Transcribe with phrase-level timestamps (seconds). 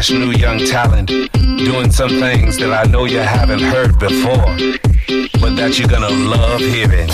[0.00, 1.08] fresh new young talent
[1.58, 4.56] doing some things that I know you haven't heard before,
[5.40, 7.10] but that you're gonna love hearing.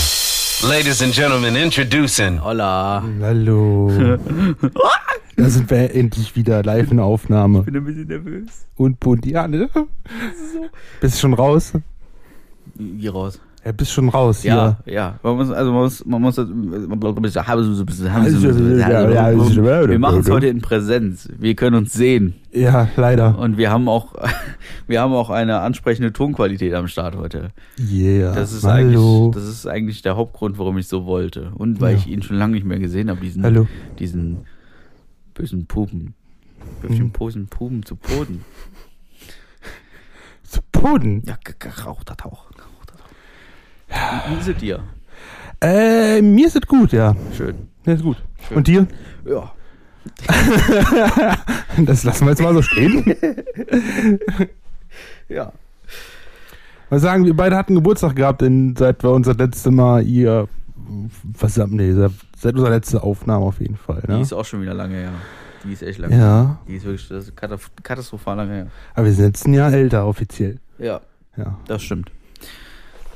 [0.62, 2.38] Ladies and gentlemen, introducing.
[2.38, 3.02] Hola.
[3.22, 3.90] Hallo.
[5.36, 7.62] da sind wir endlich wieder live in der Aufnahme.
[7.62, 8.66] bin ein bisschen nervös.
[8.76, 9.68] Und bunt, ja, ne?
[11.00, 11.72] Bist schon raus?
[12.78, 13.40] Hier raus.
[13.66, 14.94] Ja, bist schon raus Ja, hier.
[14.94, 15.18] ja.
[15.24, 16.46] Man muss, also man muss, man muss, wir
[19.98, 21.28] machen es heute in Präsenz.
[21.36, 22.34] Wir können uns sehen.
[22.52, 23.36] Ja, leider.
[23.36, 24.14] Und wir haben auch,
[24.86, 27.48] wir haben auch eine ansprechende Tonqualität am Start heute.
[27.76, 28.36] Yeah.
[28.36, 29.30] Das ist Hallo.
[29.30, 31.50] eigentlich, das ist eigentlich der Hauptgrund, warum ich so wollte.
[31.54, 31.98] Und weil Ja.
[31.98, 33.66] ich ihn schon lange nicht mehr gesehen habe, diesen, Hallo.
[33.98, 34.46] diesen
[35.34, 36.14] bösen Pupen.
[36.82, 38.44] Wirf den Posen Pupen zu Boden.
[40.44, 41.24] Zu Boden.
[41.26, 42.16] Ja, ge- gerauchter Tauch.
[42.16, 42.45] gerauchter Tauch.
[43.88, 44.82] Wie- ist es dir?
[45.60, 47.14] Äh, mir ist es gut, ja.
[47.36, 47.68] Schön.
[47.84, 48.16] Mir ist gut.
[48.48, 48.56] Schön.
[48.58, 48.86] Und dir?
[49.24, 49.52] Ja.
[51.78, 53.04] Das lassen wir jetzt mal so stehen.
[55.28, 55.52] Ja.
[56.88, 60.48] Mal sagen, wir beide hatten Geburtstag gehabt, in, seit wir unser letztes Mal hier,
[61.24, 64.02] was nee, seit, seit unserer letzten Aufnahme auf jeden Fall.
[64.06, 64.20] Die Ne?
[64.20, 65.10] ist auch schon wieder lange her.
[65.64, 66.16] Die ist echt lange.
[66.16, 68.66] Ja, Die ist wirklich das ist katastrophal lange her.
[68.94, 70.60] aber wir sind jetzt ein Jahr älter offiziell.
[70.78, 71.00] Ja,
[71.36, 71.58] Ja.
[71.66, 72.10] das stimmt.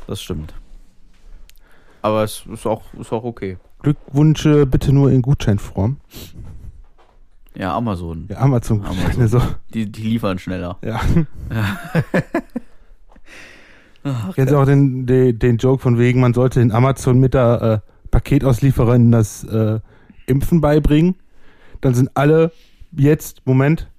[0.09, 0.53] Das stimmt.
[2.03, 3.59] Aber es ist auch, ist auch okay.
[3.83, 5.99] Glückwünsche bitte nur in Gutscheinform.
[7.55, 8.27] Ja, Amazon.
[8.29, 8.85] Ja, Amazon.
[8.85, 9.29] Amazon.
[9.29, 9.41] So.
[9.75, 10.79] Die, die liefern schneller.
[10.83, 11.01] Ja.
[14.03, 17.35] Ach, Kennst du auch den, den, den Joke von wegen, man sollte den Amazon mit
[17.35, 19.81] der äh, Paketausliefererin das äh,
[20.27, 21.17] Impfen beibringen?
[21.83, 22.53] Dann sind alle
[22.93, 23.91] jetzt, Moment,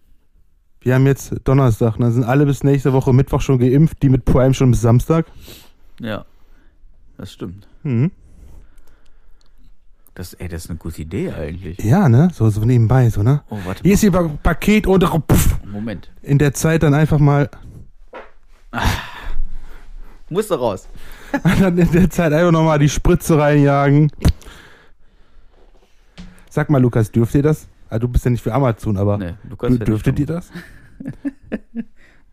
[0.79, 4.25] wir haben jetzt Donnerstag, dann sind alle bis nächste Woche Mittwoch schon geimpft, die mit
[4.25, 5.27] Prime schon bis Samstag.
[5.99, 6.25] Ja,
[7.17, 7.67] das stimmt.
[7.83, 8.11] Mhm.
[10.13, 11.79] Das, ey, das ist eine gute Idee eigentlich.
[11.79, 12.29] Ja, ne?
[12.33, 13.43] So, so nebenbei, so, ne?
[13.49, 15.57] Oh, warte Hier ist ihr Pa- Paket oder mal.
[15.65, 16.11] Moment.
[16.21, 17.49] in der Zeit dann einfach mal,
[20.29, 20.87] Muss da raus.
[21.59, 24.11] dann in der Zeit einfach nochmal die Spritze reinjagen.
[26.49, 27.67] Sag mal, Lukas, dürft ihr das?
[27.89, 30.51] Ah, du bist ja nicht für Amazon, aber Nee, du ja dürftet ihr das?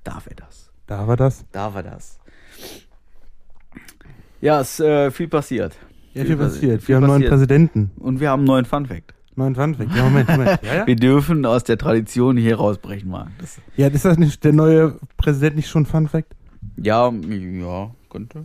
[0.04, 0.70] Darf er das?
[0.86, 1.44] Da war das.
[1.52, 2.18] Darf er das?
[4.40, 5.76] Ja, es ist äh, viel passiert.
[6.14, 6.82] Ja, Viel viel passiert.
[6.82, 7.30] viel Wir haben einen neuen passiert.
[7.32, 7.90] Präsidenten.
[7.98, 9.14] Und wir haben einen neuen Funfact.
[9.36, 9.94] Neuen Funfact.
[9.94, 10.60] Ja, Moment, Moment.
[10.62, 10.86] Ja, ja?
[10.86, 13.28] Wir dürfen aus der Tradition hier rausbrechen, Marc.
[13.38, 16.34] Das, ja, ist das nicht der neue Präsident nicht schon Funfact?
[16.76, 18.44] ja, ja, könnte.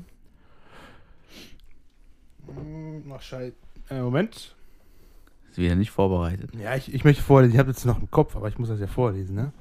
[3.16, 3.56] Ach, scheiße.
[3.90, 4.56] Äh, Moment.
[5.52, 6.52] Ist wieder nicht vorbereitet.
[6.60, 7.54] Ja, ich, ich möchte vorlesen.
[7.54, 9.52] Ich habe jetzt noch im Kopf, aber ich muss das ja vorlesen, ne?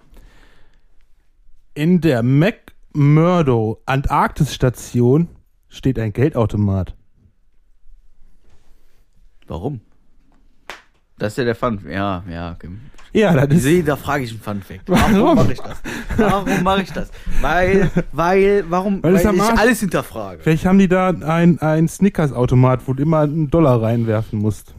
[1.75, 5.29] In der McMurdo Antarktis-Station
[5.73, 6.95] steht ein Geldautomat.
[9.49, 9.81] Warum?
[11.19, 11.81] Das ist ja der Fun.
[11.89, 12.53] Ja, ja.
[12.53, 12.69] Okay.
[13.13, 13.63] Ja, das ist.
[13.65, 14.83] sehe, da frage ich einen Funfact.
[14.87, 15.37] Warum Warum?
[15.37, 15.83] mache ich das?
[16.17, 17.11] Warum mache ich das?
[17.41, 19.03] Weil, weil, warum?
[19.03, 20.43] Weil Weil, ich alles hinterfrage.
[20.43, 24.75] Vielleicht haben die da ein, ein Snickers-Automat, wo du immer einen Dollar reinwerfen musst.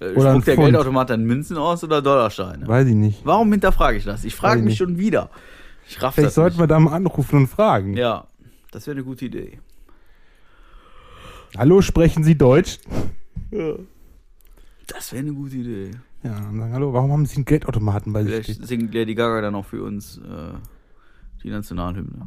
[0.00, 0.66] Äh, oder Spuckt der Pfund.
[0.66, 2.68] Geldautomat dann Münzen aus oder Dollarscheine?
[2.68, 3.20] Weiß ich nicht.
[3.24, 4.24] Warum hinterfrage ich das?
[4.24, 4.78] Ich frage ich mich nicht.
[4.78, 5.30] schon wieder.
[5.88, 6.62] Ich raff Vielleicht das sollten nicht.
[6.62, 7.96] wir da mal anrufen und fragen.
[7.96, 8.28] Ja,
[8.70, 9.58] das wäre eine gute Idee.
[11.56, 12.78] Hallo, sprechen Sie Deutsch?
[14.88, 15.92] Das wäre eine gute Idee.
[16.24, 18.44] Ja, und sagen, hallo, warum haben Sie einen Geldautomaten bei sich?
[18.44, 20.54] Vielleicht singt Lady Gaga dann auch für uns äh,
[21.44, 22.26] die Nationalhymne.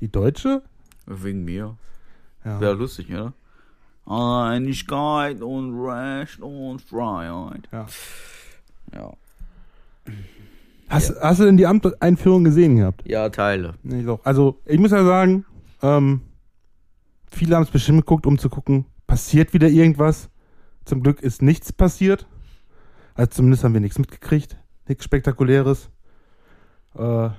[0.00, 0.62] Die Deutsche?
[1.06, 1.76] Wegen mir.
[2.44, 2.60] Ja.
[2.60, 3.32] Wäre lustig, oder?
[4.06, 7.68] Einigkeit und Recht und Freiheit.
[7.70, 7.86] Ja.
[8.92, 9.12] Ja.
[10.88, 13.06] Hast, hast du denn die Amtseinführung gesehen gehabt?
[13.06, 13.74] Ja, Teile.
[14.24, 15.44] Also, ich muss ja sagen,
[15.82, 16.22] ähm,
[17.30, 20.30] viele haben es bestimmt geguckt, um zu gucken, passiert wieder irgendwas.
[20.84, 22.26] Zum Glück ist nichts passiert.
[23.14, 24.56] Also zumindest haben wir nichts mitgekriegt.
[24.88, 25.90] Nichts Spektakuläres.
[26.94, 27.30] Äh,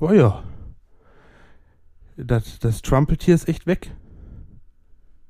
[0.00, 0.42] oh ja.
[2.16, 3.94] Das, das Trumpeltier ist echt weg.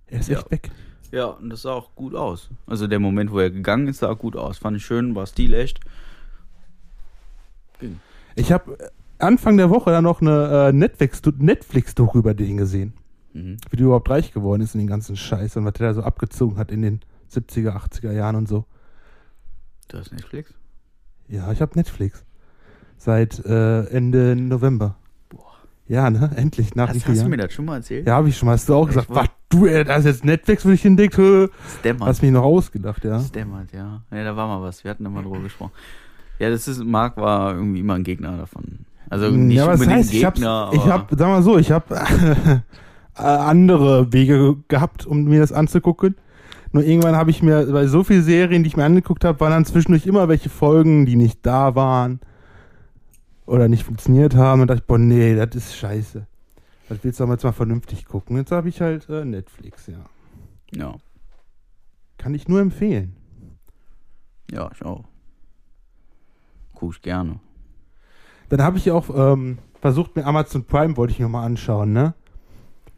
[0.07, 0.39] Er ist Ja.
[0.39, 0.71] echt weg.
[1.11, 2.49] Ja, und das sah auch gut aus.
[2.67, 4.59] Also der Moment, wo er gegangen ist, sah gut aus.
[4.59, 5.81] Fand ich schön, war stilecht.
[8.35, 8.79] Ich habe
[9.19, 12.95] Anfang der Woche dann noch eine äh, Netflix-Doku Netflix über den gesehen.
[13.35, 13.57] Mhm.
[13.71, 16.03] wie der überhaupt reich geworden ist in den ganzen Scheiß und was der da so
[16.03, 17.01] abgezogen hat in den
[17.33, 18.65] 70er, 80er Jahren und so.
[19.89, 20.53] Du hast Netflix?
[21.29, 22.25] Ja, ich habe Netflix.
[22.99, 24.97] Seit äh, Ende November.
[25.89, 26.31] Ja, ne?
[26.37, 28.07] Endlich, nach Hast, hast du mir das schon mal erzählt?
[28.07, 28.53] Ja, habe ich schon mal.
[28.53, 31.19] Hast du auch Ich gesagt, was, du, ey, da ist jetzt Netflix für dich entdeckt?
[31.19, 31.49] Hä?
[31.85, 32.09] Dämmert.
[32.09, 33.13] Hast mich noch ausgedacht, ja.
[33.13, 34.03] Das dämmert, ja.
[34.11, 34.85] Ja, da war mal was.
[34.85, 35.73] Wir hatten immer drüber gesprochen.
[36.39, 38.87] Ja, das ist, Marc war irgendwie immer ein Gegner davon.
[39.11, 41.85] Also nicht ja, was unbedingt heißt, Gegner, ich aber hab, sag mal so, ich habe
[43.17, 46.17] äh, andere Wege gehabt, um mir das anzugucken.
[46.73, 49.51] Nur irgendwann habe ich mir bei so vielen Serien, die ich mir angeguckt habe, waren
[49.51, 52.21] dann zwischendurch immer welche Folgen, die nicht da waren.
[53.47, 54.63] oder nicht funktioniert haben.
[54.63, 56.27] Und dachte ich, boah, nee, das ist scheiße.
[56.89, 58.37] Das willst du aber jetzt mal vernünftig gucken.
[58.37, 60.05] Jetzt habe ich halt äh, Netflix, ja.
[60.75, 60.95] Ja.
[62.19, 63.17] Kann ich nur empfehlen.
[64.51, 65.05] Ja, ich auch.
[66.75, 67.41] Guck ich gerne.
[68.49, 72.15] Dann habe ich auch ähm, versucht, mir Amazon Prime wollte ich mir mal anschauen, ne?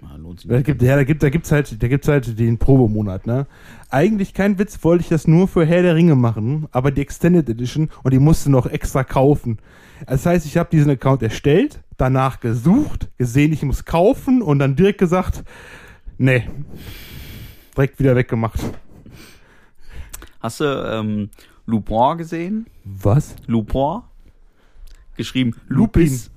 [0.09, 2.59] Ja, lohnt sich Da gibt, ja, da gibt, da gibt's halt, da gibt's halt den
[2.59, 3.47] Probemonat, ne?
[3.91, 7.49] Eigentlich kein Witz, wollte ich das nur für Herr der Ringe machen, aber die Extended
[7.49, 9.59] Edition und die musste noch extra kaufen.
[10.07, 14.77] Das heißt, ich habe diesen Account erstellt, danach gesucht, gesehen, ich muss kaufen und dann
[14.77, 15.45] direkt gesagt,
[16.19, 16.49] nee,
[17.77, 18.61] direkt wieder weggemacht.
[20.41, 21.31] Hast du ähm,
[21.67, 22.67] Lupin gesehen?
[22.85, 23.37] Was?
[23.47, 24.03] Lupin?
[25.17, 26.03] Geschrieben Lupin.
[26.03, 26.31] Lupis.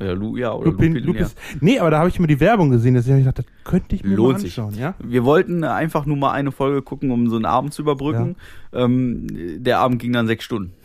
[0.00, 1.34] Ja, Lu, ja oder Lupin, Lupin, Lupis.
[1.60, 3.94] Nee, aber da habe ich mir die Werbung gesehen, deswegen habe ich gedacht, das könnte
[3.94, 4.58] ich mir Lohnt mal sich.
[4.58, 4.94] anschauen, ja?
[4.98, 5.04] ja.
[5.04, 8.36] Wir wollten einfach nur mal eine Folge gucken, um so einen Abend zu überbrücken.
[8.72, 9.26] Ähm,
[9.62, 10.72] der Abend ging dann sechs Stunden.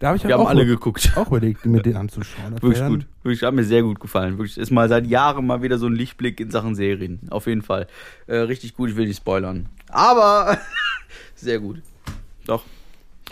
[0.00, 1.12] Da habe ich Wir auch, haben alle geguckt.
[1.14, 2.54] auch überlegt, mir den anzuschauen.
[2.54, 3.06] Das Wirklich gut.
[3.22, 4.38] Wirklich, hat mir sehr gut gefallen.
[4.38, 7.20] Wirklich, ist mal seit Jahren mal wieder so ein Lichtblick in Sachen Serien.
[7.30, 7.86] Auf jeden Fall.
[8.26, 9.66] Äh, richtig gut, ich will nicht spoilern.
[9.90, 10.58] Aber
[11.36, 11.80] sehr gut.
[12.44, 12.64] Doch,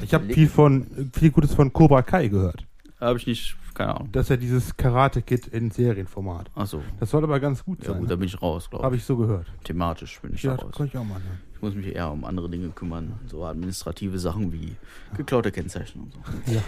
[0.05, 2.65] ich habe viel von, viel Gutes von Cobra Kai gehört.
[3.01, 4.09] habe ich nicht, keine Ahnung.
[4.13, 6.51] Das ist ja dieses Karate-Kid in Serienformat.
[6.55, 6.83] Achso.
[7.01, 8.01] Das soll aber ganz gut Ja sein.
[8.01, 9.03] gut, da bin ich raus, glaube Habe ich.
[9.03, 9.47] ich so gehört.
[9.65, 10.67] Thematisch bin ich Ja, raus.
[10.69, 11.41] das kann ich auch mal ne?
[11.55, 13.15] Ich muss mich eher um andere Dinge kümmern.
[13.27, 14.75] So administrative Sachen wie
[15.17, 16.53] geklaute Kennzeichen und so.
[16.53, 16.61] Ja.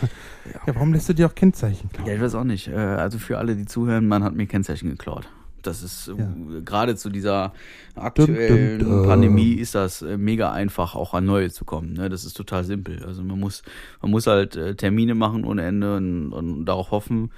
[0.67, 2.15] ja, warum lässt du dir auch Kennzeichen Ja, klauen?
[2.17, 2.69] ich weiß auch nicht.
[2.69, 5.29] Äh, Also für alle, die zuhören, man hat mir Kennzeichen geklaut.
[5.67, 6.33] Das ist äh, Ja.
[6.65, 7.53] gerade zu dieser
[7.95, 9.07] aktuellen Dum, dum, dum.
[9.09, 11.93] Pandemie ist das äh, mega einfach, auch an neue zu kommen.
[11.95, 12.09] Ne?
[12.09, 13.05] Das ist total simpel.
[13.05, 13.63] Also man muss,
[14.03, 17.33] man muss halt äh, Termine machen ohne Ende und, und darauf hoffen,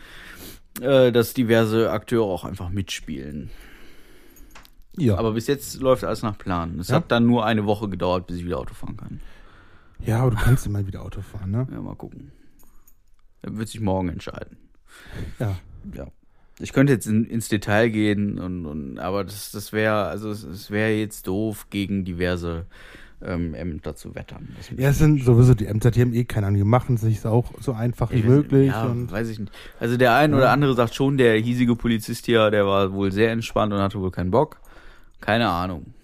[0.78, 3.49] dass diverse Akteure auch einfach mitspielen.
[4.99, 5.17] Ja.
[5.17, 6.78] Aber bis jetzt läuft alles nach Plan.
[6.78, 6.96] Es Ja.
[6.96, 9.20] hat dann nur eine Woche gedauert, bis ich wieder Auto fahren kann.
[10.05, 11.67] ja, aber du kannst immer wieder Auto fahren, ne?
[11.73, 12.31] Ja, mal gucken.
[13.40, 14.58] Er wird sich morgen entscheiden.
[15.38, 15.56] Ja.
[15.94, 16.06] ja.
[16.58, 20.70] Ich könnte jetzt in, ins Detail gehen, und, und, aber das, das wäre, also es,
[20.70, 22.64] wäre jetzt doof, gegen diverse
[23.22, 24.48] ähm, Ämter zu wettern.
[24.76, 27.24] Ja, es sind sowieso die Ämter, die haben eh keine Ahnung, die machen es sich
[27.26, 28.68] auch so einfach wie möglich.
[28.68, 29.52] Ja, und weiß ich nicht.
[29.80, 33.32] Also der ein oder andere sagt schon, der hiesige Polizist hier, der war wohl sehr
[33.32, 34.60] entspannt und hatte wohl keinen Bock.
[35.20, 35.94] Keine Ahnung.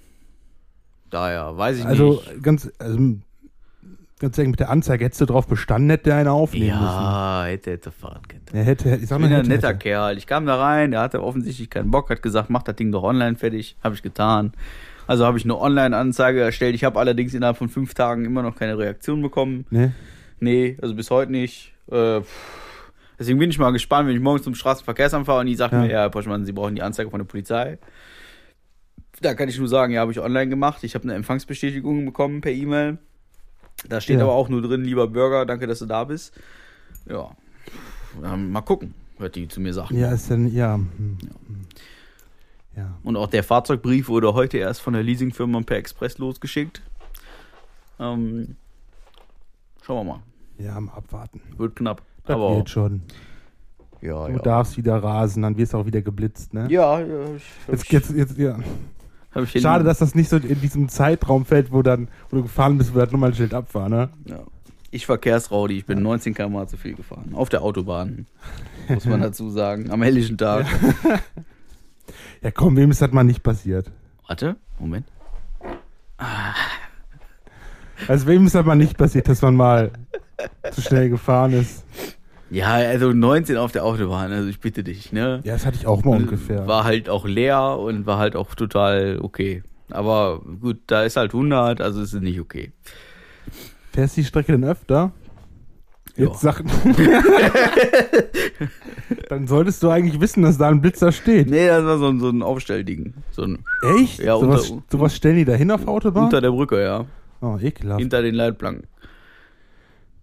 [1.10, 2.42] Daher weiß ich also nicht.
[2.42, 2.98] ganz, also,
[4.22, 7.72] ganz ehrlich, mit der Anzeige hättest du drauf bestanden, hätte der eine aufnehmen Ja, hätte,
[7.72, 8.40] hätte fahren können.
[8.46, 8.56] müssen.
[8.56, 9.78] Er hätte, ich sag Ich mal, bin ein hätte, netter hätte.
[9.78, 10.16] Kerl.
[10.18, 13.02] Ich kam da rein, der hatte offensichtlich keinen Bock, hat gesagt, mach das Ding doch
[13.02, 13.76] online fertig.
[13.84, 14.52] Habe ich getan.
[15.06, 16.74] Also habe ich eine Online-Anzeige erstellt.
[16.74, 19.66] Ich habe allerdings innerhalb von fünf Tagen immer noch keine Reaktion bekommen.
[19.70, 19.92] Ne?
[20.40, 21.74] Nee, also bis heute nicht.
[21.90, 22.20] Äh,
[23.18, 25.80] deswegen bin ich mal gespannt, wenn ich morgens zum Straßenverkehrsamt fahre und die sagt Ja.
[25.80, 27.78] mir, ja, Herr Poschmann, Sie brauchen die Anzeige von der Polizei.
[29.20, 30.82] Da kann ich nur sagen, ja, habe ich online gemacht.
[30.84, 32.98] Ich habe eine Empfangsbestätigung bekommen per E-Mail.
[33.88, 34.24] Da steht Ja.
[34.24, 36.32] aber auch nur drin, lieber Bürger, danke, dass du da bist.
[37.08, 37.30] Ja,
[38.36, 39.96] mal gucken, hört die zu mir sagen.
[39.96, 40.74] Ja, ist dann, ja.
[40.74, 41.18] hm, hm.
[42.76, 42.94] Ja.
[43.02, 46.80] Und auch der Fahrzeugbrief wurde heute erst von der Leasingfirma per Express losgeschickt.
[48.00, 48.56] Ähm,
[49.82, 50.22] schauen wir mal.
[50.58, 51.40] Ja, mal abwarten.
[51.56, 52.02] Wird knapp.
[52.24, 53.02] Das aber wird schon.
[54.00, 54.38] ja, Du ja.
[54.38, 56.66] darfst wieder rasen, dann wirst du auch wieder geblitzt, ne?
[56.70, 58.58] Ja, ja ich, Jetzt, jetzt, jetzt, ja.
[59.46, 62.94] Schade, dass das nicht so in diesem Zeitraum fällt, wo dann, wo du gefahren bist,
[62.94, 64.10] wo das Nummernschild ab war, ne?
[64.26, 64.40] Ja.
[64.90, 67.30] Ich Verkehrsraudi, ich bin 19 km zu viel gefahren.
[67.34, 68.26] Auf der Autobahn,
[68.88, 69.90] muss man dazu sagen.
[69.90, 70.66] Am helllichen Tag.
[72.42, 73.90] Ja, komm, wem ist das mal nicht passiert?
[74.26, 75.06] Warte, Moment.
[78.08, 79.92] Also, wem ist das mal nicht passiert, dass man mal
[80.72, 81.84] zu schnell gefahren ist?
[82.52, 85.40] Ja, also 19 auf der Autobahn, also ich bitte dich, ne?
[85.44, 86.66] Ja, das hatte ich auch mal ungefähr.
[86.66, 89.62] War halt auch leer und war halt auch total okay.
[89.90, 92.72] Aber gut, da ist halt 100, also ist es nicht okay.
[93.92, 95.12] Fährst du die Strecke denn öfter?
[96.16, 96.52] Jetzt Ja.
[96.52, 96.62] sag.
[99.28, 101.48] Dann solltest du eigentlich wissen, dass da ein Blitzer steht.
[101.50, 103.14] Nee, das war so ein, so ein Aufstellding.
[103.30, 103.58] So ein
[103.98, 104.20] Echt?
[104.20, 106.24] Ja, sowas, unter- sowas stellen die da hin auf der Autobahn?
[106.24, 107.04] unter der Brücke, ja.
[107.40, 108.00] oh, ekelhaft.
[108.00, 108.86] Hinter den Leitplanken.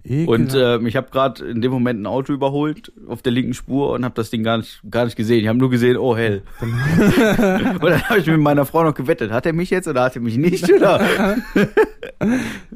[0.03, 0.27] Ekelhaft.
[0.27, 3.91] Und äh, ich habe gerade in dem Moment ein Auto überholt auf der linken Spur
[3.91, 5.41] und habe das Ding gar nicht, gar nicht gesehen.
[5.41, 6.41] Ich habe nur gesehen, oh hell.
[6.61, 9.31] und dann habe ich mit meiner Frau noch gewettet.
[9.31, 10.71] Hat er mich jetzt oder hat er mich nicht?
[10.73, 11.37] Oder?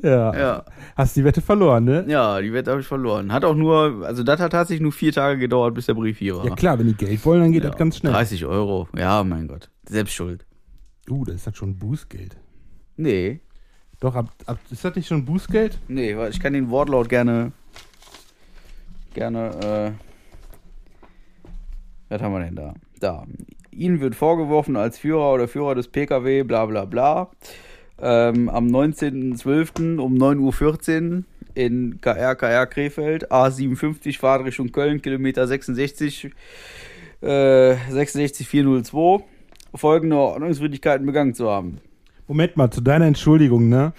[0.02, 0.38] ja.
[0.38, 0.66] ja.
[0.96, 2.06] Hast die Wette verloren, ne?
[2.08, 3.32] ja, die Wette habe ich verloren.
[3.32, 6.38] Hat auch nur, also das hat tatsächlich nur vier Tage gedauert, bis der Brief hier
[6.38, 6.46] war.
[6.46, 8.14] Ja klar, wenn die Geld wollen, dann geht Ja, das ganz schnell.
[8.14, 8.88] 30 Euro.
[8.98, 9.70] Ja, mein Gott.
[9.88, 10.46] Selbst schuld.
[11.10, 12.38] Uh, das ist dann schon Bußgeld.
[12.96, 13.42] Nee.
[14.04, 15.80] Doch, ab, ab, ist das nicht schon Bußgeld?
[15.88, 17.54] Nee, ich kann den Wortlaut gerne.
[19.14, 19.96] Gerne,
[21.40, 21.44] äh.
[22.10, 22.74] Was haben wir denn da?
[23.00, 23.26] Da.
[23.72, 27.32] Ihnen wird vorgeworfen, als Führer oder Führer des PKW, bla bla bla,
[27.98, 30.00] ähm, am 19.12.
[30.00, 36.30] um 9.14 Uhr in KR, KR Krefeld, A57 Fahrtrichtung Köln, Kilometer 66,
[37.22, 39.24] äh, 66 402,
[39.76, 41.80] folgende Ordnungswidrigkeiten begangen zu haben.
[42.28, 43.94] Moment mal, zu deiner Entschuldigung, ne?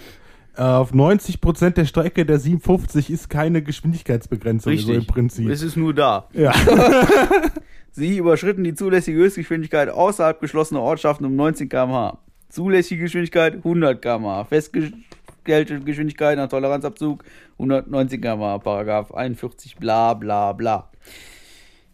[0.57, 5.49] Äh, Auf 90% der Strecke der 57 ist keine Geschwindigkeitsbegrenzung, so im Prinzip.
[5.49, 6.27] Es ist nur da.
[6.33, 6.53] Ja.
[7.91, 12.17] Sie überschritten die zulässige Höchstgeschwindigkeit außerhalb geschlossener Ortschaften um 19 km/h.
[12.49, 14.45] Zulässige Geschwindigkeit 100 km/h.
[14.45, 17.23] Festgestellte Geschwindigkeit nach Toleranzabzug
[17.57, 18.57] 190 km/h.
[18.59, 20.89] Paragraph 41 bla bla bla.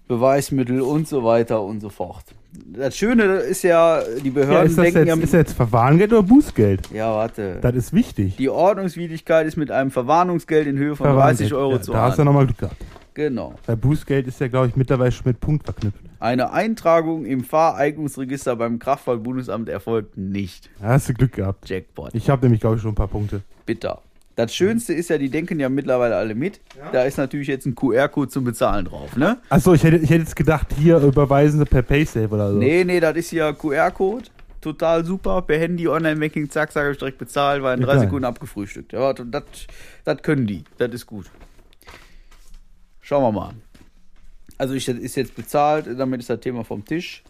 [0.08, 2.26] Beweismittel und so weiter und so fort.
[2.54, 5.24] Das Schöne ist ja, die ja Behörden ist das denken jetzt, ja.
[5.24, 6.90] ist jetzt Verwarngeld oder Bußgeld?
[6.92, 7.60] ja, warte.
[7.62, 8.36] Das ist wichtig.
[8.38, 11.54] Die Ordnungswidrigkeit ist mit einem Verwarnungsgeld in Höhe von 30 Verwarngeld.
[11.54, 12.78] Euro ja, zu Da hast du nochmal Glück gehabt.
[13.14, 13.56] Genau.
[13.66, 16.00] Weil Bußgeld ist ja, glaube ich, mittlerweile schon mit Punkt verknüpft.
[16.20, 20.70] Eine Eintragung im Fahreignungsregister beim Kraftfahrtbundesamt erfolgt nicht.
[20.80, 21.68] Da hast du Glück gehabt.
[21.70, 22.14] Jackpot.
[22.14, 23.42] Ich habe nämlich, glaube ich, schon ein paar Punkte.
[23.66, 24.02] Bitter.
[24.46, 26.60] Das Schönste ist ja, die denken ja mittlerweile alle mit.
[26.92, 29.38] Da ist natürlich jetzt ein QR-Code zum Bezahlen drauf, ne?
[29.50, 32.58] Achso, ich hätte, ich hätte jetzt gedacht, hier überweisen sie per Paysafe oder so.
[32.58, 34.26] Nee, nee, das ist ja QR-Code.
[34.60, 35.42] Total super.
[35.44, 38.04] Per Handy, Online-Banking, zack, zack, ich direkt bezahlt, war in Ja, drei geil.
[38.06, 38.94] Sekunden abgefrühstückt.
[38.94, 39.44] Ja, das,
[40.06, 40.64] das können die.
[40.78, 41.28] Das ist gut.
[43.02, 43.54] Schauen wir mal.
[44.58, 47.24] Also, ich, das ist jetzt bezahlt, damit ist das Thema vom Tisch.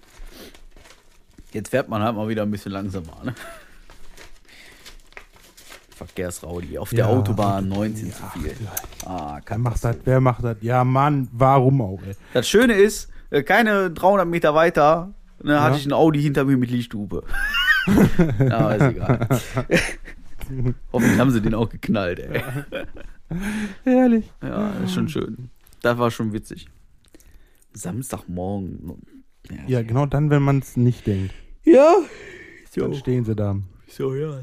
[1.53, 3.33] Jetzt fährt man halt mal wieder ein bisschen langsamer, ne?
[6.05, 6.77] Verkehrsraudi.
[6.77, 8.55] Auf der Ja, Autobahn Auto- 19 ja, zu viel.
[9.05, 9.97] Ah, Wer macht das?
[10.03, 10.57] Wer macht das?
[10.61, 12.15] Ja, Mann, warum auch, ey?
[12.33, 15.77] Das Schöne ist, äh, keine 300 Meter weiter ne, hatte Ja.
[15.79, 17.23] ich ein Audi hinter mir mit Lichthupe.
[18.39, 19.27] ja, ist egal.
[20.93, 22.41] Hoffentlich haben sie den auch geknallt, ey.
[23.83, 24.31] Herrlich.
[24.43, 25.49] Ja, ist schon schön.
[25.81, 26.67] Das war schon witzig.
[27.73, 29.01] Samstagmorgen.
[29.67, 31.33] Ja, genau dann, wenn man es nicht denkt.
[31.63, 31.95] Ja.
[32.75, 33.55] Dann So, stehen sie da.
[33.87, 34.41] so ja.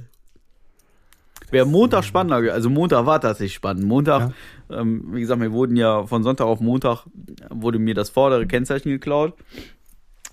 [1.50, 3.84] Wäre Montag spannender, ge- also Montag war tatsächlich spannend.
[3.84, 4.32] Montag,
[4.70, 7.06] ähm, wie gesagt, wir wurden ja von Sonntag auf Montag,
[7.48, 9.34] wurde mir das vordere Kennzeichen geklaut.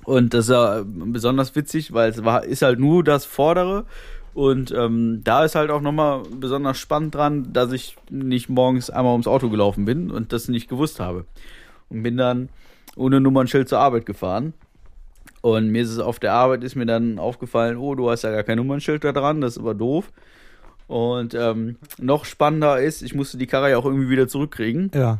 [0.04, 3.86] Und das ist ja besonders witzig, weil es war, ist halt nur das vordere.
[4.34, 9.14] Und ähm, da ist halt auch nochmal besonders spannend dran, dass ich nicht morgens einmal
[9.14, 11.26] ums Auto gelaufen bin und das nicht gewusst habe.
[11.90, 12.50] Und bin dann
[12.98, 14.54] ohne Nummernschild zur Arbeit gefahren.
[15.42, 18.32] Und mir ist es auf der Arbeit ist mir dann aufgefallen, oh, du hast ja
[18.32, 20.12] gar kein Nummernschild da dran, das ist aber doof.
[20.88, 24.92] Und ähm, noch spannender ist, ich musste die Karre ja auch irgendwie wieder zurückkriegen.
[24.94, 25.20] Ja.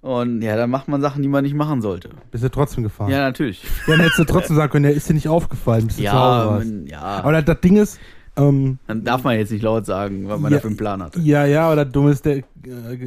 [0.00, 2.10] Und ja, dann macht man Sachen, die man nicht machen sollte.
[2.32, 3.10] Bist du trotzdem gefahren?
[3.10, 3.62] Ja, natürlich.
[3.86, 6.16] Dann hättest du trotzdem sagen können, der ist dir nicht aufgefallen, bis du zu Hause
[6.44, 6.66] Ja, warst.
[6.70, 7.00] man, ja.
[7.00, 8.00] Aber das, das Ding ist,
[8.36, 11.20] ähm, dann darf man jetzt nicht laut sagen, was man Ja, dafür einen Plan hatte.
[11.20, 12.42] ja, ja, aber das Dumme ist, der äh,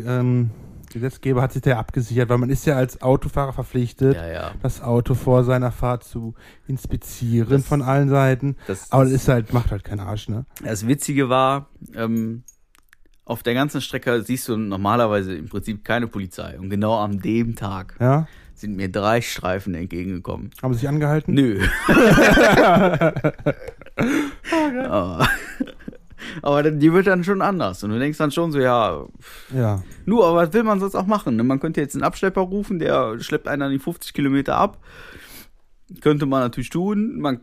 [0.07, 0.51] ähm,
[0.95, 4.51] Gesetzgeber hat sich da abgesichert, weil man ist ja als Autofahrer verpflichtet, Ja, ja.
[4.63, 6.33] das Auto vor seiner Fahrt zu
[6.67, 8.55] inspizieren Das- von allen Seiten.
[8.67, 10.45] Das, Aber das ist halt, macht halt keinen Arsch, ne?
[10.63, 12.43] das Witzige war, ähm,
[13.25, 16.57] auf der ganzen Strecke siehst du normalerweise im Prinzip keine Polizei.
[16.59, 18.27] Und genau an dem Tag Ja?
[18.53, 20.51] sind mir drei Streifen entgegengekommen.
[20.63, 21.33] Haben sie sich angehalten?
[21.33, 21.59] Nö.
[24.87, 25.27] aber,
[26.41, 27.83] aber die wird dann schon anders.
[27.83, 29.05] Und du denkst dann schon so, ja,
[29.55, 29.83] Ja.
[30.05, 31.35] nur, aber was will man sonst auch machen?
[31.35, 31.43] ne?
[31.43, 34.79] Man könnte jetzt einen Abschlepper rufen, der schleppt einen an die 50 Kilometer ab.
[36.01, 37.19] Könnte man natürlich tun.
[37.19, 37.39] Man,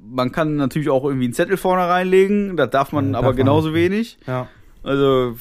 [0.00, 2.56] man kann natürlich auch irgendwie einen Zettel vorne reinlegen.
[2.56, 3.74] Das darf man Ja, aber darf man genauso nicht.
[3.76, 4.18] wenig.
[4.26, 4.48] Ja.
[4.84, 5.36] Also,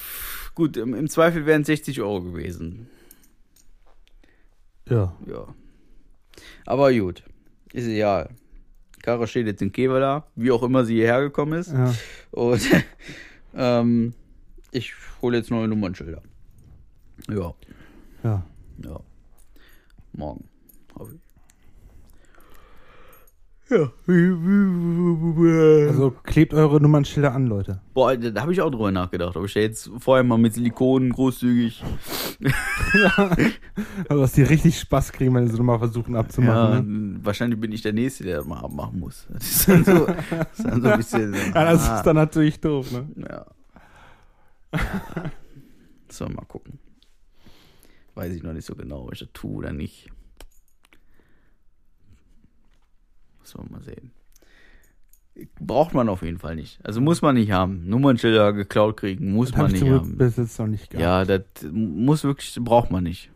[0.56, 2.88] gut, im, im Zweifel wären es 60 Euro gewesen.
[4.90, 5.16] Ja.
[5.28, 5.48] Ja.
[6.66, 7.24] Aber gut.
[7.72, 8.30] Ist egal.
[9.04, 11.72] Karre steht jetzt in Kevela, wie auch immer sie hierher gekommen ist.
[11.72, 11.94] ja.
[12.32, 12.62] Und
[13.56, 14.14] ähm,
[14.72, 16.24] ich hole jetzt neue Nummernschilder.
[17.30, 17.54] Ja,
[18.24, 18.44] Ja.
[18.84, 19.00] ja.
[20.14, 20.46] Morgen.
[20.98, 21.22] Hoffe ich.
[23.74, 23.92] Ja.
[25.88, 27.82] Also klebt eure Nummernschilder an, Leute.
[27.94, 31.12] Boah, da habe ich auch drüber nachgedacht, ob ich da jetzt vorher mal mit Silikonen
[31.12, 31.84] großzügig.
[34.08, 37.14] Also, dass die richtig Spaß kriegen, wenn sie so mal versuchen Ja, abzumachen.
[37.14, 37.20] Ne?
[37.24, 39.28] wahrscheinlich bin ich der Nächste, der das mal abmachen muss.
[39.34, 41.34] Das ist dann so, das ist dann so ein bisschen.
[41.34, 43.08] Ja, das ah, ist dann natürlich doof, ne?
[43.18, 43.46] Ja.
[46.10, 46.80] So, mal gucken.
[48.14, 50.10] Weiß ich noch nicht so genau, ob ich das tue oder nicht.
[53.44, 54.12] Müssen wir mal sehen.
[55.60, 56.80] Braucht man auf jeden Fall nicht.
[56.84, 57.88] Also muss man nicht haben.
[57.88, 60.18] Nummernschilder geklaut kriegen, muss Das man ich nicht zum haben.
[60.18, 61.02] bis jetzt noch nicht gehabt.
[61.02, 63.32] Ja, das muss wirklich, braucht man nicht.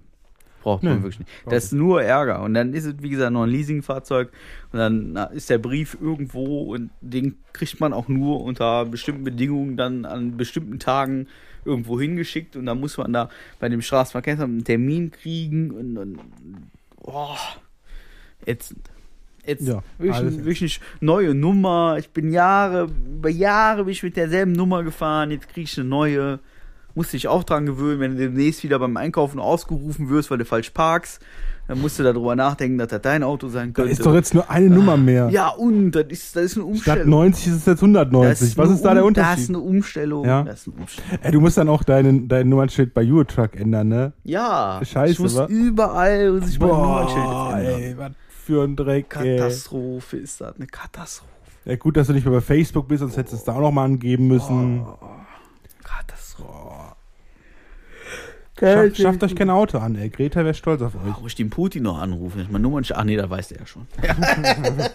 [0.61, 1.31] Braucht man Nö, wirklich nicht.
[1.47, 2.43] Das ist nur Ärger.
[2.43, 4.31] Und dann ist es, wie gesagt, noch ein Leasingfahrzeug.
[4.71, 9.75] Und dann ist der Brief irgendwo und den kriegt man auch nur unter bestimmten Bedingungen
[9.75, 11.27] dann an bestimmten Tagen
[11.65, 12.55] irgendwo hingeschickt.
[12.55, 15.71] Und dann muss man da bei dem Straßenverkehrsamt einen Termin kriegen.
[15.71, 16.19] Und, und
[17.01, 17.35] oh,
[18.45, 18.91] ätzend.
[19.47, 19.69] Ätzend.
[19.69, 21.95] Ja, wirklich, wirklich neue Nummer.
[21.99, 25.31] Ich bin Jahre, über Jahre bin ich mit derselben Nummer gefahren.
[25.31, 26.39] Jetzt kriege ich eine neue.
[26.95, 30.45] musst dich auch dran gewöhnen, wenn du demnächst wieder beim Einkaufen ausgerufen wirst, weil du
[30.45, 31.21] falsch parkst,
[31.67, 33.91] dann musst du darüber nachdenken, dass das dein Auto sein könnte.
[33.91, 35.29] ist doch jetzt nur eine Nummer mehr.
[35.29, 37.09] ja, und das ist, das ist eine Statt Umstellung.
[37.09, 38.57] 90 ist es jetzt 190.
[38.57, 39.49] Was eine ist da der Um- Das ist Unterschied?
[39.49, 40.25] eine Umstellung.
[40.25, 40.43] Ja.
[40.43, 41.19] Das ist eine Umstellung.
[41.21, 44.13] Ey, du musst dann auch deinen, dein Nummernschild bei Eurotruck ändern, ne?
[44.23, 45.45] Ja, Scheiße, ich muss wa?
[45.47, 47.81] überall muss ich mein Nummernschild jetzt ändern.
[47.81, 48.11] ey, was
[48.47, 49.37] für ein Dreck, ey.
[49.37, 51.31] Katastrophe ist das, eine Katastrophe.
[51.65, 53.59] Ja, gut, dass du nicht mehr bei Facebook bist, sonst hättest du es da auch
[53.59, 54.85] nochmal angeben müssen.
[55.83, 56.95] Katastrophe.
[58.57, 60.09] Schafft, schafft euch kein Auto an, ey.
[60.09, 61.19] Greta wäre stolz auf euch.
[61.21, 62.39] Muss ich den Putin noch anrufen?
[62.41, 62.97] Ich mein Nummernschild.
[62.97, 63.85] Ach nee, da weiß der ja schon.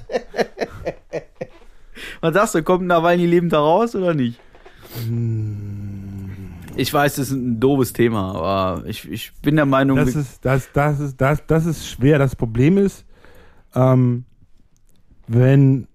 [2.23, 4.41] Was sagst du, kommt Nawalny lebend da raus oder nicht?
[6.77, 10.43] Ich weiß, das ist ein doofes Thema, aber ich, ich bin der Meinung, Das ist,
[10.45, 12.19] das, das ist, das, das ist schwer.
[12.19, 13.05] Das Problem ist,
[13.75, 14.25] ähm,
[15.27, 15.87] wenn,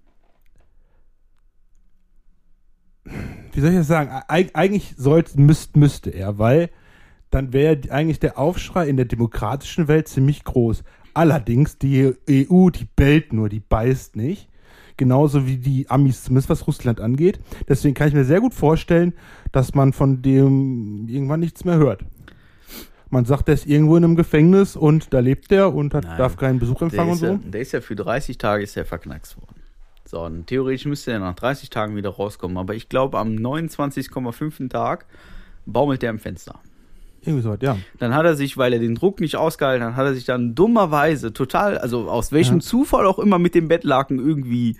[3.52, 4.10] wie soll ich das sagen?
[4.28, 6.70] Eig eigentlich sollte, müsst, müsste er, weil
[7.30, 10.82] dann wäre eigentlich der Aufschrei in der demokratischen Welt ziemlich groß.
[11.14, 14.48] Allerdings, die EU, die bellt nur, die beißt nicht.
[14.96, 17.38] Genauso wie die Amis, zumindest was Russland angeht.
[17.68, 19.14] Deswegen kann ich mir sehr gut vorstellen,
[19.52, 22.04] dass man von dem irgendwann nichts mehr hört.
[23.10, 26.36] Man sagt, der ist irgendwo in einem Gefängnis und da lebt der und hat, darf
[26.36, 27.40] keinen Besuch der empfangen und ist, ja, so.
[27.50, 29.62] der ist ja für 30 Tage ist er verknackst worden.
[30.04, 32.56] So, und theoretisch müsste er nach 30 Tagen wieder rauskommen.
[32.56, 34.68] Aber ich glaube, am 29,5.
[34.70, 35.06] Tag
[35.66, 36.60] baumelt er im Fenster.
[37.22, 37.76] Irgendwie so, ja.
[37.98, 40.54] Dann hat er sich, weil er den Druck nicht ausgehalten hat, hat er sich dann
[40.54, 42.60] dummerweise total, also aus welchem Ja.
[42.60, 44.76] Zufall auch immer mit dem Bettlaken irgendwie,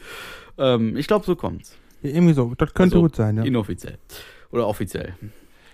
[0.57, 1.77] ähm, ich glaube, so kommt's.
[2.03, 2.55] ja irgendwie so.
[2.57, 3.43] Das könnte Also, gut sein, ja.
[3.43, 3.99] Inoffiziell.
[4.51, 5.15] Oder offiziell.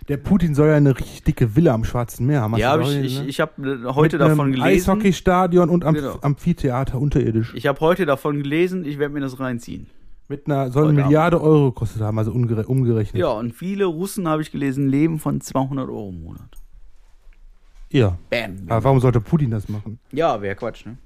[0.08, 2.52] Der Putin soll ja eine richtig dicke Villa am Schwarzen Meer haben.
[2.52, 3.26] Hast ja, hab ich, ich, ne?
[3.26, 3.52] ich habe
[3.94, 4.66] heute Mit davon gelesen.
[4.66, 6.18] Eishockeystadion und Amph Genau.
[6.20, 7.54] Amphitheater unterirdisch.
[7.54, 9.87] Ich habe heute davon gelesen, ich werde mir das reinziehen.
[10.28, 11.02] Mit einer, soll eine.
[11.02, 13.20] Milliarde Euro gekostet haben, also umgere umgerechnet.
[13.20, 16.50] Ja, und viele Russen, habe ich gelesen, leben von 200 Euro im Monat.
[17.90, 18.18] Ja.
[18.31, 18.64] Bam.
[18.68, 19.98] Aber warum sollte Putin das machen?
[20.12, 20.96] Ja, wäre Quatsch, ne?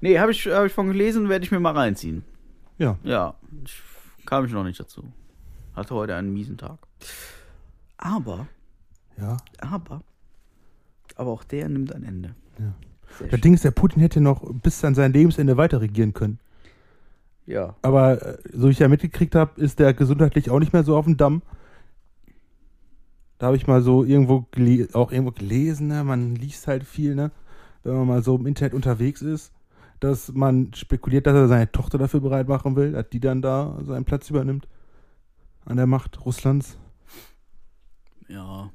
[0.00, 2.24] Nee, habe ich, hab ich von gelesen, werde ich mir mal reinziehen.
[2.78, 2.98] Ja.
[3.02, 3.82] Ja, ich
[4.26, 5.04] kam ich noch nicht dazu.
[5.74, 6.78] Hatte heute einen miesen Tag.
[8.04, 8.46] Aber,
[9.18, 9.38] Ja.
[9.60, 10.02] aber,
[11.16, 12.34] aber auch der nimmt ein Ende.
[12.58, 12.74] Ja.
[13.18, 13.40] Sehr Das schön.
[13.40, 16.38] Ding ist, der Putin hätte noch bis an sein Lebensende weiter regieren können.
[17.46, 17.76] Ja.
[17.80, 20.96] Aber äh, so wie ich ja mitgekriegt habe, ist der gesundheitlich auch nicht mehr so
[20.98, 21.40] auf dem Damm.
[23.38, 24.46] Da habe ich mal so irgendwo
[24.92, 26.04] auch irgendwo gelesen, ne?
[26.04, 27.30] man liest halt viel, ne?
[27.84, 29.50] wenn man mal so im Internet unterwegs ist,
[30.00, 33.78] dass man spekuliert, dass er seine Tochter dafür bereit machen will, dass die dann da
[33.82, 34.68] seinen Platz übernimmt
[35.64, 36.78] an der Macht Russlands.
[38.28, 38.70] Ja.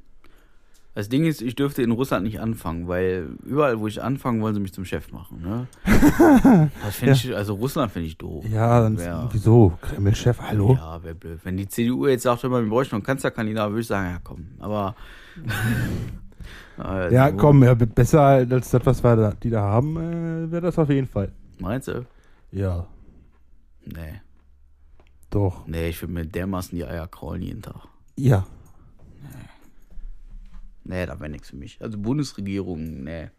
[0.96, 4.54] Das Ding ist, ich dürfte in Russland nicht anfangen, weil überall, wo ich anfange, wollen
[4.56, 5.42] sie mich zum Chef machen.
[5.42, 5.68] Ne?
[6.84, 8.44] Das find ich, also Russland finde ich doof.
[8.50, 9.78] Ja, dann Wär- wieso?
[9.82, 10.76] Kreml-Chef, hallo?
[10.76, 11.40] Ja, wäre blöd.
[11.44, 14.10] Wenn die CDU jetzt sagt, hör mal, wir bräuchten noch einen Kanzlerkandidat, würde ich sagen,
[14.10, 14.48] ja komm.
[14.60, 14.96] Aber.
[16.78, 20.62] also, Ja, komm, ja, besser als das, was wir da, die da haben, äh, wäre
[20.64, 21.32] das auf jeden Fall.
[21.60, 22.06] Meinst du?
[22.52, 22.88] Ja,
[23.86, 24.22] Nee.
[25.30, 25.66] doch.
[25.68, 27.88] Nee, ich würde mir dermaßen die Eier kraulen jeden Tag.
[28.18, 28.46] Ja.
[30.90, 31.80] Nee, da wäre nichts für mich.
[31.82, 33.30] Also Bundesregierung, nee.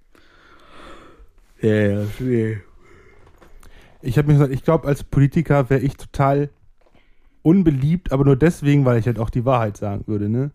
[1.61, 2.61] Ja, ja, nee.
[4.03, 6.51] Ich habe mir gesagt, ich glaube, als Politiker wäre ich total
[7.43, 10.53] unbeliebt, aber nur deswegen, weil ich halt auch die Wahrheit sagen würde, ne?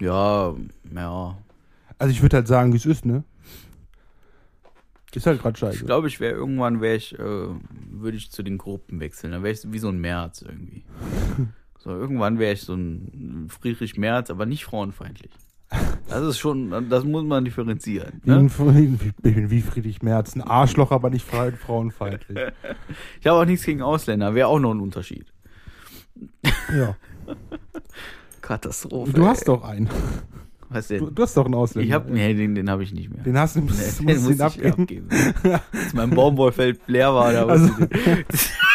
[0.00, 0.54] Ja,
[0.94, 1.36] ja.
[1.98, 3.24] Also ich würde halt sagen, wie es ist, ne?
[5.14, 5.84] Ist halt gerade Ich scheiße.
[5.84, 9.32] glaube, ich wäre irgendwann, wäre ich, äh, würde ich zu den Gruppen wechseln.
[9.32, 10.84] Dann wäre ich wie so ein Merz irgendwie.
[11.78, 15.30] So, irgendwann wäre ich so ein Friedrich Merz, aber nicht frauenfeindlich.
[16.08, 18.20] Das ist schon, das muss man differenzieren.
[18.24, 18.46] Ne?
[18.46, 22.38] ich bin wie Friedrich Merz, ein Arschloch, aber nicht frauenfeindlich.
[23.20, 25.26] Ich habe auch nichts gegen Ausländer, wäre auch noch ein Unterschied.
[26.72, 26.96] ja.
[28.40, 29.12] Katastrophe.
[29.12, 29.46] Du hast ey.
[29.46, 29.88] doch einen.
[30.68, 31.14] Was Du, denn?
[31.14, 31.86] du hast doch einen Ausländer.
[31.86, 33.22] Ich hab, nee, den, den habe ich nicht mehr.
[33.24, 34.82] Den hast du, musst, Nee, musst den den, muss ich abgeben.
[34.82, 35.08] abgeben.
[35.72, 37.70] Als mein Baumwollfeld leer war, da Also-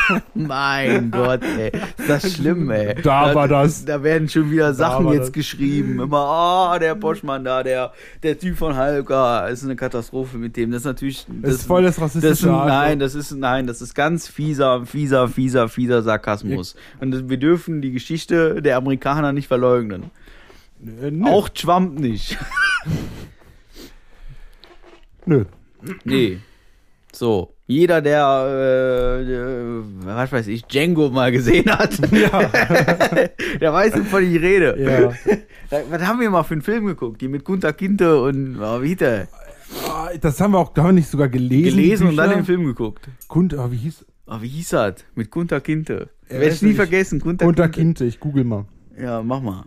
[0.33, 1.71] Mein Gott, ey.
[1.97, 2.95] Ist das schlimm, ey.
[3.01, 3.85] Da war das.
[3.85, 5.31] Da werden schon wieder Sachen jetzt das.
[5.31, 5.99] geschrieben.
[5.99, 9.47] Immer, ah, der Boschmann da, der, der Typ von Halka.
[9.47, 10.71] ist eine Katastrophe mit dem.
[10.71, 11.25] Das ist natürlich.
[11.41, 12.67] Das ist voll das rassistische das.
[12.67, 16.75] Nein, das ist, nein, das ist ganz fieser, fieser, fieser, fieser Sarkasmus.
[16.99, 20.11] Und wir dürfen die Geschichte der Amerikaner nicht verleugnen.
[21.01, 21.29] Äh, nö.
[21.29, 22.37] Auch Trump nicht.
[25.25, 25.45] Nö.
[26.03, 26.39] Nee.
[27.13, 27.53] So.
[27.71, 31.97] Jeder, der, äh, äh, was weiß ich, Django mal gesehen hat,
[33.61, 34.75] der weiß, wovon ich rede.
[34.77, 35.37] Ja.
[35.89, 37.21] Was haben wir mal für einen Film geguckt?
[37.21, 39.29] Die mit Gunter Kinte und, oh, wie hieß der?
[39.87, 41.77] Ah, Das haben wir auch, haben wir nicht sogar gelesen.
[41.77, 43.07] Gelesen und dann den Film geguckt.
[43.29, 44.05] Kund, ah, wie hieß?
[44.27, 44.95] Oh, wie hieß das?
[45.15, 46.09] Mit Gunter Kinte.
[46.29, 47.19] Ja, Werde ich nie vergessen.
[47.19, 48.03] Gunter Unter Kinte.
[48.03, 48.65] Kinte, ich google mal.
[49.01, 49.63] Ja, mach mal.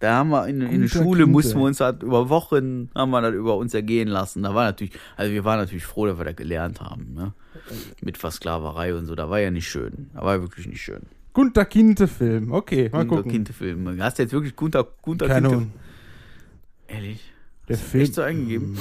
[0.00, 1.26] Da haben wir in, in der Schule Kinte.
[1.26, 4.42] mussten wir uns halt über Wochen haben wir das über uns ergehen lassen.
[4.42, 7.32] Da war natürlich, also wir waren natürlich froh, dass wir das gelernt haben, ne?
[8.02, 9.14] Mit Versklaverei und so.
[9.14, 10.10] Da war ja nicht schön.
[10.14, 11.02] Da war ja wirklich nicht schön.
[11.32, 12.52] Gunter Kinte Film.
[12.52, 13.32] Okay, mal Gunter gucken.
[13.32, 14.00] Kinte-Film.
[14.02, 15.56] Hast du jetzt wirklich Gunter, Gunter Keine Kinte?
[15.56, 15.72] Ahnung.
[16.86, 17.32] Ehrlich?
[17.68, 18.04] Der Film.
[18.04, 18.78] Echt so eingegeben?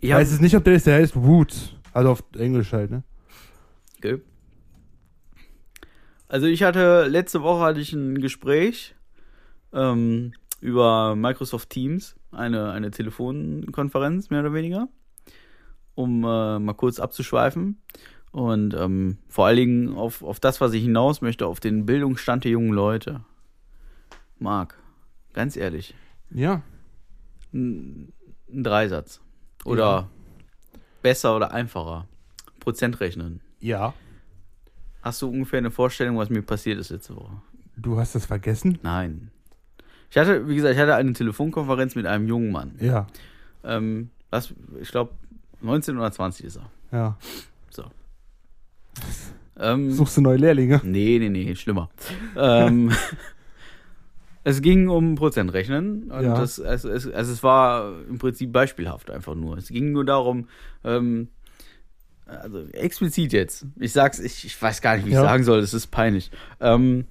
[0.00, 1.72] Ich Ja, weiß es nicht, ob der ist, der heißt Roots.
[1.92, 3.02] Also auf Englisch halt, ne?
[3.98, 4.20] Okay.
[6.28, 8.94] Also ich hatte, letzte Woche hatte ich ein Gespräch
[9.72, 14.88] ähm, über Microsoft Teams, eine, eine Telefonkonferenz, mehr oder weniger,
[15.96, 17.80] um äh, mal kurz abzuschweifen.
[18.30, 22.44] Und ähm, vor allen Dingen auf, auf das, was ich hinaus möchte, auf den Bildungsstand
[22.44, 23.24] der jungen Leute.
[24.38, 24.78] Marc,
[25.32, 25.94] ganz ehrlich,
[26.30, 26.62] Ja.
[27.54, 28.12] ein,
[28.52, 29.20] ein Dreisatz.
[29.64, 30.08] Oder Ja.
[31.02, 32.06] besser oder einfacher.
[32.60, 33.40] Prozent rechnen.
[33.60, 33.94] Ja.
[35.02, 37.40] Hast du ungefähr eine Vorstellung, was mir passiert ist letzte Woche?
[37.76, 38.78] Du hast das vergessen?
[38.82, 39.30] Nein.
[40.10, 42.74] Ich hatte, wie gesagt, ich hatte eine Telefonkonferenz mit einem jungen Mann.
[42.80, 43.06] Ja.
[43.64, 45.12] Ähm, was, ich glaube,
[45.66, 46.70] 19 oder 20 ist er.
[46.92, 47.16] Ja.
[49.58, 50.80] Ähm, Suchst du neue Lehrlinge?
[50.84, 51.88] nee, nee, nee, schlimmer.
[52.36, 52.92] ähm,
[54.44, 56.10] es ging um Prozentrechnen.
[56.10, 56.34] Und Ja.
[56.34, 59.56] das, also, es, also es war im Prinzip beispielhaft einfach nur.
[59.56, 60.48] Es ging nur darum,
[60.84, 61.28] ähm,
[62.26, 63.64] also explizit jetzt.
[63.76, 65.22] Ich sag's, ich, ich weiß gar nicht, wie ich Ja.
[65.22, 66.30] sagen soll, das ist peinlich.
[66.60, 67.06] Ähm,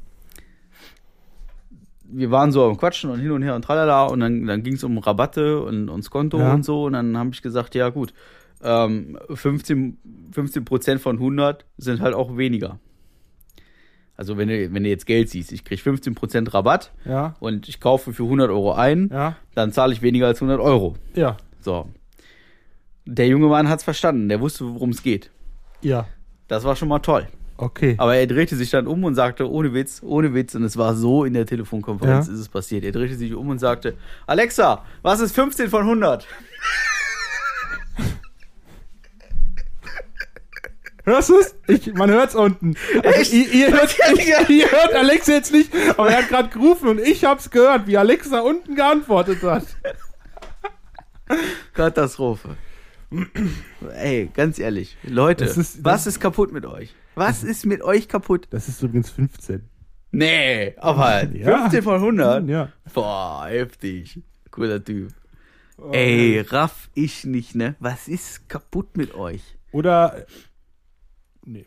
[2.07, 4.75] wir waren so am Quatschen und hin und her und tralala und dann, dann ging
[4.75, 6.53] es um Rabatte und, und Skonto Ja.
[6.53, 8.13] und so und dann habe ich gesagt, ja gut,
[8.63, 9.97] ähm, 15,
[10.31, 12.79] 15 Prozent von 100 sind halt auch weniger.
[14.17, 17.35] Also wenn du, wenn du jetzt Geld siehst, ich krieg 15 Prozent Rabatt Ja.
[17.41, 19.35] und ich kaufe für 100 Euro ein, Ja.
[19.55, 20.95] dann zahle ich weniger als 100 Euro.
[21.15, 21.35] Ja.
[21.59, 21.89] So.
[23.05, 25.31] Der junge Mann hat's verstanden, der wusste, worum es geht.
[25.81, 26.07] Ja.
[26.47, 27.27] Das war schon mal toll.
[27.57, 27.95] Okay.
[27.97, 30.95] Aber er drehte sich dann um und sagte, ohne Witz, ohne Witz, und es war
[30.95, 32.33] so in der Telefonkonferenz Ja.
[32.33, 32.83] ist es passiert.
[32.83, 33.95] Er drehte sich um und sagte,
[34.27, 36.27] Alexa, was ist 15 von 100?
[41.05, 41.55] Hörst du es?
[41.67, 42.75] Ich, man hört's unten.
[43.03, 46.89] Also, ihr, ihr, hört, ich, ihr hört Alexa jetzt nicht, aber er hat gerade gerufen
[46.89, 49.63] und ich hab's gehört, wie Alexa unten geantwortet hat.
[51.73, 52.55] Katastrophe.
[53.95, 56.93] Ey, ganz ehrlich, Leute, ist- was ist kaputt mit euch?
[57.15, 58.47] Was ist mit euch kaputt?
[58.49, 59.63] Das ist übrigens 15.
[60.11, 61.59] Nee, aber Ja.
[61.61, 62.47] 15 von 100?
[62.49, 62.69] Ja.
[62.93, 64.19] Boah, heftig.
[64.51, 65.11] Cooler Typ.
[65.91, 67.75] Ey, raff ich nicht, ne?
[67.79, 69.41] Was ist kaputt mit euch?
[69.71, 70.25] Oder.
[71.45, 71.65] Nee.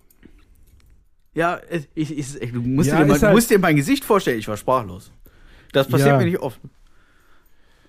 [1.35, 1.89] Ja, ich,
[2.19, 4.57] ich, ich, du, musst Ja, dir mal, halt- musst dir mein Gesicht vorstellen, ich war
[4.57, 5.13] sprachlos.
[5.73, 6.19] Das passiert Ja.
[6.19, 6.59] mir nicht oft.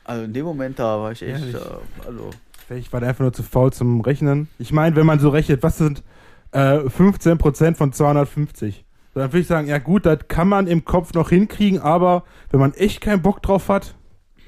[0.03, 1.55] Also in dem Moment da war ich echt, Ehrlich?
[1.55, 2.29] äh, also,
[2.67, 4.47] Vielleicht war einfach nur zu faul zum Rechnen.
[4.59, 6.03] Ich meine, wenn man so rechnet, was sind
[6.51, 8.85] äh, 15% von 250?
[9.15, 12.59] Dann würde ich sagen, ja gut, das kann man im Kopf noch hinkriegen, aber wenn
[12.59, 13.95] man echt keinen Bock drauf hat,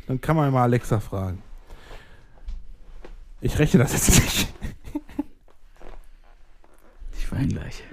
[0.08, 1.42] dann kann man mal Alexa fragen.
[3.42, 4.54] Ich rechne das jetzt nicht.
[7.32, 7.84] Ich weine gleich.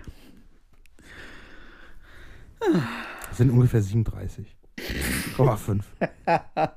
[3.29, 4.46] Das sind ungefähr 37,5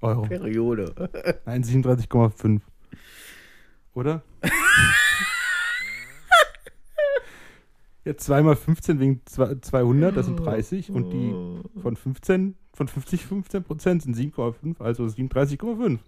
[0.00, 0.22] Euro.
[0.22, 1.40] Periode.
[1.46, 2.60] Nein, 37,5.
[3.94, 4.22] Oder?
[8.04, 10.90] Jetzt zweimal 15 wegen zwei- 200, das sind 30.
[10.90, 11.34] Und die
[11.80, 15.98] von 15, von 50, 15 Prozent sind 7,5, also 37,5.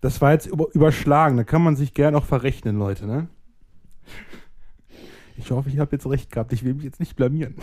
[0.00, 3.26] Das war jetzt über, überschlagen, da kann man sich gern auch verrechnen, Leute, ne?
[5.36, 6.52] Ich hoffe, ich habe jetzt recht gehabt.
[6.52, 7.54] Ich will mich jetzt nicht blamieren.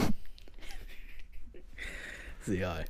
[2.41, 2.86] Ist egal.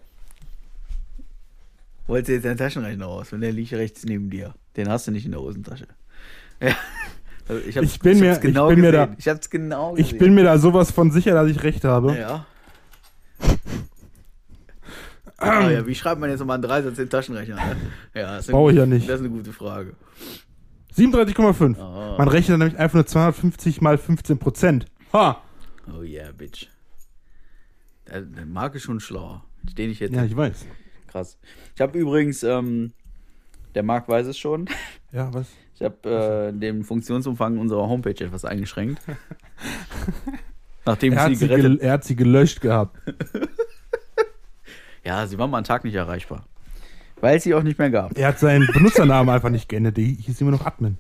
[2.07, 4.53] Holst du jetzt deinen Taschenrechner raus und der liegt rechts neben dir.
[4.75, 5.87] Den hast du nicht in der Hosentasche.
[6.61, 6.75] Ja.
[7.47, 9.93] Also ich, hab's- Ich bin mir- hab's genau ich bin mir da- ich hab's genau
[9.93, 10.05] gesehen.
[10.13, 12.15] Ich bin mir da sowas von sicher, dass ich recht habe.
[12.17, 12.45] Ja.
[15.37, 17.55] Ah, ja, wie schreibt man jetzt nochmal einen Dreisatz in den Taschenrechner?
[17.55, 17.75] ne?
[18.13, 19.07] Ja, das Brauche ich ja nicht.
[19.07, 19.93] Das ist eine gute Frage.
[20.95, 21.75] 37,5.
[21.79, 24.85] Oh, Man rechnet nämlich einfach nur 250 mal 15 Prozent.
[25.13, 25.41] Ha!
[25.97, 26.67] oh yeah, bitch.
[28.07, 29.43] Der, der Marc ist schon schlauer.
[29.77, 30.13] Den ich jetzt.
[30.15, 30.65] Ja, ich weiß.
[31.07, 31.37] Krass.
[31.75, 32.93] Ich habe übrigens, ähm,
[33.73, 34.67] der Marc weiß es schon,
[35.11, 35.47] Ja, was?
[35.75, 39.01] ich habe äh, den Funktionsumfang unserer Homepage etwas eingeschränkt.
[40.85, 42.97] Nachdem Er sie sie gerettet gel er hat sie gelöscht gehabt.
[45.03, 46.47] Ja, sie war mal einen Tag nicht erreichbar.
[47.21, 48.17] Weil es sie auch nicht mehr gab.
[48.17, 49.97] Er hat seinen Benutzernamen einfach nicht geändert.
[49.97, 50.97] Die hieß immer noch Admin.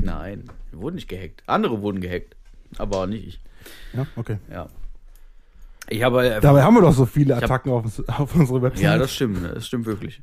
[0.00, 1.42] Nein, wir wurden nicht gehackt.
[1.46, 2.36] Andere wurden gehackt.
[2.78, 3.40] Aber nicht ich.
[3.94, 4.38] Ja, okay.
[4.50, 4.68] Ja.
[5.88, 6.26] Ich habe.
[6.28, 8.82] äh, Dabei haben wir doch so viele hab- Attacken auf, uns- auf unsere Website.
[8.84, 9.38] ja, das stimmt.
[9.44, 10.22] Das stimmt wirklich.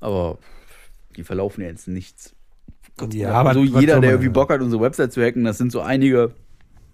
[0.00, 0.38] Aber
[1.16, 2.34] die verlaufen ja jetzt nichts.
[3.12, 4.28] Ja, aber so jeder, der man irgendwie?
[4.30, 6.34] Bock hat, unsere Website zu hacken, das sind so einige.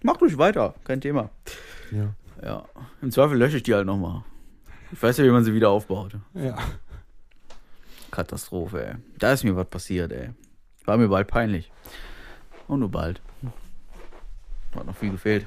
[0.02, 1.30] Macht ruhig weiter, kein Thema.
[1.92, 2.14] Ja.
[2.42, 2.64] Ja.
[3.00, 4.22] Im Zweifel lösche ich die halt nochmal.
[4.92, 6.16] Ich weiß ja, wie man sie wieder aufbaut.
[6.34, 6.56] Ja.
[8.12, 8.94] Katastrophe, ey.
[9.18, 10.30] Da ist mir was passiert, ey.
[10.84, 11.72] War mir bald peinlich.
[12.68, 13.20] Und nur bald.
[14.76, 15.46] Hat noch viel gefehlt.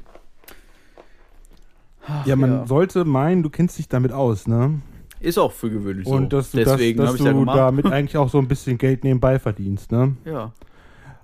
[2.07, 4.81] Ach, Ja, man sollte meinen, du kennst dich damit aus, ne?
[5.19, 6.13] Ist auch für gewöhnlich so.
[6.13, 7.57] Und dass du, Deswegen das, dass ja du gemacht.
[7.57, 10.15] damit eigentlich auch so ein bisschen Geld nebenbei verdienst, ne?
[10.25, 10.51] ja.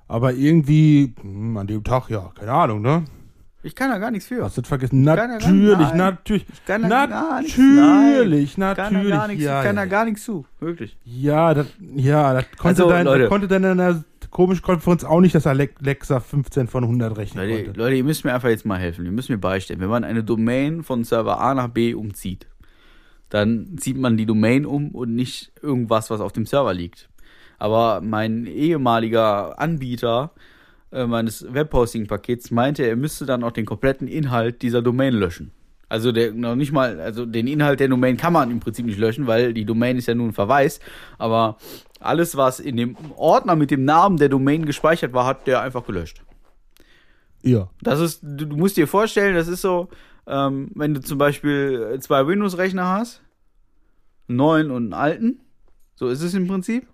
[0.07, 3.05] Aber irgendwie, hm, an dem Tag, ja, keine Ahnung, ne?
[3.63, 4.43] Ich kann da gar nichts für.
[4.43, 5.03] Hast du das vergessen?
[5.03, 6.45] ja gar- Natürlich, natürlich.
[6.51, 7.57] Ich kann da gar nichts.
[7.57, 8.75] Natürlich, Nein.
[8.75, 9.11] Kann da natürlich.
[9.15, 10.45] gar nichts, ja, ich kann da gar nichts zu.
[10.59, 10.97] Wirklich.
[11.05, 13.19] Ja, das, ja, das konnte, Also, dein, Leute.
[13.21, 17.47] das konnte dann in der komischen Konferenz auch nicht, dass Alexa 15 von 100 rechnen
[17.47, 17.79] Leute, konnte.
[17.79, 19.05] Leute, ihr müsst mir einfach jetzt mal helfen.
[19.05, 19.79] Ihr müsst mir beistehen.
[19.79, 22.47] Wenn man eine Domain von Server A nach B umzieht,
[23.29, 27.09] dann zieht man die Domain um und nicht irgendwas, was auf dem Server liegt.
[27.59, 30.31] Aber mein ehemaliger Anbieter
[30.91, 35.51] äh, meines Webhosting-Pakets meinte, er müsste dann auch den kompletten Inhalt dieser Domain löschen.
[35.89, 38.97] Also der noch nicht mal, also den Inhalt der Domain kann man im Prinzip nicht
[38.97, 40.79] löschen, weil die Domain ist ja nur ein Verweis.
[41.17, 41.57] Aber
[41.99, 45.85] alles, was in dem Ordner mit dem Namen der Domain gespeichert war, hat der einfach
[45.85, 46.23] gelöscht.
[47.41, 47.69] Ja.
[47.81, 49.89] Das ist, du, du musst dir vorstellen, das ist so,
[50.27, 53.21] ähm, wenn du zum Beispiel zwei Windows-Rechner hast,
[54.29, 55.39] einen neuen und einen alten,
[55.95, 56.87] so ist es im Prinzip,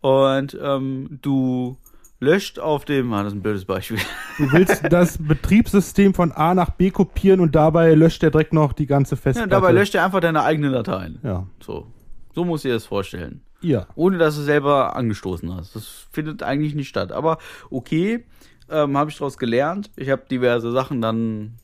[0.00, 1.76] und ähm, du
[2.22, 3.98] löscht auf dem, ah, das ist ein blödes Beispiel,
[4.38, 8.72] Du willst das Betriebssystem von A nach B kopieren und dabei löscht er direkt noch
[8.72, 9.50] die ganze ja, Festplatte.
[9.50, 11.18] dabei löscht er einfach deine eigenen Dateien.
[11.22, 11.46] Ja.
[11.60, 11.86] So,
[12.34, 13.42] so musst du dir das vorstellen.
[13.64, 13.86] Ja.
[13.94, 15.76] ohne dass du selber angestoßen hast.
[15.76, 17.12] Das findet eigentlich nicht statt.
[17.12, 17.38] Aber
[17.70, 18.24] okay,
[18.68, 19.90] ähm, habe ich daraus gelernt.
[19.94, 21.54] Ich habe diverse Sachen dann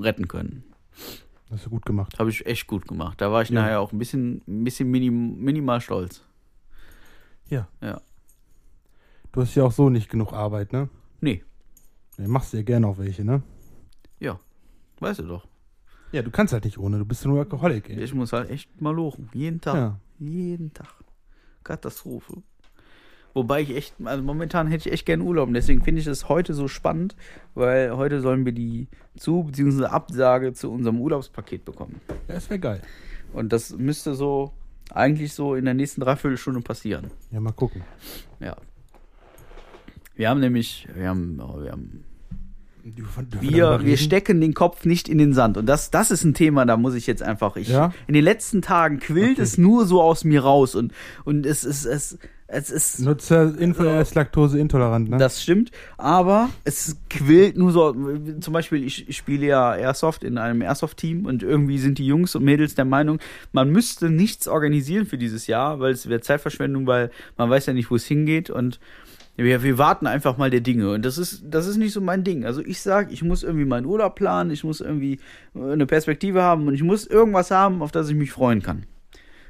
[0.00, 0.62] retten können.
[1.50, 2.20] Hast du gut gemacht.
[2.20, 3.20] Habe ich echt gut gemacht.
[3.20, 3.62] Da war ich Ja.
[3.62, 6.22] nachher auch ein bisschen, ein bisschen minim, minimal stolz.
[7.48, 7.66] Ja.
[7.82, 8.00] Ja.
[9.32, 10.88] Du hast ja auch so nicht genug Arbeit, ne?
[11.20, 11.42] Nee,
[12.16, 13.42] Du machst ja gerne auch welche, ne?
[14.20, 14.38] ja.
[15.00, 15.46] Weißt du doch.
[16.10, 16.98] Ja, du kannst halt nicht ohne.
[16.98, 18.00] Du bist ja nur Alkoholik, ey.
[18.02, 19.30] Ich muss halt echt mal lochen.
[19.32, 19.74] Jeden Tag.
[19.76, 20.00] Ja.
[20.18, 20.92] Jeden Tag.
[21.62, 22.42] Katastrophe.
[23.32, 25.48] Wobei ich echt, also momentan hätte ich echt gerne Urlaub.
[25.52, 27.14] Deswegen finde ich es heute so spannend,
[27.54, 29.84] weil heute sollen wir die Zu- bzw.
[29.84, 32.00] Absage zu unserem Urlaubspaket bekommen.
[32.26, 32.82] Ja, das wäre geil.
[33.32, 34.52] Und das müsste so
[34.90, 37.12] eigentlich so in der nächsten Dreiviertelstunde passieren.
[37.30, 37.82] Ja, mal gucken.
[38.40, 38.56] Ja.
[40.18, 42.04] Wir haben nämlich, wir haben, oh, wir haben
[43.40, 45.56] wir, wir stecken den Kopf nicht in den Sand.
[45.56, 47.56] Und das, das ist ein Thema, da muss ich jetzt einfach.
[47.56, 47.92] Ich, Ja?
[48.06, 49.42] In den letzten Tagen quillt Okay.
[49.42, 50.74] es nur so aus mir raus.
[50.74, 50.92] Und,
[51.24, 53.00] und es ist, es, es ist.
[53.00, 55.18] Nutzer er ist laktoseintolerant, ne?
[55.18, 57.94] Das stimmt, aber es quillt nur so.
[58.40, 62.34] Zum Beispiel, ich, ich spiele ja Airsoft in einem Airsoft-Team und irgendwie sind die Jungs
[62.34, 63.18] und Mädels der Meinung,
[63.52, 67.72] man müsste nichts organisieren für dieses Jahr, weil es wäre Zeitverschwendung, weil man weiß ja
[67.72, 68.80] nicht, wo es hingeht und
[69.44, 70.90] wir, wir warten einfach mal der Dinge.
[70.90, 72.44] Und das ist, das ist nicht so mein Ding.
[72.44, 75.20] Also ich sage, ich muss irgendwie meinen Urlaub planen, ich muss irgendwie
[75.54, 78.84] äh, eine Perspektive haben und ich muss irgendwas haben, auf das ich mich freuen kann.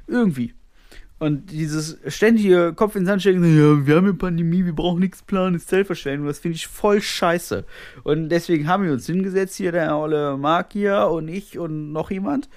[0.07, 0.53] Irgendwie.
[1.17, 5.01] Und dieses ständige Kopf in den Sand stecken, ja, wir haben eine Pandemie, wir brauchen
[5.01, 7.65] nichts planen, ist Zellverschwendung, das finde ich voll scheiße.
[8.03, 12.09] Und deswegen haben wir uns hingesetzt, hier der olle Mark hier und ich und noch
[12.09, 12.47] jemand.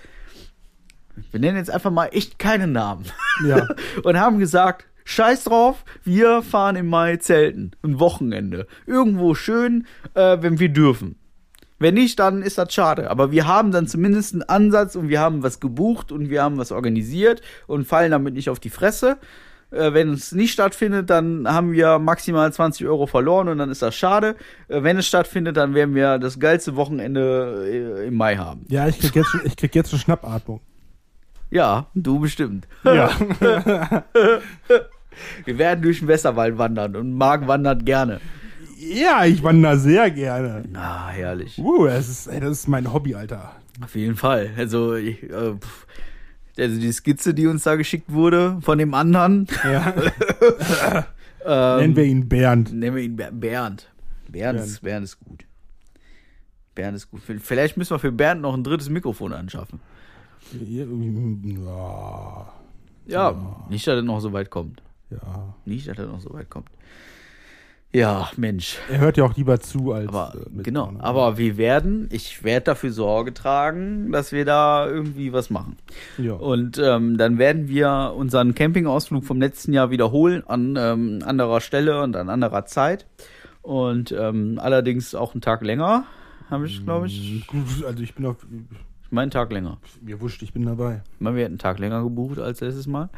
[1.32, 3.04] Wir nennen jetzt einfach mal echt keinen Namen.
[3.46, 3.66] ja.
[4.04, 7.72] und haben gesagt, scheiß drauf, wir fahren im Mai zelten.
[7.82, 8.66] Ein Wochenende.
[8.86, 11.16] Irgendwo schön, äh, wenn wir dürfen.
[11.78, 13.10] Wenn nicht, dann ist das schade.
[13.10, 16.56] Aber wir haben dann zumindest einen Ansatz und wir haben was gebucht und wir haben
[16.56, 19.18] was organisiert und fallen damit nicht auf die Fresse.
[19.72, 23.82] Äh, wenn es nicht stattfindet, dann haben wir maximal 20 Euro verloren und dann ist
[23.82, 24.36] das schade.
[24.68, 28.64] Äh, wenn es stattfindet, dann werden wir das geilste Wochenende äh, im Mai haben.
[28.68, 30.60] ja, ich krieg jetzt schon, ich krieg jetzt schon Schnappatmung.
[31.50, 32.68] Ja, du bestimmt.
[32.84, 33.10] Ja.
[35.44, 38.20] Wir werden durch den Westerwald wandern und Marc wandert gerne.
[38.78, 40.64] ja, ich wandere sehr gerne.
[40.74, 41.58] Ah, herrlich.
[41.58, 43.52] Uh, das ist, ey, das ist mein Hobby, Alter.
[43.82, 44.50] Auf jeden Fall.
[44.56, 45.86] Also, ich, äh, pff,
[46.58, 49.46] also die Skizze, die uns da geschickt wurde von dem anderen.
[49.64, 49.94] Ja.
[51.44, 52.72] Ähm, Nennen wir ihn Bernd.
[52.72, 53.88] nennen wir ihn Ber- Bernd.
[54.28, 55.44] Bernd, Ist, Bernd ist gut.
[56.74, 57.20] Bernd ist gut.
[57.40, 59.80] Vielleicht müssen wir für Bernd noch ein drittes Mikrofon anschaffen.
[60.52, 62.46] Ja.
[63.06, 63.34] Ja,
[63.68, 64.82] nicht, dass er noch so weit kommt.
[65.12, 65.54] Ja.
[65.64, 66.68] Nicht, dass er noch so weit kommt.
[67.94, 68.78] Ja, Mensch.
[68.90, 70.08] Er hört ja auch lieber zu als.
[70.08, 75.34] Aber äh, genau, aber wir werden, ich werde dafür Sorge tragen, dass wir da irgendwie
[75.34, 75.76] was machen.
[76.16, 76.32] Ja.
[76.32, 82.02] Und ähm, dann werden wir unseren Campingausflug vom letzten Jahr wiederholen an ähm, anderer Stelle
[82.02, 83.06] und an anderer Zeit.
[83.60, 86.06] Und ähm, allerdings auch einen Tag länger,
[86.48, 87.44] habe ich, glaube ich.
[87.86, 88.36] Also ich bin auf.
[89.10, 89.76] Meinen Tag länger.
[90.00, 91.02] Mir wurscht, ich bin dabei.
[91.14, 93.10] Ich meine, wir hätten einen Tag länger gebucht als letztes Mal.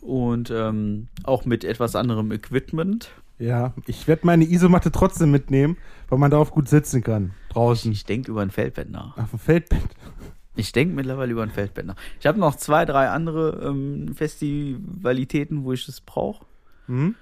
[0.00, 3.10] Und ähm, auch mit etwas anderem Equipment.
[3.38, 5.76] Ja, ich werde meine Isomatte trotzdem mitnehmen,
[6.08, 7.32] weil man darauf gut sitzen kann.
[7.50, 7.92] Draußen.
[7.92, 9.16] Ich denke über ein Feldbett nach.
[9.16, 9.82] Auf dem Feldbett.
[10.56, 11.96] Ich denke mittlerweile über ein Feldbett nach.
[12.18, 16.46] Ich habe noch zwei, drei andere ähm, Festivalitäten, wo ich das brauche.
[16.86, 17.14] Hm?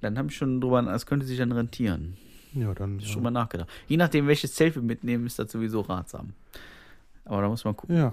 [0.00, 2.16] Dann habe ich schon drüber, es könnte sich dann rentieren.
[2.54, 3.00] Ja, dann.
[3.00, 3.68] Schon mal nachgedacht.
[3.88, 6.34] Je nachdem, welches Zelt wir mitnehmen, ist das sowieso ratsam.
[7.24, 7.96] Aber da muss man gucken.
[7.96, 8.12] Ja.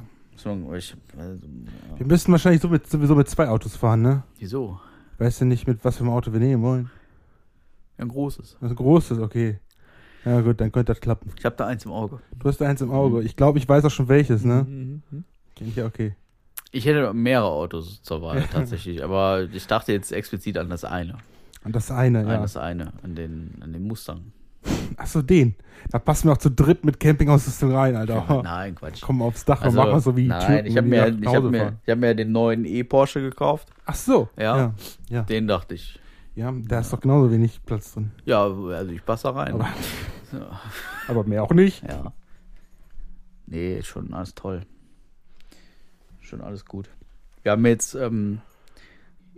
[0.75, 1.97] Ich, also, ja.
[1.97, 4.23] Wir müssen wahrscheinlich so mit, sowieso mit zwei Autos fahren, ne?
[4.37, 4.79] Wieso?
[5.17, 6.89] Weißt du nicht, mit was für einem Auto wir nehmen wollen?
[7.97, 8.57] Ein großes.
[8.61, 9.59] Ein großes, okay.
[10.25, 11.31] Ja, gut, dann könnte das klappen.
[11.37, 12.19] Ich habe da eins im Auge.
[12.37, 13.21] Du hast da eins im Auge.
[13.23, 14.65] Ich glaube, ich weiß auch schon welches, ne?
[14.67, 15.23] Mhm.
[15.75, 16.15] Ja, okay.
[16.71, 21.17] Ich hätte mehrere Autos zur Wahl tatsächlich, aber ich dachte jetzt explizit an das eine.
[21.63, 22.41] Und das eine, An ja.
[22.41, 24.31] das eine, an den, an den Mustang.
[24.97, 25.55] Achso, den.
[25.89, 28.41] Da passen wir auch zu dritt mit Campingausrüstung rein, Alter.
[28.43, 29.01] Nein, Quatsch.
[29.01, 31.35] Kommen aufs Dach Also, und machen so wie nein, Türken, ich habe mir, nach ich
[31.35, 33.69] hab mir, ich hab mir den neuen E-Porsche gekauft.
[33.85, 34.29] Ach so.
[34.37, 34.57] Ja.
[34.57, 34.73] Ja.
[35.09, 35.99] Ja, Den dachte ich.
[36.35, 38.11] ja da ist doch genauso wenig Platz drin.
[38.25, 39.53] Ja, also ich passe da rein.
[39.53, 39.67] Aber-
[40.33, 40.59] ja.
[41.07, 41.83] Aber mehr auch nicht.
[41.83, 42.13] ja.
[43.47, 44.61] Nee, schon alles toll.
[46.21, 46.89] Schon alles gut.
[47.43, 48.39] Wir haben jetzt ähm,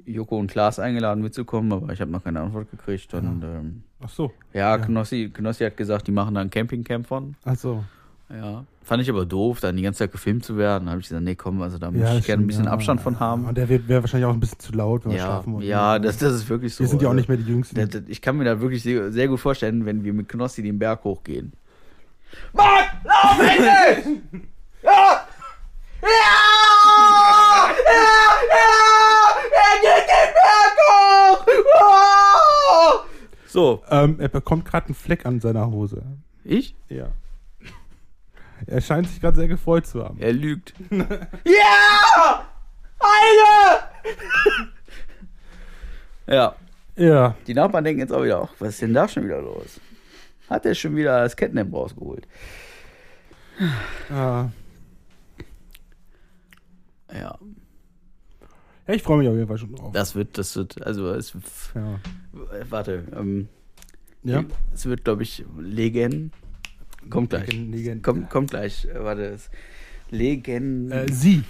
[0.06, 3.14] Joko und Klaas eingeladen mitzukommen, aber ich habe noch keine Antwort gekriegt.
[3.14, 4.32] Und ähm, Ach so.
[4.54, 4.78] ja, Ja.
[4.78, 7.36] Knossi, Knossi hat gesagt, die machen da ein Campingcamp von.
[7.46, 7.84] Ach so.
[8.30, 8.64] Ja.
[8.84, 10.86] Fand ich aber doof, dann die ganze Zeit gefilmt zu werden.
[10.86, 12.72] Da habe ich gesagt, nee, komm, also da Ja, ich gerne ein bisschen ja.
[12.72, 13.46] Abstand von haben.
[13.46, 15.66] Und der wäre wahrscheinlich auch ein bisschen zu laut, wenn wir Ja, schlafen wollen.
[15.66, 16.84] ja das, das ist wirklich so.
[16.84, 17.76] Wir sind ja auch Also, nicht mehr die Jüngsten.
[17.76, 20.64] das- das- Ich kann mir da wirklich sehr, sehr gut vorstellen, wenn wir mit Knossi
[20.64, 21.54] den Berg hochgehen.
[22.54, 22.66] Mann,
[23.06, 24.22] lauf endlich!
[24.84, 25.26] Ja!
[26.02, 26.10] Ja!
[28.50, 28.68] Ja!
[29.54, 31.46] Er geht den Berg hoch!
[31.80, 33.00] Oh!
[33.54, 36.02] So, Ähm, er bekommt gerade einen Fleck an seiner Hose.
[36.44, 36.76] ich?
[36.90, 37.10] Ja.
[38.66, 40.20] Er scheint sich gerade sehr gefreut zu haben.
[40.20, 40.74] Er lügt.
[40.90, 42.48] ja!
[42.98, 43.80] Eine!
[46.26, 46.56] ja.
[46.96, 47.36] Ja.
[47.46, 49.80] Die Nachbarn denken jetzt auch wieder, ach, was ist denn da schon wieder los?
[50.50, 52.28] Hat er schon wieder das Catnap rausgeholt?
[54.10, 54.50] Ja,
[57.14, 57.38] Ja,
[58.88, 59.92] ja ich freue mich auf jeden Fall schon drauf.
[59.94, 61.34] das wird, das wird, also es,
[61.76, 62.00] Ja.
[62.70, 63.48] warte, ähm,
[64.24, 64.44] Ja.
[64.74, 66.34] es wird, glaube ich, Legend.
[67.10, 67.48] Kommt gleich.
[67.48, 68.04] Legend- Legend.
[68.04, 69.50] Kommt, kommt gleich, äh, warte, es
[70.10, 71.44] Legend Äh, sie.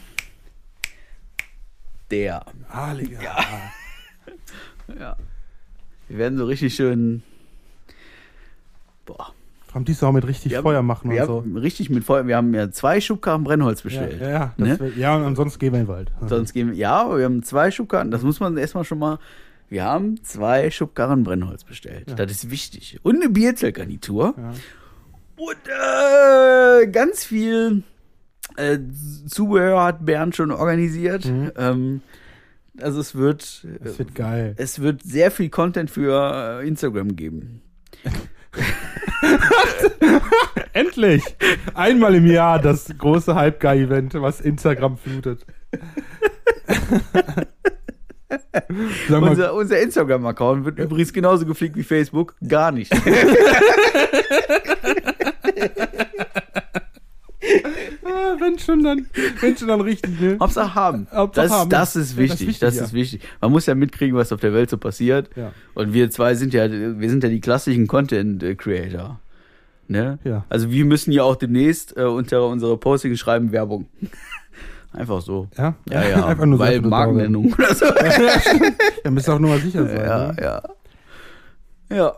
[2.11, 2.45] der.
[2.69, 3.19] Ah, Liga.
[4.99, 5.15] Ja.
[6.09, 7.23] Wir werden so richtig schön.
[9.05, 9.33] Boah.
[9.75, 11.37] Allem diesmal auch mit richtig Wir haben- Feuer machen wir und so.
[11.41, 12.27] haben richtig mit Feuer.
[12.27, 14.21] Wir haben ja zwei Schubkarren Brennholz bestellt.
[14.21, 14.79] ja, ja, Ne?
[14.79, 16.11] wär, ja, und ansonsten gehen wir in den Wald.
[16.27, 19.19] Sonst gehen wir, ja, aber wir haben zwei Schubkarren, das muss man erstmal schon mal,
[19.69, 22.09] wir haben zwei Schubkarren Brennholz bestellt.
[22.09, 22.15] Ja.
[22.15, 22.99] Das ist wichtig.
[23.03, 24.35] Und eine Bierzeltgarnitur.
[24.37, 24.53] Ja.
[25.35, 25.57] Und
[26.83, 27.81] äh, ganz viel
[28.57, 28.77] äh,
[29.27, 31.25] Zubehör hat Bernd schon organisiert.
[31.25, 31.51] Mhm.
[31.57, 32.01] Ähm,
[32.79, 34.53] also es wird, äh, wird geil.
[34.57, 37.61] es wird sehr viel Content für äh, Instagram geben.
[40.73, 41.23] Endlich!
[41.73, 45.45] Einmal im Jahr das große Halbgar-Event, was Instagram flutet.
[49.09, 52.35] Unser, unser Instagram-Account wird übrigens genauso gepflegt wie Facebook.
[52.47, 52.91] Gar nicht.
[58.39, 59.07] wenn schon dann,
[59.41, 60.37] wenn schon dann richtig, ne?
[60.39, 61.07] Hauptsache haben.
[61.11, 61.69] Hauptsache das, haben.
[61.69, 62.59] das ist Ja, wichtig.
[62.59, 62.83] Das ja.
[62.83, 63.21] ist wichtig.
[63.41, 65.29] Man muss ja mitkriegen, was auf der Welt so passiert.
[65.35, 65.51] Ja.
[65.73, 69.19] Und wir zwei sind ja, wir sind ja die klassischen Content Creator.
[69.87, 70.19] Ne?
[70.23, 70.45] Ja.
[70.49, 73.87] Also wir müssen ja auch demnächst äh, unter unsere Postings schreiben Werbung.
[74.93, 75.47] Einfach so.
[75.57, 75.75] Ja?
[75.89, 76.25] Ja, ja.
[76.27, 77.85] Einfach nur Weil Markennennung oder so.
[79.03, 79.97] Ja, müsst ihr auch nur mal sicher sein.
[79.97, 80.35] ja, ne?
[80.41, 80.61] ja.
[81.89, 82.15] Ja.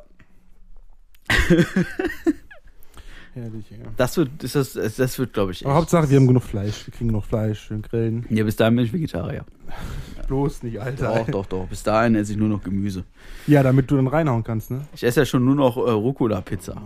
[3.36, 3.78] Herrlich, ja.
[3.98, 5.82] Das wird, das, ist, das wird, glaube ich, Aber echt.
[5.82, 6.88] Hauptsache, wir haben genug Fleisch.
[6.88, 8.26] Wir kriegen genug Fleisch, schön grillen.
[8.30, 9.43] Ja, bis dahin bin ich Vegetarier.
[10.28, 11.13] Bloß nicht, Alter.
[11.13, 11.67] Doch, doch, doch.
[11.67, 13.04] Bis dahin esse ich nur noch Gemüse.
[13.45, 14.88] Ja, damit du dann reinhauen kannst, ne?
[14.95, 16.82] Ich esse ja schon nur noch äh, Rucola-Pizza.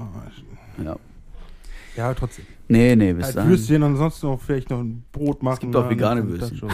[0.83, 0.95] Ja.
[1.95, 2.47] Ja, aber trotzdem.
[2.67, 3.51] Nee, nee, bis dahin.
[3.51, 5.59] Würstchen ansonsten noch vielleicht noch ein Brot machen.
[5.59, 5.91] gibt auch ne?
[5.91, 6.69] vegane Das Würstchen.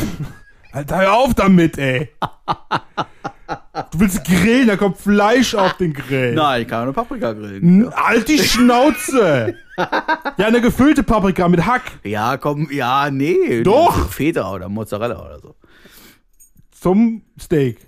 [0.72, 2.10] Alter, hör auf damit, ey!
[3.90, 6.34] Du willst grillen, da kommt Fleisch auf den Grill.
[6.34, 7.92] Nein, ich kann eine Paprika grillen.
[7.94, 9.54] Halt die Schnauze!
[9.76, 13.62] ja, eine gefüllte Paprika mit Hack Ja, komm, ja, nee.
[13.62, 14.08] Doch.
[14.10, 15.54] Feta oder Mozzarella oder so.
[16.70, 17.78] zum Steak.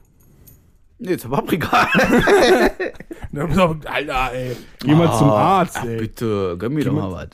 [0.98, 1.88] Nee, zur Paprika.
[3.34, 4.56] Alter, ey.
[4.80, 5.98] Geh mal zum Arzt, ey.
[5.98, 7.28] bitte, gönn mir doch mal was.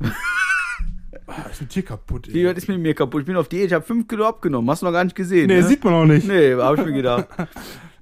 [1.30, 2.46] Ah, ist ein Tier kaputt, Die, ey.
[2.50, 3.20] was ist mit mir kaputt?
[3.20, 4.68] Ich bin auf Diät, ich habe 5 Kilo abgenommen.
[4.70, 5.46] Hast du noch gar nicht gesehen.
[5.46, 5.62] Nee, ne?
[5.62, 6.26] sieht man auch nicht.
[6.26, 7.28] Nee, hab ich mir gedacht.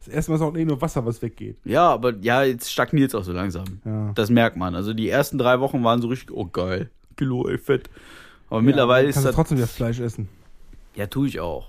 [0.00, 1.58] Das erste Mal ist auch eh nur Wasser, was weggeht.
[1.64, 3.64] Ja, aber ja, jetzt stagniert es auch so langsam.
[3.84, 4.12] Ja.
[4.14, 4.74] Das merkt man.
[4.74, 7.90] Also die ersten drei Wochen waren so richtig, oh geil, Kilo, ey, fett.
[8.48, 9.34] Aber mittlerweile ja, ist kannst du das.
[9.36, 10.30] trotzdem wieder Fleisch essen.
[10.94, 11.68] Ja, tue ich auch.